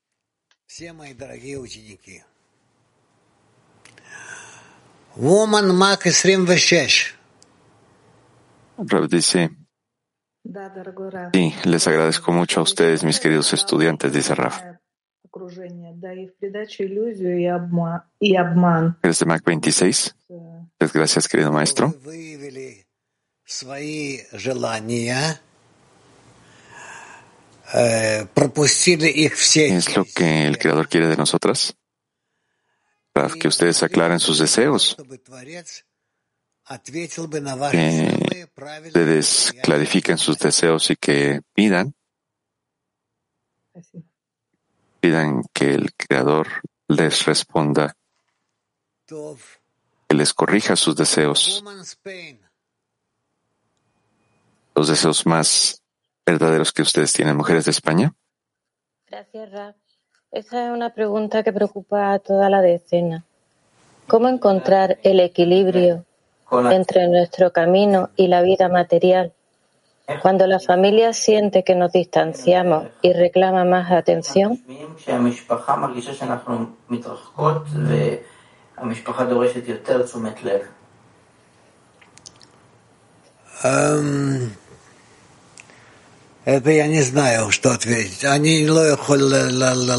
Woman 5.17 5.75
Mac 5.77 6.03
26. 6.03 7.15
dice. 9.09 9.51
Sí, 11.33 11.55
les 11.65 11.87
agradezco 11.87 12.33
mucho 12.33 12.61
a 12.61 12.63
ustedes, 12.65 13.05
mis 13.05 13.21
queridos 13.21 13.53
estudiantes, 13.53 14.13
dice 14.13 14.35
Raf. 14.35 14.61
Desde 19.03 19.27
Mac 19.27 19.43
26. 19.45 20.17
Gracias, 20.93 21.29
querido 21.29 21.53
maestro. 21.53 21.95
Es 29.77 29.97
lo 29.97 30.05
que 30.05 30.47
el 30.47 30.59
Creador 30.59 30.89
quiere 30.89 31.09
de 31.09 31.17
nosotras. 31.17 31.75
Raf, 33.15 33.35
que 33.35 33.49
ustedes 33.49 33.83
aclaren 33.83 34.19
sus 34.21 34.39
deseos. 34.39 34.97
Que 37.73 38.49
ustedes 38.89 39.55
clarifiquen 39.63 40.19
sus 40.19 40.39
deseos 40.39 40.91
y 40.91 40.97
que 40.97 41.41
pidan, 41.53 41.95
pidan 45.01 45.43
que 45.53 45.75
el 45.75 45.93
Creador 45.95 46.49
les 46.89 47.25
responda, 47.27 47.97
que 50.09 50.17
les 50.17 50.33
corrija 50.33 50.77
sus 50.77 50.97
deseos, 50.97 51.63
los 54.75 54.89
deseos 54.89 55.27
más 55.27 55.83
verdaderos 56.27 56.73
que 56.73 56.83
ustedes 56.83 57.13
tienen, 57.13 57.37
mujeres 57.37 57.65
de 57.67 57.71
España. 57.71 58.13
Gracias, 59.07 59.51
Raf. 59.53 59.77
Esa 60.33 60.67
es 60.67 60.73
una 60.73 60.93
pregunta 60.93 61.43
que 61.45 61.53
preocupa 61.53 62.13
a 62.13 62.19
toda 62.19 62.51
la 62.51 62.61
decena. 62.61 63.25
¿Cómo 64.09 64.29
encontrar 64.29 64.99
el 65.03 65.21
equilibrio 65.21 66.05
entre 66.71 67.09
nuestro 67.09 67.53
camino 67.53 68.11
y 68.17 68.27
la 68.27 68.43
vida 68.43 68.69
material? 68.69 69.33
Cuando 70.21 70.47
la 70.47 70.61
familia 70.61 71.13
siente 71.13 71.65
que 71.65 71.75
nos 71.75 71.93
distanciamos 71.93 72.89
y 73.01 73.13
reclama 73.13 73.65
más 73.65 73.91
atención, 73.91 74.63
Um, 83.65 84.51
это 86.46 86.72
я 86.72 86.88
не 86.88 87.02
знаю, 87.02 87.52
что 87.52 87.72
ответить. 87.72 88.26
אני 88.26 88.68
לא 88.68 88.90
יכול 88.90 89.20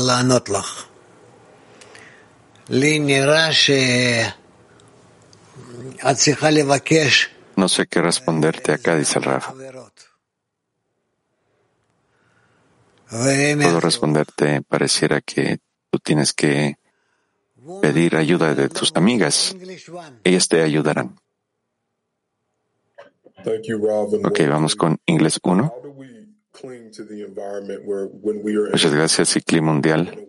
לענות 0.07 0.49
לך. 0.49 0.87
לי 2.71 2.99
נראה 2.99 3.53
שאת 3.53 4.33
צריכה 6.17 6.51
לבקש 6.51 7.31
No 7.57 7.69
sé 7.69 7.87
qué 7.87 8.01
responderte 8.01 8.73
acá, 8.73 8.95
dice 8.97 9.19
el 9.19 9.25
Raf. 9.25 9.45
Puedo 13.11 13.81
responderte, 13.81 14.63
pareciera 14.63 15.21
que 15.21 15.59
tú 15.91 15.99
tienes 15.99 16.33
que 16.33 16.79
pedir 17.83 18.17
ayuda 18.17 18.55
de 18.55 18.69
tus 18.69 18.93
amigas. 18.95 19.55
Ellas 20.25 20.49
te 20.49 20.63
ayudarán. 20.63 21.19
Ok, 24.25 24.39
vamos 24.49 24.77
con 24.77 24.99
inglés 25.07 25.41
1. 25.43 25.75
Muchas 28.72 28.94
gracias 28.94 29.36
y 29.36 29.62
mundial. 29.62 30.28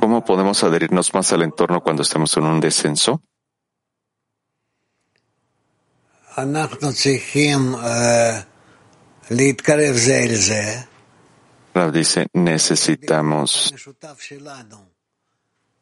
¿Cómo 0.00 0.24
podemos 0.24 0.64
adherirnos 0.64 1.14
más 1.14 1.32
al 1.32 1.42
entorno 1.42 1.82
cuando 1.82 2.02
estamos 2.02 2.36
en 2.36 2.44
un 2.44 2.60
descenso? 2.60 3.22
Rav 11.74 11.92
dice, 11.92 12.26
necesitamos 12.32 13.74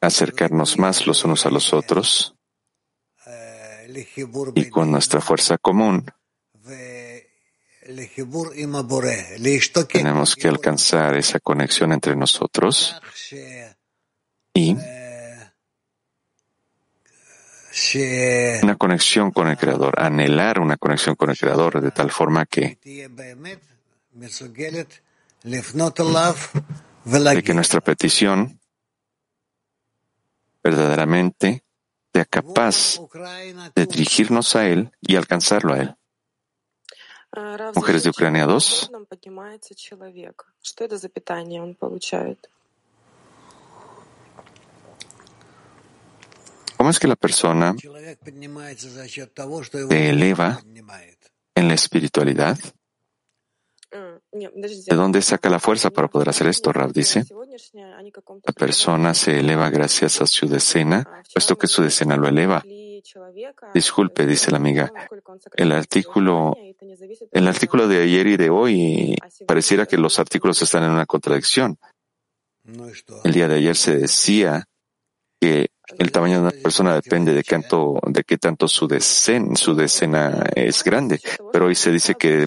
acercarnos 0.01 0.79
más 0.79 1.07
los 1.07 1.25
unos 1.25 1.47
a 1.47 1.51
los 1.51 1.73
otros 1.73 2.36
y 4.55 4.71
con 4.71 4.91
nuestra 4.91 5.21
fuerza 5.21 5.59
común. 5.59 6.05
Tenemos 9.89 10.35
que 10.35 10.49
alcanzar 10.49 11.17
esa 11.17 11.41
conexión 11.41 11.93
entre 11.93 12.17
nosotros 12.17 12.97
y 14.55 14.77
una 18.63 18.77
conexión 18.77 19.31
con 19.31 19.49
el 19.49 19.57
Creador, 19.57 20.01
anhelar 20.01 20.61
una 20.61 20.77
conexión 20.77 21.15
con 21.15 21.31
el 21.31 21.37
Creador 21.37 21.81
de 21.81 21.91
tal 21.91 22.11
forma 22.11 22.47
que 22.47 22.79
de 27.35 27.43
que 27.43 27.55
nuestra 27.55 27.81
petición 27.81 28.61
verdaderamente 30.65 31.66
sea 32.16 32.26
capaz 32.26 33.00
de 33.76 33.86
dirigirnos 33.86 34.56
a 34.56 34.68
Él 34.68 34.92
y 35.02 35.16
alcanzarlo 35.16 35.74
a 35.74 35.80
Él. 35.80 35.96
Mujeres 37.76 38.04
de 38.04 38.10
Ucrania 38.10 38.46
2. 38.46 38.90
нам 38.92 39.06
поднимается 39.06 39.74
человек. 39.74 40.46
Что 40.62 40.84
это 40.84 40.98
за 40.98 41.08
питание 41.08 41.62
он 41.62 41.76
получает? 41.76 42.50
¿Cómo 46.78 46.90
es 46.90 47.00
que 47.00 47.08
la 47.08 47.16
persona 47.16 47.76
Человек 47.78 48.20
поднимается 48.20 48.90
за 48.90 49.08
счет 49.08 49.34
того, 49.34 49.64
что 49.64 49.78
его 49.78 49.90
se 49.92 50.10
eleva 50.10 50.60
поднимает. 50.62 51.20
en 51.56 51.68
la 51.68 51.76
espiritualidad? 51.76 52.58
¿De 54.33 54.97
dónde 54.97 55.23
saca 55.23 55.49
la 55.49 55.59
fuerza 55.59 55.91
para 55.91 56.09
poder 56.09 56.29
hacer 56.29 56.47
esto? 56.49 56.73
Rav 56.73 56.93
dice, 56.93 57.25
la 57.75 58.53
persona 58.53 59.15
se 59.15 59.41
eleva 59.41 59.71
gracias 59.71 60.21
a 60.21 60.27
su 60.27 60.49
decena, 60.49 61.23
puesto 61.33 61.57
que 61.57 61.67
su 61.67 61.83
decena 61.83 62.17
lo 62.17 62.29
eleva. 62.29 62.63
Disculpe, 63.73 64.27
dice 64.27 64.51
la 64.51 64.57
amiga, 64.57 64.93
el 65.55 65.73
artículo, 65.73 66.57
el 67.31 67.49
artículo 67.49 67.89
de 67.89 68.03
ayer 68.03 68.27
y 68.27 68.37
de 68.37 68.51
hoy 68.51 69.17
pareciera 69.47 69.87
que 69.87 69.97
los 69.97 70.19
artículos 70.19 70.61
están 70.63 70.85
en 70.85 70.91
una 70.91 71.07
contradicción. 71.07 71.79
El 73.25 73.33
día 73.33 73.49
de 73.49 73.57
ayer 73.57 73.77
se 73.77 73.97
decía 73.97 74.67
que 75.47 75.71
el 75.99 76.11
tamaño 76.11 76.35
de 76.35 76.41
una 76.41 76.51
persona 76.51 76.95
depende 76.95 77.33
de, 77.33 77.45
qué 77.45 78.39
tanto 78.39 78.67
su, 78.67 78.89
su 79.55 79.75
decena 79.77 80.45
es 80.57 80.83
grande. 80.83 81.21
Pero 81.53 81.67
hoy 81.67 81.77
se 81.77 81.93
dice 81.93 82.17
que 82.17 82.47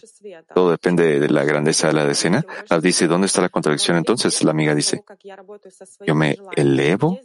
todo 0.54 0.72
depende 0.72 1.22
de 1.22 1.30
la 1.30 1.46
grandeza 1.46 1.88
de 1.88 1.94
la 1.94 2.06
decena. 2.06 2.46
Ah, 2.70 2.80
dice, 2.80 3.08
¿dónde 3.08 3.28
está 3.28 3.40
la 3.40 3.48
contradicción 3.48 3.96
entonces? 3.96 4.44
La 4.44 4.52
amiga 4.52 4.76
dice, 4.76 5.02
yo 6.06 6.14
me 6.14 6.38
elevo. 6.58 7.18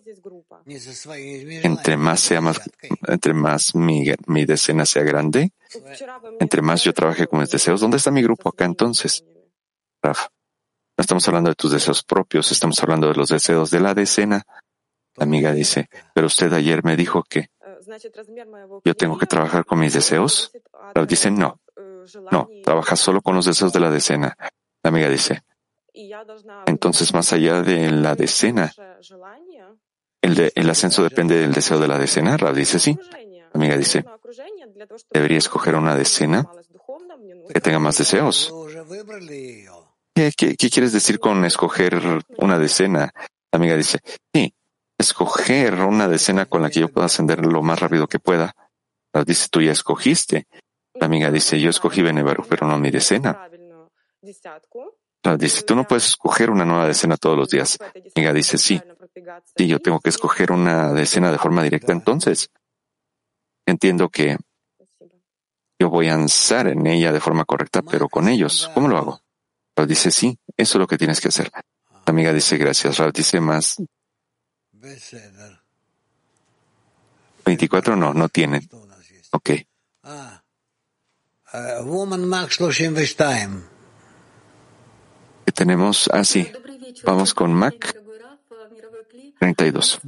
Entre 0.65 1.97
más 1.97 2.21
sea 2.21 2.41
más, 2.41 2.61
entre 3.09 3.35
más 3.35 3.75
mi, 3.75 4.05
decena 4.45 4.87
sea 4.87 5.03
grande, 5.03 5.53
entre 6.39 6.63
más 6.63 6.85
yo 6.85 6.93
trabaje 6.93 7.27
con 7.27 7.41
mis 7.41 7.51
deseos, 7.51 7.81
¿dónde 7.81 7.97
está 7.97 8.13
mi 8.13 8.23
grupo 8.23 8.51
acá 8.51 8.65
entonces? 8.65 9.25
No 10.05 10.13
estamos 11.03 11.27
hablando 11.27 11.51
de 11.51 11.57
tus 11.57 11.73
deseos 11.73 12.05
propios, 12.05 12.53
estamos 12.53 12.81
hablando 12.81 13.09
de 13.09 13.15
los 13.15 13.31
deseos 13.31 13.73
de 13.73 13.81
la 13.81 13.95
decena. 13.95 14.45
La 15.17 15.25
amiga 15.25 15.53
dice, 15.53 15.89
pero 16.13 16.27
usted 16.27 16.53
ayer 16.53 16.85
me 16.85 16.97
dijo 16.97 17.23
que 17.23 17.51
yo 18.85 18.95
tengo 18.95 19.19
que 19.19 19.27
trabajar 19.27 19.65
con 19.65 19.79
mis 19.79 19.93
deseos. 19.93 20.51
Rav 20.95 21.07
dice, 21.07 21.31
no, 21.31 21.61
no, 22.31 22.49
trabaja 22.63 22.97
solo 22.97 23.21
con 23.21 23.35
los 23.35 23.47
deseos 23.47 23.73
de 23.73 23.81
la 23.81 23.91
decena. 23.91 24.37
La 24.83 24.89
amiga 24.89 25.09
dice, 25.09 25.43
entonces 26.67 27.15
más 27.15 27.33
allá 27.33 27.63
de 27.63 27.91
la 27.91 28.17
decena, 28.17 28.73
el, 30.21 30.71
ascenso 30.71 31.03
depende 31.03 31.37
del 31.37 31.53
deseo 31.53 31.79
de 31.79 31.89
la 31.89 31.99
decena. 31.99 32.37
Rav 32.37 32.55
dice, 32.55 32.79
sí. 32.79 32.99
La 33.53 33.61
amiga 33.61 33.77
dice, 33.77 34.05
debería 35.13 35.39
escoger 35.39 35.77
una 35.77 35.95
decena 35.95 36.45
que 37.53 37.61
tenga 37.61 37.79
más 37.79 37.99
deseos. 37.99 38.53
Qué 40.15 40.33
quieres 40.57 40.93
decir 40.93 41.21
con 41.21 41.45
escoger 41.45 42.01
una 42.39 42.59
decena? 42.59 43.13
La 43.53 43.59
amiga 43.59 43.77
dice, 43.77 44.01
sí, 44.33 44.53
escoger 45.05 45.75
una 45.75 46.09
decena 46.09 46.47
con 46.47 46.63
la 46.63 46.71
que 46.71 46.81
yo 46.81 46.89
pueda 46.89 47.07
ascender 47.07 47.45
lo 47.45 47.63
más 47.63 47.79
rápido 47.79 48.07
que 48.07 48.19
pueda. 48.19 48.55
La 49.13 49.25
dice, 49.25 49.49
tú 49.51 49.61
ya 49.61 49.73
escogiste. 49.73 50.47
La 50.95 51.07
amiga 51.07 51.31
dice, 51.31 51.61
yo 51.61 51.71
escogí 51.71 52.03
Benebaruch, 52.03 52.47
pero 52.49 52.67
no 52.67 52.79
mi 52.79 52.91
decena. 52.91 53.49
La 55.23 55.37
dice, 55.37 55.63
tú 55.63 55.75
no 55.75 55.87
puedes 55.87 56.07
escoger 56.07 56.51
una 56.51 56.65
nueva 56.65 56.87
decena 56.87 57.17
todos 57.17 57.37
los 57.37 57.49
días. 57.49 57.79
La 57.81 58.13
amiga 58.17 58.33
dice, 58.33 58.59
sí. 58.59 58.81
Sí, 59.57 59.67
yo 59.67 59.79
tengo 59.79 60.01
que 60.01 60.11
escoger 60.11 60.53
una 60.53 60.93
decena 60.93 61.31
de 61.31 61.39
forma 61.39 61.63
directa 61.63 61.93
entonces. 61.93 62.51
Entiendo 63.67 64.09
que 64.09 64.37
yo 65.79 65.91
voy 65.91 66.09
a 66.09 66.15
ansar 66.15 66.69
en 66.69 66.87
ella 66.87 67.13
de 67.13 67.21
forma 67.21 67.45
correcta, 67.45 67.83
pero 67.83 68.09
con 68.09 68.29
ellos, 68.29 68.71
¿cómo 68.75 68.89
lo 68.89 68.99
hago? 68.99 69.21
Rab 69.77 69.89
dice, 69.89 70.11
sí, 70.11 70.39
eso 70.57 70.79
es 70.79 70.81
lo 70.81 70.87
que 70.87 70.99
tienes 70.99 71.21
que 71.21 71.29
hacer. 71.29 71.51
La 71.53 72.11
amiga 72.11 72.33
dice, 72.33 72.57
gracias. 72.57 72.99
Rab 72.99 73.13
dice, 73.13 73.41
más 73.41 73.77
24 77.45 77.97
no, 77.97 78.15
no 78.15 78.29
tienen. 78.29 78.69
Ok. 79.33 79.51
Tenemos 85.55 86.09
así. 86.09 86.51
Ah, 86.53 86.59
Vamos 87.05 87.35
con 87.35 87.53
Mac 87.55 87.97
32. 89.39 90.01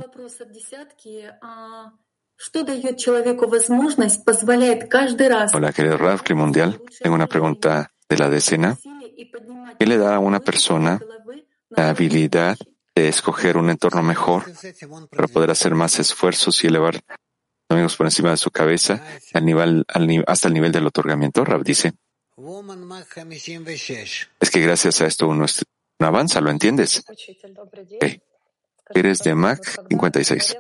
Hola, 5.55 5.73
querido 5.73 5.97
Raf, 5.99 6.23
que 6.23 6.35
mundial. 6.35 6.83
Tengo 7.01 7.15
una 7.15 7.27
pregunta 7.27 7.93
de 8.09 8.19
la 8.19 8.29
decena. 8.29 8.77
¿Qué 9.79 9.87
le 9.87 9.99
da 9.99 10.17
a 10.17 10.19
una 10.19 10.41
persona 10.41 11.01
la 11.71 11.91
habilidad 11.91 12.57
de 12.97 13.09
escoger 13.09 13.59
un 13.59 13.69
entorno 13.69 14.03
mejor 14.03 14.45
para 15.11 15.29
poder 15.29 15.51
hacer 15.51 15.75
más 15.75 15.99
esfuerzos 15.99 16.65
y 16.65 16.67
elevar 16.67 16.99
amigos 17.69 17.95
por 17.95 18.07
encima 18.07 18.31
de 18.31 18.39
su 18.39 18.51
cabeza 18.51 19.03
al 19.35 19.45
nivel, 19.45 19.85
hasta 20.27 20.49
el 20.49 20.55
nivel 20.55 20.73
del 20.73 20.87
otorgamiento. 20.87 21.45
Rab 21.45 21.63
dice, 21.63 21.93
es 24.41 24.51
que 24.51 24.61
gracias 24.61 25.01
a 25.03 25.07
esto 25.07 25.29
uno, 25.29 25.45
es, 25.45 25.63
avanza, 25.99 26.41
¿lo 26.41 26.51
entiendes? 26.51 27.05
Eres 28.95 29.19
de 29.19 29.35
Mac 29.35 29.63
56. 29.91 30.57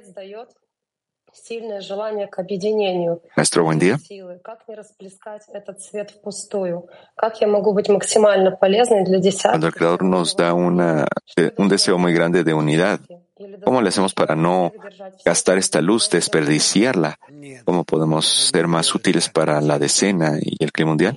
Maestro, 3.36 3.62
buen 3.62 3.78
día. 3.78 3.99
Cuando 9.51 9.68
el 9.68 9.74
Creador 9.74 10.03
nos 10.03 10.36
da 10.36 10.55
una, 10.55 11.07
eh, 11.36 11.53
un 11.59 11.68
deseo 11.68 11.99
muy 11.99 12.12
grande 12.12 12.42
de 12.42 12.53
unidad, 12.53 12.99
¿cómo 13.64 13.82
le 13.82 13.89
hacemos 13.89 14.14
para 14.14 14.34
no 14.34 14.72
gastar 15.24 15.59
esta 15.59 15.80
luz, 15.80 16.09
desperdiciarla? 16.11 17.18
¿Cómo 17.64 17.84
podemos 17.84 18.26
ser 18.26 18.66
más 18.66 18.95
útiles 18.95 19.28
para 19.28 19.61
la 19.61 19.78
decena 19.78 20.39
y 20.41 20.62
el 20.62 20.72
clima 20.72 20.91
mundial? 20.91 21.16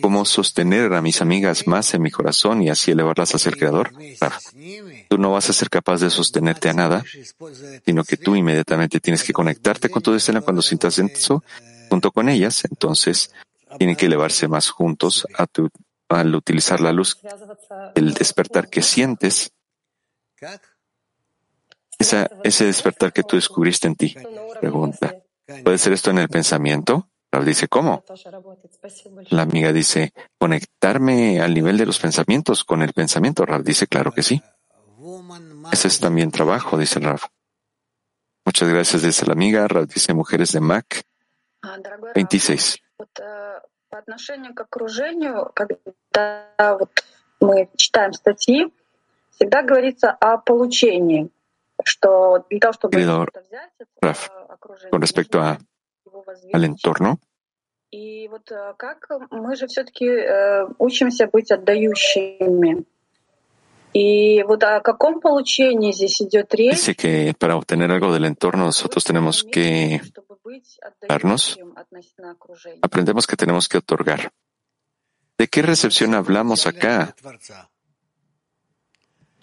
¿Cómo 0.00 0.24
sostener 0.24 0.92
a 0.94 1.02
mis 1.02 1.20
amigas 1.20 1.66
más 1.66 1.94
en 1.94 2.02
mi 2.02 2.10
corazón 2.10 2.62
y 2.62 2.70
así 2.70 2.90
elevarlas 2.90 3.34
hacia 3.34 3.50
el 3.50 3.56
Creador? 3.56 3.92
Tú 5.08 5.18
no 5.18 5.32
vas 5.32 5.50
a 5.50 5.52
ser 5.52 5.70
capaz 5.70 6.00
de 6.00 6.10
sostenerte 6.10 6.68
a 6.68 6.72
nada, 6.72 7.04
sino 7.84 8.04
que 8.04 8.16
tú 8.16 8.34
inmediatamente 8.34 9.00
tienes 9.00 9.22
que 9.22 9.32
conectarte 9.32 9.88
con 9.88 10.02
tu 10.02 10.12
decena 10.12 10.40
cuando 10.40 10.62
sientas 10.62 10.98
eso 10.98 11.42
junto 11.88 12.10
con 12.10 12.28
ellas. 12.28 12.64
Entonces, 12.70 13.32
tienen 13.78 13.96
que 13.96 14.06
elevarse 14.06 14.48
más 14.48 14.70
juntos 14.70 15.26
al 16.08 16.34
utilizar 16.34 16.80
la 16.80 16.92
luz, 16.92 17.18
el 17.94 18.14
despertar 18.14 18.68
que 18.68 18.82
sientes, 18.82 19.52
esa, 21.99 22.29
ese 22.43 22.65
despertar 22.65 23.11
que 23.11 23.23
tú 23.23 23.35
descubriste 23.35 23.87
en 23.87 23.95
ti. 23.95 24.15
Pregunta, 24.59 25.15
¿puede 25.63 25.77
ser 25.77 25.93
esto 25.93 26.11
en 26.11 26.19
el 26.19 26.29
pensamiento? 26.29 27.09
Rav 27.31 27.43
dice, 27.43 27.67
¿cómo? 27.67 28.03
тоже 28.07 28.31
работает. 28.31 28.73
Спасибо 28.73 29.15
большое. 29.15 29.35
La 29.35 29.41
amiga 29.43 29.73
dice, 29.73 30.13
conectarme 30.39 31.41
al 31.41 31.53
nivel 31.53 31.77
de 31.77 31.85
los 31.85 31.99
pensamientos 31.99 32.63
con 32.63 32.81
el 32.81 32.93
pensamiento. 32.93 33.45
Rav 33.45 33.63
dice, 33.63 33.87
claro 33.87 34.11
que 34.11 34.23
sí. 34.23 34.41
Ese 35.71 35.87
es 35.89 35.99
también 35.99 36.31
trabajo, 36.31 36.77
dice 36.77 36.99
Rav. 36.99 37.19
Muchas 38.45 38.69
gracias, 38.69 39.01
dice 39.01 39.25
la 39.25 39.33
amiga. 39.33 39.67
Rav 39.67 39.87
dice, 39.87 40.13
mujeres 40.13 40.53
de 40.53 40.61
Mac 40.61 41.03
А, 41.61 41.77
Дорогой 41.77 42.09
Раф, 42.09 42.15
26. 42.15 42.79
вот, 42.97 43.19
э, 43.19 43.61
по 43.89 43.97
отношению 43.97 44.53
к 44.53 44.61
окружению, 44.61 45.51
когда 45.53 46.77
вот 46.79 47.03
мы 47.39 47.69
читаем 47.75 48.13
статьи, 48.13 48.71
Всегда 49.32 49.62
говорится 49.62 50.10
о 50.10 50.38
получении, 50.38 51.30
что 51.84 52.44
для 52.50 52.60
того, 52.60 52.72
чтобы 52.72 52.96
Querido 52.96 53.24
что-то 53.24 53.40
взять, 53.40 53.70
это 53.78 53.90
Rav, 54.00 54.30
окружение, 54.48 54.90
con 54.90 55.00
respecto 55.00 55.40
a, 55.40 55.58
al 56.52 56.64
entorno, 56.64 57.18
И 57.90 58.26
вот 58.28 58.50
э, 58.50 58.72
как 58.78 59.06
мы 59.30 59.54
же 59.54 59.66
все-таки 59.66 60.08
учимся 60.78 61.26
быть 61.26 61.50
отдающими. 61.50 62.86
И 63.92 64.42
вот 64.44 64.64
о 64.64 64.80
каком 64.80 65.20
получении 65.20 65.92
здесь 65.92 66.22
идет 66.22 66.54
речь, 66.54 66.76
dice 66.76 66.94
que 66.94 67.34
para 67.38 67.56
obtener 67.56 67.90
algo 67.90 68.10
del 68.10 68.24
entorno 68.24 68.64
nosotros 68.64 69.04
tenemos 69.04 69.44
que 69.44 70.00
darnos, 71.06 71.58
aprendemos 72.80 73.26
que 73.26 73.36
tenemos 73.36 73.68
que 73.68 73.78
otorgar. 73.78 74.32
¿De 75.36 75.46
qué 75.48 75.60
recepción 75.60 76.14
hablamos 76.14 76.66
acá? 76.66 77.14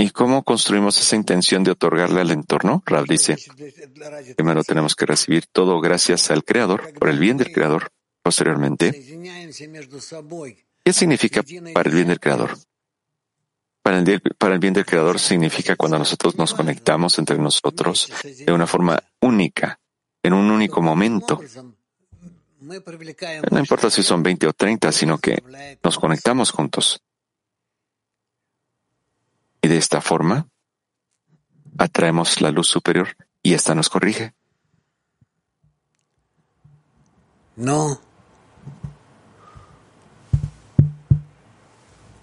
¿Y 0.01 0.11
cómo 0.11 0.43
construimos 0.43 0.97
esa 0.97 1.17
intención 1.17 1.65
de 1.65 1.71
otorgarle 1.71 2.21
al 2.21 2.31
entorno? 2.31 2.81
Rab 2.85 3.05
dice, 3.05 3.35
primero 4.37 4.63
tenemos 4.63 4.95
que 4.95 5.05
recibir 5.05 5.45
todo 5.47 5.81
gracias 5.81 6.31
al 6.31 6.45
Creador, 6.45 6.93
por 6.93 7.09
el 7.09 7.19
bien 7.19 7.35
del 7.35 7.51
Creador. 7.51 7.91
Posteriormente, 8.23 8.91
¿qué 10.83 10.93
significa 10.93 11.43
para 11.73 11.89
el 11.89 11.95
bien 11.95 12.07
del 12.07 12.19
Creador? 12.19 12.57
Para 13.81 13.97
el 14.53 14.59
bien 14.59 14.73
del 14.73 14.85
Creador 14.85 15.19
significa 15.19 15.75
cuando 15.75 15.99
nosotros 15.99 16.37
nos 16.37 16.53
conectamos 16.53 17.19
entre 17.19 17.37
nosotros 17.37 18.09
de 18.23 18.53
una 18.53 18.67
forma 18.67 19.03
única, 19.19 19.81
en 20.23 20.31
un 20.33 20.49
único 20.49 20.81
momento. 20.81 21.41
No 22.61 23.59
importa 23.59 23.89
si 23.89 24.01
son 24.01 24.23
20 24.23 24.47
o 24.47 24.53
30, 24.53 24.93
sino 24.93 25.17
que 25.17 25.43
nos 25.83 25.97
conectamos 25.99 26.51
juntos. 26.51 27.01
Y 29.61 29.67
de 29.67 29.77
esta 29.77 30.01
forma 30.01 30.47
atraemos 31.77 32.41
la 32.41 32.51
luz 32.51 32.67
superior 32.67 33.09
y 33.41 33.53
ésta 33.53 33.75
nos 33.75 33.89
corrige. 33.89 34.33
No. 37.55 37.99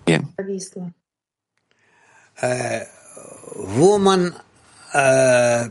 Bien. 0.07 0.35
Uh, 2.43 2.85
woman 3.79 4.35
uh, 4.95 5.71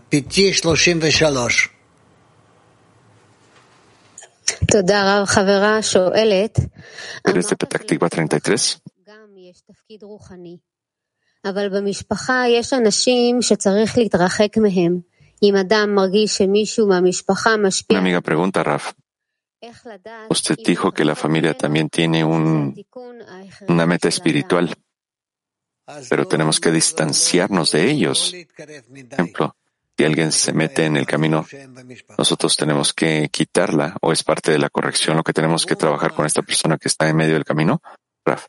Desde 7.24 7.55
Petactiva 7.55 8.09
33. 8.09 8.82
אבל 11.45 11.68
במשפחה 11.68 12.45
יש 12.49 12.73
אנשים 12.73 13.43
שצריך 13.43 13.99
להתרחק 13.99 14.57
מהם. 14.57 15.01
אם 15.43 15.57
אדם 15.57 15.95
מרגיש 15.95 16.37
שמישהו 16.39 16.89
מהמשפחה 16.89 17.55
Una 17.55 17.66
משפיע, 17.66 17.99
amiga 17.99 18.21
pregunta, 18.21 18.62
Raf, 18.62 18.93
איך 19.62 19.87
לדעת 19.87 20.31
usted 20.31 20.57
dijo 20.66 20.93
que 20.93 21.05
la 21.05 21.14
familia 21.14 21.55
también 21.55 21.89
tiene 21.89 22.25
un, 22.25 22.75
una 23.68 23.87
meta 23.87 24.09
espiritual, 24.09 24.75
pero 26.09 26.27
tenemos 26.27 26.61
que 26.61 26.71
distanciarnos 26.71 27.73
de 27.73 27.91
ellos. 27.91 28.35
Por 28.57 29.12
ejemplo, 29.12 29.57
si 29.97 30.05
alguien 30.05 30.33
se 30.33 30.53
mete 30.53 30.85
en 30.85 30.97
el 30.97 31.07
camino, 31.07 31.47
nosotros 32.16 32.57
tenemos 32.57 32.95
que 32.95 33.29
quitarla 33.31 33.97
o 34.01 34.12
es 34.12 34.23
parte 34.23 34.51
de 34.53 34.59
la 34.59 34.71
corrección 34.71 35.16
lo 35.16 35.23
que 35.23 35.33
tenemos 35.33 35.66
que 35.66 35.77
trabajar 35.77 36.14
con 36.14 36.25
esta 36.27 36.43
persona 36.43 36.79
que 36.79 36.89
está 36.89 37.09
en 37.09 37.16
medio 37.16 37.35
del 37.35 37.45
camino. 37.45 37.83
Raf, 38.25 38.47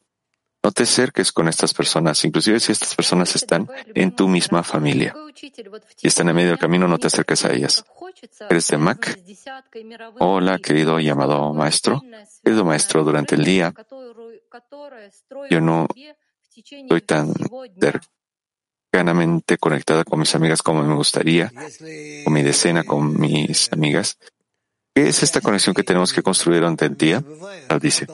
no 0.66 0.72
te 0.72 0.82
acerques 0.82 1.30
con 1.30 1.46
estas 1.46 1.72
personas, 1.72 2.24
inclusive 2.24 2.58
si 2.58 2.72
estas 2.72 2.92
personas 2.96 3.36
están 3.36 3.68
en 3.94 4.10
tu 4.16 4.26
misma 4.26 4.64
familia 4.64 5.14
y 6.02 6.08
están 6.08 6.28
en 6.28 6.34
medio 6.34 6.48
del 6.48 6.58
camino, 6.58 6.88
no 6.88 6.98
te 6.98 7.06
acerques 7.06 7.44
a 7.44 7.52
ellas. 7.52 7.84
¿Eres 8.50 8.66
de 8.66 8.76
Mac? 8.76 9.16
Hola, 10.18 10.58
querido 10.58 10.98
y 10.98 11.08
amado 11.08 11.54
maestro. 11.54 12.02
Querido 12.42 12.64
maestro, 12.64 13.04
durante 13.04 13.36
el 13.36 13.44
día 13.44 13.72
yo 15.48 15.60
no 15.60 15.86
estoy 16.52 17.00
tan 17.02 17.32
cercanamente 18.90 19.58
conectada 19.58 20.02
con 20.02 20.18
mis 20.18 20.34
amigas 20.34 20.62
como 20.62 20.82
me 20.82 20.96
gustaría, 20.96 21.52
con 22.24 22.32
mi 22.32 22.42
decena, 22.42 22.82
con 22.82 23.20
mis 23.20 23.72
amigas. 23.72 24.18
¿Qué 24.97 25.09
es 25.09 25.22
esta 25.22 25.42
conexión 25.42 25.74
que 25.74 25.82
tenemos 25.82 26.11
que 26.14 26.22
construir 26.22 26.61
durante 26.61 26.86
el 26.86 26.97
día? 26.97 27.22
Nos 27.68 27.82
dice. 27.82 28.07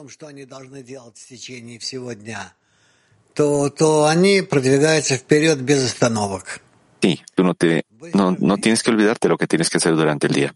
Sí, 7.01 7.21
tú 7.33 7.43
no, 7.45 7.53
te, 7.53 7.85
no, 8.13 8.35
no 8.37 8.57
tienes 8.57 8.83
que 8.83 8.91
olvidarte 8.91 9.29
lo 9.29 9.37
que 9.37 9.47
tienes 9.47 9.69
que 9.69 9.77
hacer 9.77 9.95
durante 9.95 10.27
el 10.27 10.33
día. 10.33 10.53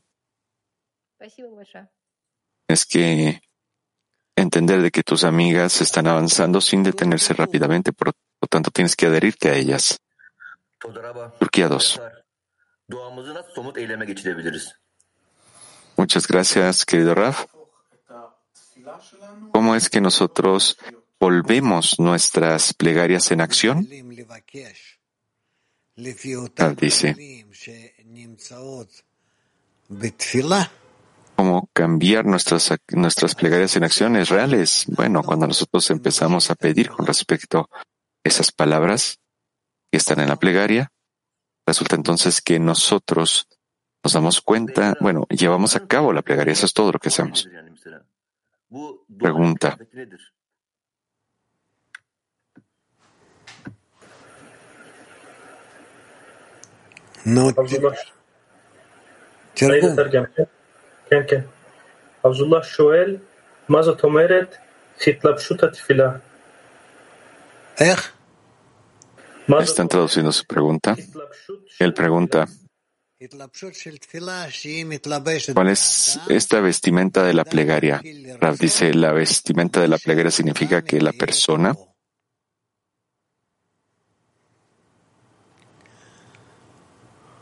Pues 1.17 1.33
es 1.39 1.45
pues, 2.67 2.85
que 2.85 3.39
entender 4.35 4.81
de 4.81 4.91
que 4.91 5.03
tus 5.03 5.23
amigas 5.23 5.79
están 5.79 6.07
avanzando 6.07 6.59
sin 6.59 6.83
detenerse 6.83 7.35
rápidamente, 7.35 7.93
por 7.93 8.07
lo 8.07 8.47
tanto 8.49 8.69
tienes 8.69 8.97
que 8.97 9.05
adherirte 9.05 9.49
a 9.49 9.55
ellas. 9.55 9.97
Turquía 11.39 11.69
2. 11.69 12.01
Muchas 15.97 16.27
gracias, 16.27 16.85
querido 16.85 17.15
Raf. 17.15 17.45
¿Cómo 19.51 19.75
es 19.75 19.89
que 19.89 19.99
nosotros 19.99 20.77
volvemos 21.19 21.99
nuestras 21.99 22.75
plegarias 22.75 23.31
en 23.31 23.41
acción? 23.41 23.87
Tal 26.53 26.75
dice. 26.75 27.45
¿Cómo 31.35 31.69
cambiar 31.73 32.25
nuestras, 32.25 32.73
nuestras 32.89 33.33
plegarias 33.33 33.75
en 33.75 33.83
acciones 33.83 34.29
reales? 34.29 34.85
Bueno, 34.89 35.23
cuando 35.23 35.47
nosotros 35.47 35.89
empezamos 35.89 36.51
a 36.51 36.55
pedir 36.55 36.89
con 36.89 37.07
respecto 37.07 37.69
a 37.71 37.85
esas 38.23 38.51
palabras 38.51 39.19
que 39.91 39.97
están 39.97 40.19
en 40.19 40.29
la 40.29 40.35
plegaria, 40.35 40.91
resulta 41.65 41.95
entonces 41.95 42.41
que 42.41 42.59
nosotros 42.59 43.47
nos 44.04 44.12
damos 44.12 44.40
cuenta, 44.40 44.94
bueno, 45.00 45.26
llevamos 45.30 45.76
a 45.76 45.86
cabo 45.86 46.12
la 46.12 46.22
plegaria, 46.22 46.52
eso 46.52 46.66
es 46.66 46.72
todo 46.72 46.92
lo 46.92 46.98
que 46.98 47.08
hacemos. 47.08 47.48
Yani 47.52 47.70
mesela. 47.70 48.02
Bu 48.70 49.04
duanın 49.08 49.18
Pregunta. 49.18 49.68
kıyafeti 49.70 49.96
nedir? 49.96 50.32
No, 57.26 57.52
עבדולlah, 57.56 57.94
תרגום. 59.54 59.90
אני 59.90 59.94
אתרגם, 59.94 60.22
כן? 60.36 60.42
כן, 61.10 61.22
כן. 61.28 61.40
עבדולlah 62.24 62.62
שואל, 62.62 63.16
מה 63.68 63.82
זאת 63.82 64.04
אומרת 64.04 64.56
התלבשות 65.06 65.62
התפילה? 65.62 66.12
איך? 67.80 68.12
מה 69.48 69.64
זאת 69.64 69.78
Están 69.78 69.88
traduciendo 69.88 70.32
su 70.32 70.44
pregunta. 70.46 70.96
Él 71.80 71.92
pregunta, 71.94 72.46
¿cuál 75.53 75.69
es 75.69 76.19
esta 76.29 76.59
vestimenta 76.61 77.23
de 77.23 77.33
la 77.33 77.43
plegaria? 77.45 78.01
Rav 78.39 78.57
dice, 78.57 78.93
la 78.93 79.11
vestimenta 79.11 79.81
de 79.81 79.87
la 79.87 79.97
plegaria 79.97 80.29
significa 80.29 80.83
que 80.83 81.01
la 81.01 81.13
persona 81.13 81.75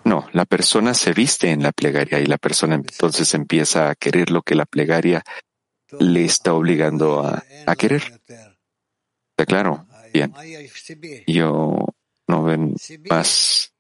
No, 0.06 0.30
la 0.34 0.46
persona 0.46 0.94
se 0.94 1.14
viste 1.14 1.50
en 1.50 1.64
la 1.64 1.72
plegaria 1.72 2.20
y 2.20 2.28
la 2.28 2.38
persona 2.38 2.76
entonces 2.76 3.34
empieza 3.34 3.90
a 3.90 3.96
querer 3.96 4.30
lo 4.30 4.44
que 4.44 4.54
la 4.54 4.68
plegaria 4.68 5.24
le 6.00 6.26
está 6.26 6.54
obligando 6.54 7.22
a, 7.22 7.44
a 7.66 7.76
querer. 7.76 8.22
¿Está 9.32 9.46
claro? 9.48 9.88
Bien. 10.14 10.32
Yo 11.26 11.88
no 12.28 12.44
ven 12.44 12.76
más. 13.10 13.75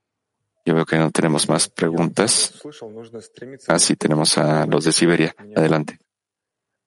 Yo 0.66 0.74
veo 0.74 0.85
que 0.85 0.97
no 0.99 1.11
tenemos 1.11 1.49
más 1.49 1.68
preguntas. 1.68 2.53
Слышал, 2.61 2.91
нужно 2.91 3.20
стремиться 3.20 3.72
Ah, 3.72 3.78
sí, 3.78 3.97
tenemos 3.97 4.37
a 4.39 4.66
los 4.66 4.85
de 4.85 4.93
Siberia. 4.93 5.35
Adelante. 5.57 5.99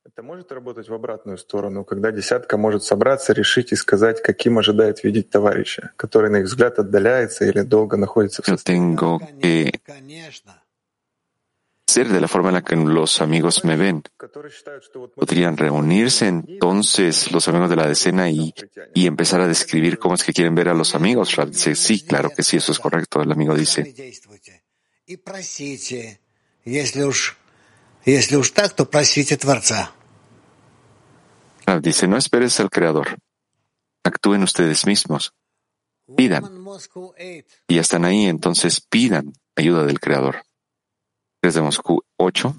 Это 0.06 0.22
может 0.22 0.52
работать 0.52 0.88
в 0.90 0.94
обратную 0.94 1.38
сторону, 1.38 1.84
когда 1.84 2.12
десятка 2.12 2.58
может 2.58 2.84
собраться, 2.84 3.34
решить 3.34 3.72
и 3.72 3.76
сказать, 3.76 4.22
каким 4.22 4.60
ожидает 4.60 5.04
видеть 5.04 5.30
товарища, 5.32 5.92
который, 5.96 6.30
на 6.30 6.38
их 6.38 6.46
взгляд, 6.46 6.78
отдаляется 6.78 7.46
или 7.46 7.62
долго 7.62 7.98
находится 7.98 8.44
в 8.44 8.48
Yo 8.48 8.58
tengo 8.58 9.20
que 9.42 9.72
ser 11.89 12.09
de 12.09 12.21
la 12.21 12.29
forma 12.29 12.51
en 12.51 12.57
la 12.57 12.63
que 12.63 12.77
los 12.77 13.23
amigos 13.23 13.65
me 13.65 13.77
ven. 13.77 14.03
Podrían 15.17 15.57
reunirse 15.57 16.29
entonces 16.29 17.33
los 17.33 17.49
amigos 17.49 17.71
de 17.71 17.77
la 17.77 17.87
decena 17.87 18.29
y, 18.29 18.53
y 18.95 19.07
empezar 19.07 19.41
a 19.41 19.49
describir 19.49 19.99
cómo 19.99 20.15
es 20.15 20.23
que 20.23 20.35
quieren 20.35 20.55
ver 20.55 20.69
a 20.69 20.75
los 20.75 20.95
amigos. 20.95 21.35
Rab 21.37 21.49
dice, 21.49 21.75
sí, 21.75 22.05
claro 22.05 22.31
que 22.31 22.43
sí, 22.43 22.59
eso 22.59 22.73
es 22.73 22.79
correcto. 22.79 23.23
El 23.23 23.33
amigo 23.33 23.55
dice. 23.55 23.95
Rab 31.67 31.81
dice, 31.81 32.07
no 32.07 32.19
esperes 32.19 32.61
al 32.61 32.69
Creador. 32.69 33.17
Actúen 34.05 34.43
ustedes 34.43 34.85
mismos. 34.87 35.33
Pidan. 36.15 36.45
Y 37.67 37.79
están 37.79 38.05
ahí, 38.05 38.27
entonces 38.27 38.81
pidan 38.81 39.33
ayuda 39.57 39.85
del 39.85 40.01
Creador 40.01 40.43
desde 41.43 41.61
Moscú 41.61 42.03
8. 42.17 42.55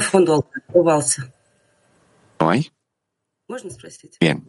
Fondo 0.00 0.46
alcanzó. 0.74 1.22
¿No 2.40 2.50
hay? 2.50 2.70
Bien. 4.20 4.42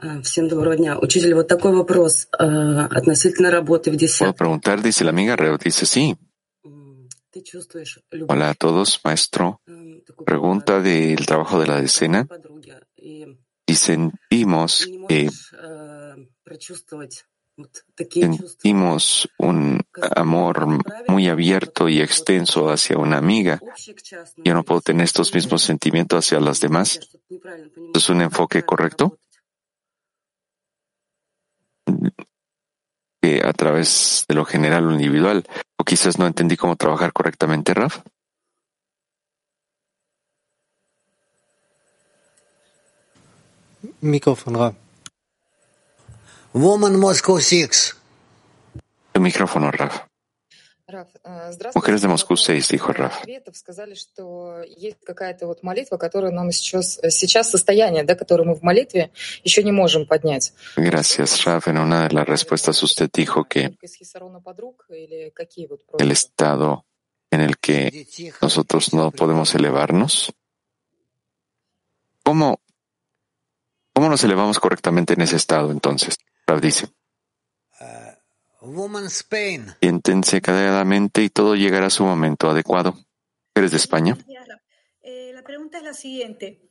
Ну 0.00 0.08
да. 0.08 0.18
А, 0.18 0.22
Всем 0.22 0.48
доброго 0.48 0.76
дня. 0.76 0.98
Учитель, 0.98 1.34
вот 1.34 1.48
такой 1.48 1.72
вопрос 1.74 2.28
а, 2.38 2.86
относительно 2.86 3.50
работы 3.50 3.90
в 3.90 3.94
¿Puedo 3.94 3.98
десятке. 3.98 4.34
preguntar? 4.36 4.82
Dice 4.82 5.04
la 5.04 5.10
amiga. 5.10 5.36
Reo 5.36 5.58
dice, 5.58 5.86
sí. 5.86 6.16
Ты 7.32 7.42
чувствуешь 7.42 7.98
любовь 8.12 8.30
Hola 8.34 8.50
a 8.50 8.54
todos, 8.54 9.00
maestro. 9.04 9.60
Pregunta 10.24 10.80
del 10.80 11.26
trabajo 11.26 11.60
de 11.60 11.66
la 11.66 11.80
decena. 11.80 12.24
подруги 12.26 12.72
и 12.96 13.36
Y 13.68 13.74
sentimos 13.74 14.86
не 14.86 15.06
que 15.08 15.24
можешь 15.24 15.52
а, 15.54 16.14
прочувствовать 16.44 17.24
вот 17.58 17.84
такие 17.96 18.26
чувства. 18.28 18.48
sentimos 18.48 19.28
un 19.38 19.82
amor 20.14 20.66
muy 21.08 21.28
abierto 21.28 21.88
y 21.88 22.00
extenso 22.00 22.70
hacia 22.70 22.96
una 22.96 23.18
amiga. 23.18 23.60
Yo 24.44 24.54
no 24.54 24.62
puedo 24.62 24.80
tener 24.82 25.04
estos 25.04 25.34
mismos 25.34 25.62
sentimientos 25.62 26.24
hacia 26.24 26.38
las 26.40 26.60
demás. 26.60 27.00
¿Es 27.94 28.08
un 28.08 28.20
enfoque 28.22 28.62
correcto? 28.62 29.18
Que 33.21 33.41
a 33.43 33.53
través 33.53 34.25
de 34.27 34.35
lo 34.35 34.45
general 34.45 34.87
o 34.87 34.91
individual. 34.91 35.45
O 35.77 35.83
quizás 35.83 36.17
no 36.17 36.27
entendí 36.27 36.57
cómo 36.57 36.75
trabajar 36.75 37.13
correctamente, 37.13 37.73
Raf. 37.73 38.01
Mikrofon, 44.01 44.55
Rab. 44.55 44.75
Woman 46.53 46.99
Moscow 46.99 47.39
6. 47.39 47.95
Tu 49.13 49.21
micrófono, 49.21 49.71
Raf. 49.71 50.10
Mujeres 51.73 52.01
de 52.01 52.07
Moscú 52.07 52.37
6, 52.37 52.67
dijo 52.69 52.93
Raf. 52.93 53.23
Gracias, 60.75 61.43
Raf. 61.43 61.67
En 61.67 61.77
una 61.77 62.07
de 62.07 62.13
las 62.13 62.27
respuestas 62.27 62.81
usted 62.83 63.09
dijo 63.13 63.45
que 63.45 63.77
el 65.97 66.11
estado 66.11 66.85
en 67.31 67.41
el 67.41 67.57
que 67.57 68.07
nosotros 68.41 68.93
no 68.93 69.11
podemos 69.11 69.55
elevarnos. 69.55 70.33
¿Cómo, 72.23 72.61
cómo 73.93 74.09
nos 74.09 74.23
elevamos 74.23 74.59
correctamente 74.59 75.13
en 75.13 75.21
ese 75.21 75.37
estado 75.37 75.71
entonces? 75.71 76.17
Raf 76.45 76.61
dice. 76.61 76.87
Siéntense 79.81 80.39
calladamente 80.39 81.23
y 81.23 81.29
todo 81.29 81.55
llegará 81.55 81.87
a 81.87 81.89
su 81.89 82.03
momento 82.03 82.47
adecuado. 82.47 82.93
¿Eres 83.55 83.71
de 83.71 83.77
España? 83.77 84.15
Eh, 85.01 85.31
la 85.33 85.41
pregunta 85.41 85.79
es 85.79 85.83
la 85.83 85.93
siguiente. 85.95 86.61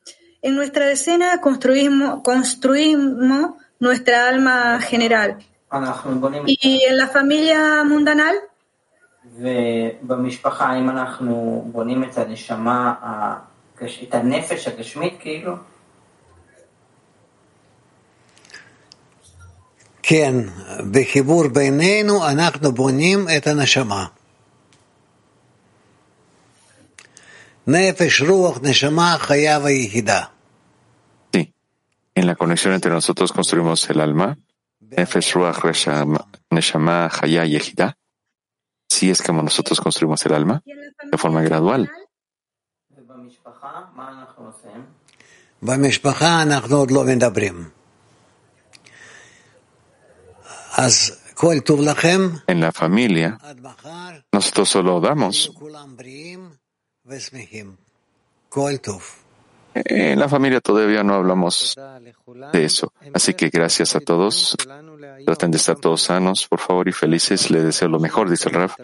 En 0.41 0.55
nuestra 0.55 0.86
decena 0.86 1.41
construimos, 1.41 2.22
construimos 2.22 3.57
nuestra 3.80 4.28
alma 4.28 4.80
general. 4.80 5.38
¿Y 6.47 6.84
en 6.84 6.97
la 6.97 7.09
familia 7.09 7.82
mundanal? 7.82 8.36
כן, 20.09 20.36
בחיבור 20.91 21.47
בינינו 21.47 22.28
אנחנו 22.28 22.71
בונים 22.71 23.26
את 23.38 23.47
הנשמה. 23.47 24.05
נפש, 27.67 28.21
רוח, 28.21 28.59
נשמה, 28.61 29.15
חיה 29.19 29.59
ויחידה. 29.63 30.21
En 32.19 32.26
la 32.32 32.36
conexión 32.36 32.71
entre 32.73 32.91
nosotros 32.91 33.30
construimos 33.38 33.89
el 33.89 33.99
alma, 33.99 34.28
Nefesh, 34.97 35.30
Ruach, 35.36 35.59
Reshama- 35.69 36.26
Neshama, 36.55 37.09
Haya 37.17 37.43
y 37.45 37.55
Ejida. 37.57 37.88
Si 38.93 39.09
es 39.09 39.21
como 39.21 39.41
nosotros 39.41 39.78
construimos 39.82 40.26
el 40.26 40.34
alma, 40.34 40.61
de 41.11 41.17
forma 41.17 41.41
gradual. 41.49 41.86
ובמשפחה, 42.97 43.82
מה 43.95 44.09
אנחנו 44.09 44.45
עושים? 44.45 44.86
במשפחה 45.63 46.41
אנחנו 46.41 46.76
עוד 46.76 46.91
לא 46.91 47.03
מדברים. 47.03 47.69
En 52.46 52.60
la 52.60 52.72
familia, 52.72 53.38
nosotros 54.32 54.68
solo 54.68 55.00
damos. 55.00 55.52
En 59.74 60.18
la 60.18 60.28
familia 60.28 60.60
todavía 60.60 61.02
no 61.02 61.14
hablamos 61.14 61.78
de 62.52 62.64
eso. 62.64 62.92
Así 63.14 63.34
que 63.34 63.48
gracias 63.48 63.96
a 63.96 64.00
todos. 64.00 64.56
Traten 65.24 65.50
de 65.50 65.56
estar 65.56 65.76
todos 65.76 66.02
sanos, 66.02 66.46
por 66.46 66.58
favor, 66.58 66.88
y 66.88 66.92
felices. 66.92 67.50
Les 67.50 67.64
deseo 67.64 67.88
lo 67.88 68.00
mejor, 68.00 68.28
dice 68.28 68.48
el 68.48 68.56
Raf. 68.56 68.76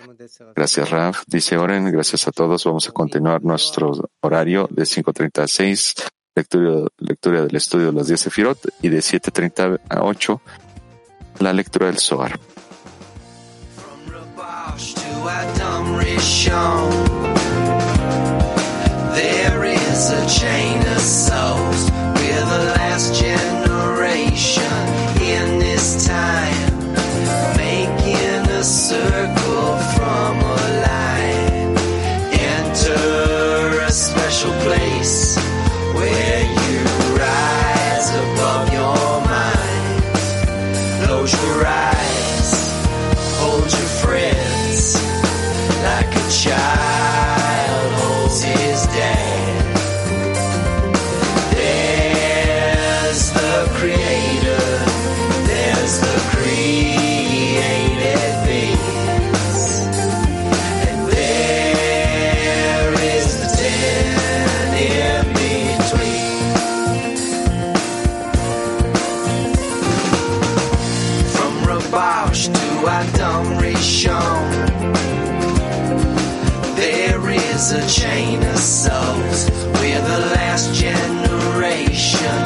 Gracias, 0.54 0.90
Raf. 0.90 1.24
Dice 1.26 1.58
Oren, 1.58 1.90
gracias 1.90 2.26
a 2.26 2.32
todos. 2.32 2.64
Vamos 2.64 2.88
a 2.88 2.92
continuar 2.92 3.42
nuestro 3.42 3.92
horario 4.20 4.68
de 4.70 4.84
5.30 4.84 5.42
a 5.42 5.48
6, 5.48 5.94
lectura, 6.34 6.88
lectura 6.98 7.42
del 7.42 7.56
estudio 7.56 7.86
de 7.86 7.92
las 7.92 8.06
10 8.06 8.24
de 8.24 8.30
Firot, 8.30 8.58
y 8.82 8.88
de 8.88 8.98
7.30 8.98 9.80
a 9.88 10.02
8 10.02 10.40
la 11.40 11.52
lectura 11.52 11.86
del 11.86 11.98
Zohar. 11.98 12.38
The 22.96 23.12
generation 23.12 25.05
Adam 72.88 73.58
Rishon, 73.58 74.50
there 76.76 77.30
is 77.30 77.72
a 77.72 77.86
chain 77.88 78.42
of 78.44 78.58
souls. 78.58 79.50
We're 79.80 80.00
the 80.00 80.18
last 80.34 80.72
generation 80.72 82.45